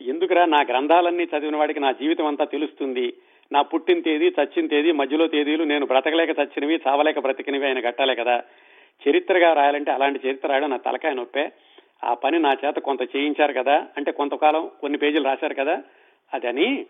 ఎందుకురా 0.00 0.46
నా 0.46 0.60
గ్రంథాలన్నీ 0.60 1.24
చదివిన 1.24 1.56
వాడికి 1.56 1.80
నా 1.80 1.92
జీవితం 1.92 2.26
అంతా 2.26 2.44
తెలుస్తుంది? 2.44 3.12
నా 3.52 3.62
పుట్టిన 3.62 4.00
తేదీ 4.00 4.28
చచ్చిన 4.28 4.66
తేదీ 4.66 4.92
మధ్యలో 4.92 5.26
తేదీలు 5.26 5.64
నేను 5.64 5.86
బ్రతకలేక 5.86 6.30
చచ్చినవి 6.30 6.80
చావలేక 6.86 7.18
బ్రతికినవి 7.18 7.66
ఆయన 7.66 7.80
కట్టాలే 7.80 8.14
కదా. 8.14 8.42
చరిత్రగా 9.08 9.52
రాయాలంటే 9.52 9.90
అలాంటి 9.90 10.28
చరిత్ర 10.28 10.48
రాయడం 10.48 10.70
నా 10.70 10.76
తలకాయ 10.76 11.12
నొప్పే. 11.12 11.52
ఆ 12.04 12.14
పని 12.14 12.38
నా 12.38 12.52
చేత 12.64 12.74
కొంత 12.74 13.16
చేయించారు 13.16 13.52
కదా. 13.52 13.86
అంటే 13.96 14.12
కొంతకాలం 14.12 14.70
కొన్ని 14.80 14.98
పేజీలు 14.98 15.24
రాశారు 15.24 15.54
కదా. 15.54 15.82
అదని 16.34 16.82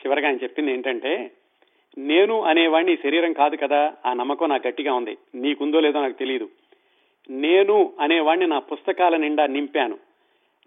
చివరిగా 0.00 0.26
ఆయన 0.26 0.36
చెప్పింది 0.36 0.72
ఏంటంటే 0.72 1.30
నేను 1.98 2.42
అనేవాడిని 2.42 2.96
శరీరం 2.96 3.32
కాదు 3.32 3.56
కదా. 3.56 3.92
ఆ 4.06 4.12
నమ్మకం 4.12 4.48
నాకు 4.48 4.66
గట్టిగా 4.66 4.94
ఉంది. 4.94 5.16
నీకుందో 5.34 5.80
లేదో 5.80 6.00
నాకు 6.00 6.12
తెలియదు 6.12 6.48
నేను 7.30 7.92
అనేవాడిని 8.00 8.46
నా 8.46 8.58
పుస్తకాల 8.58 9.16
నిండా 9.16 9.46
నింపాను. 9.46 9.98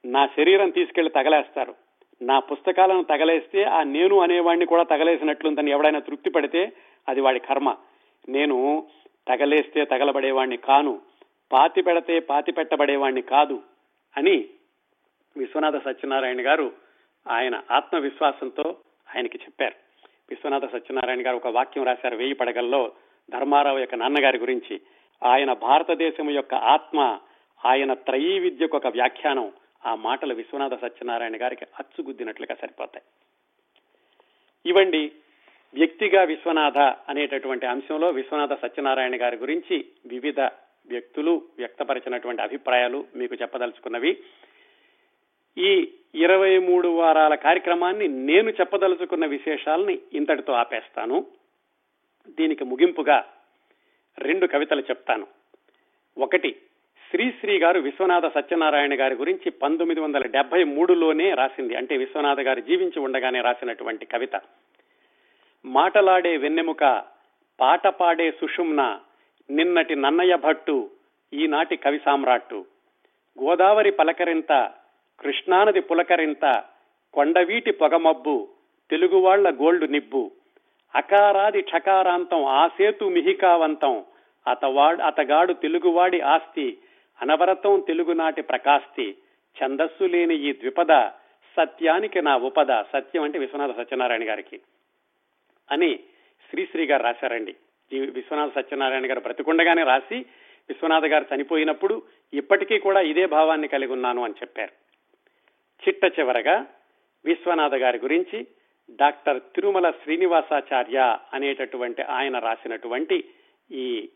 నా 0.05 0.27
శరీరం 0.27 0.69
తీసుకెళ్ళి 0.69 1.11
తగలేస్తారు. 1.11 1.75
నా 2.21 2.39
పుస్తకాలను 2.39 3.03
తగలేస్తే 3.03 3.63
ఆ 3.63 3.83
నేను 3.83 4.19
అనేవాడిని 4.19 4.65
కూడా 4.65 4.83
తగలేసినట్లుందని 4.83 5.71
ఎవడైనా 5.71 5.99
తృప్తి 5.99 6.29
పడితే 6.29 6.71
అది 7.09 7.21
వాడి 7.21 7.39
కర్మ. 7.39 7.75
నేను 8.29 8.87
తగలేస్తే 9.27 9.85
తగలబడేవాణ్ణి 9.85 10.57
కాను 10.57 10.99
పాతి 11.51 11.81
పెడితే 11.81 12.19
పాతి 12.19 12.51
పెట్టబడేవాణ్ణి 12.51 13.21
కాదు 13.21 13.61
అని 14.17 14.45
విశ్వనాథ 15.37 15.75
సత్యనారాయణ 15.75 16.45
గారు 16.45 16.71
ఆయన 17.27 17.61
ఆత్మవిశ్వాసంతో 17.71 18.75
ఆయనకి 19.15 19.37
చెప్పారు. 19.37 19.73
విశ్వనాథ 20.29 20.65
సత్యనారాయణ 20.65 21.27
గారు 21.27 21.35
ఒక 21.35 21.47
వాక్యం 21.47 21.83
రాశారు 21.83 22.15
వేయి 22.15 22.33
పడగల్లో 22.33 22.91
ధర్మారావు 23.31 23.79
యొక్క 23.79 23.95
నాన్నగారి 23.95 24.37
గురించి. 24.37 24.81
ఆయన 25.25 25.53
భారతదేశం 25.53 26.29
యొక్క 26.29 26.53
ఆత్మ 26.53 27.19
ఆయన 27.65 27.93
త్రయీ 27.93 28.39
విద్యకు 28.39 28.77
ఒక 28.77 28.87
వ్యాఖ్యానం. 28.87 29.51
ఆ 29.85 29.95
మాటలు 29.95 30.33
విశ్వనాథ 30.33 30.81
సత్యనారాయణ 30.81 31.41
గారికి 31.41 31.65
అచ్చుగుద్దినట్లుగా 31.79 32.55
సరిపోతాయి. 32.55 33.03
ఇవండి 34.65 35.11
వ్యక్తిగా 35.73 36.23
విశ్వనాథ 36.23 36.77
అనేటటువంటి 36.77 37.65
అంశంలో 37.65 38.09
విశ్వనాథ 38.09 38.53
సత్యనారాయణ 38.61 39.21
గారి 39.21 39.37
గురించి 39.37 39.85
వివిధ 40.05 40.39
వ్యక్తులు 40.87 41.43
వ్యక్తపరిచినటువంటి 41.57 42.41
అభిప్రాయాలు 42.41 43.05
మీకు 43.15 43.35
చెప్పదలుచుకున్నవి. 43.35 44.17
ఈ 45.57 45.93
ఇరవై 46.15 46.57
మూడు 46.57 46.87
వారాల 46.87 47.35
కార్యక్రమాన్ని 47.35 48.07
నేను 48.07 48.49
చెప్పదలుచుకున్న 48.49 49.25
విశేషాలని 49.25 49.99
ఇంతటితో 50.13 50.53
ఆపేస్తాను. 50.53 51.27
దీనికి 52.29 52.63
ముగింపుగా 52.63 53.33
రెండు 54.17 54.47
కవితలు 54.47 54.81
చెప్తాను. 54.81 55.27
ఒకటి 56.17 56.55
శ్రీశ్రీ 57.11 57.59
గారు 57.59 57.79
విశ్వనాథ 57.79 58.25
సత్యనారాయణ 58.25 58.99
గారి 58.99 59.15
గురించి 59.15 59.49
పంతొమ్మిది 59.49 60.01
వందల 60.01 60.25
డెబ్బై 60.27 60.63
మూడులోనే 60.63 61.33
రాసింది. 61.33 61.75
అంటే 61.75 61.97
విశ్వనాథ 61.97 62.39
గారు 62.39 62.59
జీవించి 62.59 62.99
ఉండగానే 62.99 63.41
రాసినటువంటి 63.41 64.05
కవిత. 64.05 64.41
మాటలాడే 65.65 66.37
వెన్నెముక 66.37 67.03
పాట 67.61 67.87
పాడే 67.87 68.31
సుషుమ్న 68.31 68.99
నిన్నటి 69.49 69.95
నన్నయ్య 69.95 70.35
భట్టు 70.35 70.89
ఈనాటి 71.33 71.75
కవి 71.75 71.99
సామ్రాట్టు. 72.05 72.65
గోదావరి 73.43 73.91
పలకరింత 73.91 74.71
కృష్ణానది 75.19 75.81
పులకరింత 75.81 76.63
కొండవీటి 77.13 77.71
పొగమబ్బు 77.71 78.47
తెలుగువాళ్ళ 78.89 79.49
గోల్డ్ 79.49 79.91
నిబ్బు. 79.91 80.31
అకారాది 80.95 81.61
ఠకారాంతం 81.61 82.45
సేతు 82.67 83.05
మిహికావంతం 83.05 84.03
అతవాడ్ 84.47 85.01
అతగాడు 85.01 85.53
తెలుగువాడి 85.53 86.21
ఆస్తి 86.21 86.77
అనవరతం 87.21 87.83
తెలుగునాటి 87.87 88.41
ప్రకాస్తి 88.41 89.07
ఛందస్సు 89.55 90.03
లేని 90.03 90.35
ఈ 90.35 90.53
ద్విపద 90.53 90.93
సత్యానికి 91.57 92.21
నా 92.21 92.37
ఉపద 92.37 92.71
సత్యం 92.93 93.23
అంటే 93.23 93.39
విశ్వనాథ 93.39 93.71
సత్యనారాయణ 93.77 94.29
గారికి 94.29 94.59
అని 95.71 95.99
శ్రీశ్రీ 96.49 96.85
గారు 96.85 97.03
రాశారండి. 97.03 97.55
ఈ 97.91 97.99
విశ్వనాథ 97.99 98.49
సత్యనారాయణ 98.55 99.09
గారు 99.09 99.19
బ్రతికుండగానే 99.19 99.83
రాసి 99.83 100.25
విశ్వనాథ 100.69 101.05
గారు 101.05 101.25
చనిపోయినప్పుడు 101.35 102.03
ఇప్పటికీ 102.33 102.79
కూడా 102.79 103.01
ఇదే 103.01 103.25
భావాన్ని 103.25 103.67
కలిగి 103.67 103.91
ఉన్నాను 103.91 104.23
అని 104.23 104.33
చెప్పారు. 104.33 104.73
చిట్ట 105.81 106.19
చివరగా 106.19 106.65
విశ్వనాథ 107.25 107.75
గారి 107.75 107.97
గురించి 107.97 108.47
డాక్టర్ 108.89 109.41
తిరుమల 109.55 109.91
శ్రీనివాసాచార్య 110.03 111.17
అనేటటువంటి 111.33 112.01
ఆయన 112.01 112.39
రాసినటువంటి 112.39 113.23
ఈ 113.71 114.09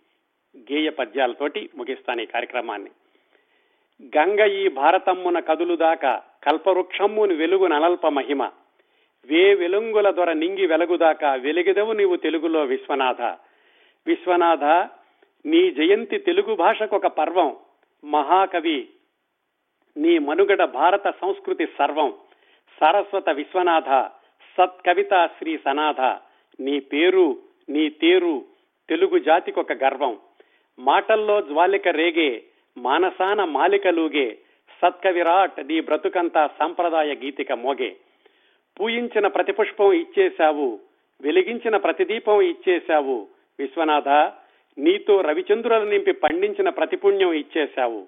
గేయ 0.57 0.89
పద్యాలతోటి 0.89 1.69
ముగిస్తాను 1.75 2.21
ఈ 2.21 2.25
కార్యక్రమాన్ని. 2.25 2.89
గంగ 4.17 4.45
ఈ 4.45 4.69
భారతమ్మున 4.69 5.39
కదులుదాకా 5.39 6.21
కల్పవృక్షమ్మును 6.43 7.35
వెలుగు 7.35 7.67
నలల్ప 7.67 8.07
మహిమ. 8.07 8.43
వే 9.25 9.53
వెలుంగుల 9.53 10.09
దొర 10.09 10.33
నింగి 10.33 10.67
వెలుగుదాకా 10.67 11.33
వెలిగిదవు 11.33 11.93
నీవు 11.93 12.15
తెలుగులో 12.15 12.63
విశ్వనాథ. 12.63 13.21
విశ్వనాథ 14.07 14.63
నీ 15.45 15.71
జయంతి 15.71 16.17
తెలుగు 16.17 16.55
భాషకు 16.55 16.95
ఒక 16.95 17.07
పర్వం. 17.07 17.55
మహాకవి 18.05 18.89
నీ 19.97 20.17
మనుగడ 20.17 20.63
భారత 20.63 21.07
సంస్కృతి 21.07 21.65
సర్వం. 21.65 22.13
సరస్వత 22.79 23.29
విశ్వనాథ 23.29 24.11
సత్కవిత 24.57 25.29
శ్రీ 25.37 25.59
సనాథ. 25.65 26.01
నీ 26.59 26.79
పేరు 26.79 27.39
నీ 27.69 27.89
తేరు 27.89 28.45
తెలుగు 28.89 29.17
జాతికొక 29.19 29.71
గర్వం. 29.71 30.19
మాటల్లో 30.79 31.41
జ్వాలిక 31.41 31.87
రేగే 31.87 32.43
మానసాన 32.77 33.43
మాలికలూగే 33.43 34.37
సత్కవిరాట్ 34.81 35.67
నీ 35.67 35.79
బ్రతుకంతా 35.79 36.49
సంప్రదాయ 36.59 37.13
గీతిక 37.13 37.51
మోగే. 37.51 37.95
పూయించిన 38.79 39.27
ప్రతిపుష్పం 39.27 39.93
ఇచ్చేశావు 39.93 40.79
వెలిగించిన 41.21 41.77
ప్రతిదీపం 41.77 42.41
ఇచ్చేశావు 42.41 43.27
విశ్వనాథ 43.59 44.09
నీతో 44.77 45.21
రవిచంద్రులను 45.21 45.89
నింపి 45.89 46.11
పండించిన 46.11 46.69
ప్రతిపుణ్యం 46.69 47.33
ఇచ్చేశావు. 47.33 48.07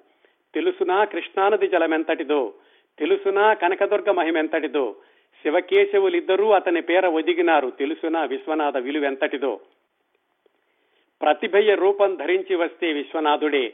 తెలుసునా 0.54 1.04
కృష్ణానది 1.04 1.68
జలమెంతటిదో 1.68 2.54
తెలుసునా 3.00 3.54
కనకదుర్గ 3.54 4.12
మహిమెంతటిదో 4.12 4.96
శివకేశవులిద్దరూ 5.44 6.50
అతని 6.50 6.82
పేర 6.82 7.06
ఒదిగినారు 7.08 7.70
తెలుసునా 7.70 8.24
విశ్వనాథ 8.24 8.78
విలువెంతటిదో. 8.78 9.60
ప్రతిభయ 11.22 11.76
రూపం 11.76 12.16
ధరించి 12.16 12.56
వస్తే 12.56 12.94
విశ్వనాథుడే 12.94 13.74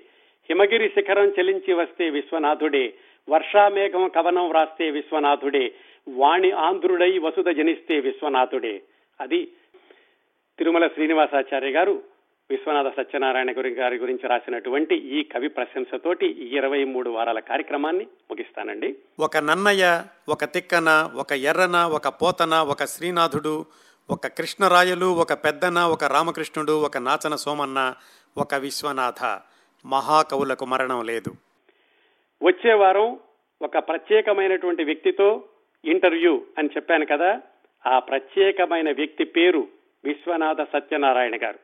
హిమగిరి 0.50 0.90
శిఖరం 0.90 1.30
చెలించి 1.30 1.74
వస్తే 1.74 2.10
విశ్వనాథుడే 2.10 2.94
వర్షామేఘం 3.30 4.08
కవనం 4.08 4.50
వ్రాస్తే 4.50 4.92
విశ్వనాథుడే 4.92 5.74
వాణి 6.08 6.52
ఆంధ్రుడై 6.52 7.18
వసుధ 7.18 7.50
జనిస్తే 7.50 8.00
విశ్వనాథుడే. 8.00 8.82
అది 9.22 9.46
తిరుమల 10.58 10.88
శ్రీనివాసాచార్య 10.88 11.70
గారు 11.70 12.04
విశ్వనాథ 12.50 12.88
సత్యనారాయణ 12.98 13.58
గురి 13.58 13.70
గారి 13.70 13.98
గురించి 13.98 14.28
రాసినటువంటి 14.28 14.96
ఈ 14.96 15.24
కవి 15.24 15.50
ప్రశంసతోటి 15.50 16.28
ఈ 16.28 16.56
ఇరవై 16.56 16.84
మూడు 16.84 17.10
వారాల 17.10 17.40
కార్యక్రమాన్ని 17.40 18.08
ముగిస్తానండి. 18.32 18.96
ఒక 19.20 19.38
నన్నయ్య 19.38 20.04
ఒక 20.30 20.44
తిక్కన 20.44 21.10
ఒక 21.16 21.32
ఎర్రన 21.34 21.78
ఒక 21.94 22.08
పోతన 22.08 22.54
ఒక 22.54 22.86
శ్రీనాథుడు 22.86 23.66
ఒక 24.10 24.28
కృష్ణరాయలు 24.28 25.06
ఒక 25.06 25.34
పెద్దన 25.34 25.80
ఒక 25.80 26.04
రామకృష్ణుడు 26.04 26.82
ఒక 26.82 26.98
నాచన 26.98 27.36
సోమన్న 27.36 27.94
ఒక 28.38 28.56
విశ్వనాథ. 28.56 29.40
మహాకవులకు 29.86 30.66
మరణం 30.66 31.06
లేదు. 31.06 31.32
వచ్చే 32.44 32.74
వారం 32.74 33.20
ఒక 33.62 33.78
ప్రత్యేకమైనటువంటి 33.78 34.84
వ్యక్తితో 34.84 35.44
ఇంటర్వ్యూ 35.86 36.42
అని 36.58 36.70
చెప్పాను 36.76 37.06
కదా 37.06 37.42
ఆ 37.86 38.00
ప్రత్యేకమైన 38.00 38.92
వ్యక్తి 38.92 39.24
పేరు 39.24 39.68
విశ్వనాథ 40.04 40.62
సత్యనారాయణ 40.62 41.36
గారు. 41.36 41.60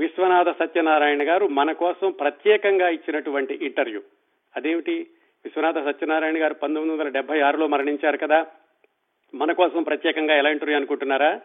విశ్వనాథ 0.00 0.48
సత్యనారాయణ 0.48 1.28
గారు 1.28 1.46
మన 1.46 1.72
కోసం 1.72 2.10
ప్రత్యేకంగా 2.10 2.88
ఇచ్చినటువంటి 2.88 3.54
ఇంటర్వ్యూ. 3.54 4.02
అదేమిటి? 4.56 5.06
విశ్వనాథ 5.44 5.74
సత్యనారాయణ 5.74 6.42
గారు 6.42 6.54
పంతొమ్మిది 6.54 7.02
వందల 7.02 7.08
డెబ్బై 7.08 7.40
ఆరులో 7.40 7.66
మరణించారు 7.66 8.16
కదా. 8.16 8.46
మన 9.34 9.52
కోసం 9.52 9.82
ప్రత్యేకంగా 9.82 10.34
ఎలా 10.34 10.50
ఇంటర్వ్యూ 10.50 10.76
అనుకుంటున్నారా? 10.76 11.40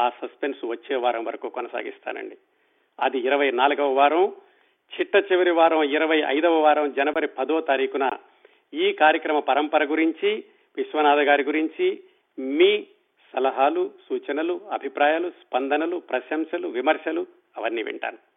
ఆ 0.00 0.08
సస్పెన్స్ 0.08 0.64
వచ్చే 0.64 0.96
వారం 0.96 1.24
వరకు 1.24 1.48
కొనసాగిస్తానండి. 1.48 2.36
అది 3.00 3.18
ఇరవై 3.18 3.50
నాలుగవ 3.50 3.92
వారం 3.92 4.32
చిట్ట 4.92 5.16
చివరి 5.16 5.50
వారం 5.50 5.82
ఇరవై 5.82 6.22
ఐదవ 6.26 6.60
వారం 6.60 6.92
జనవరి 6.92 7.26
పదో 7.26 7.60
తారీఖున 7.60 8.10
ఈ 8.74 8.92
కార్యక్రమ 8.92 9.38
పరంపర 9.38 9.84
గురించి 9.84 10.44
విశ్వనాథ 10.76 11.18
గారి 11.18 11.42
గురించి 11.42 12.02
మీ 12.38 12.86
సలహాలు 13.32 13.90
సూచనలు 14.08 14.60
అభిప్రాయాలు 14.72 15.30
స్పందనలు 15.30 15.96
ప్రశంసలు 15.96 16.68
విమర్శలు 16.68 17.26
అవన్నీ 17.56 17.82
వింటాను. 17.82 18.31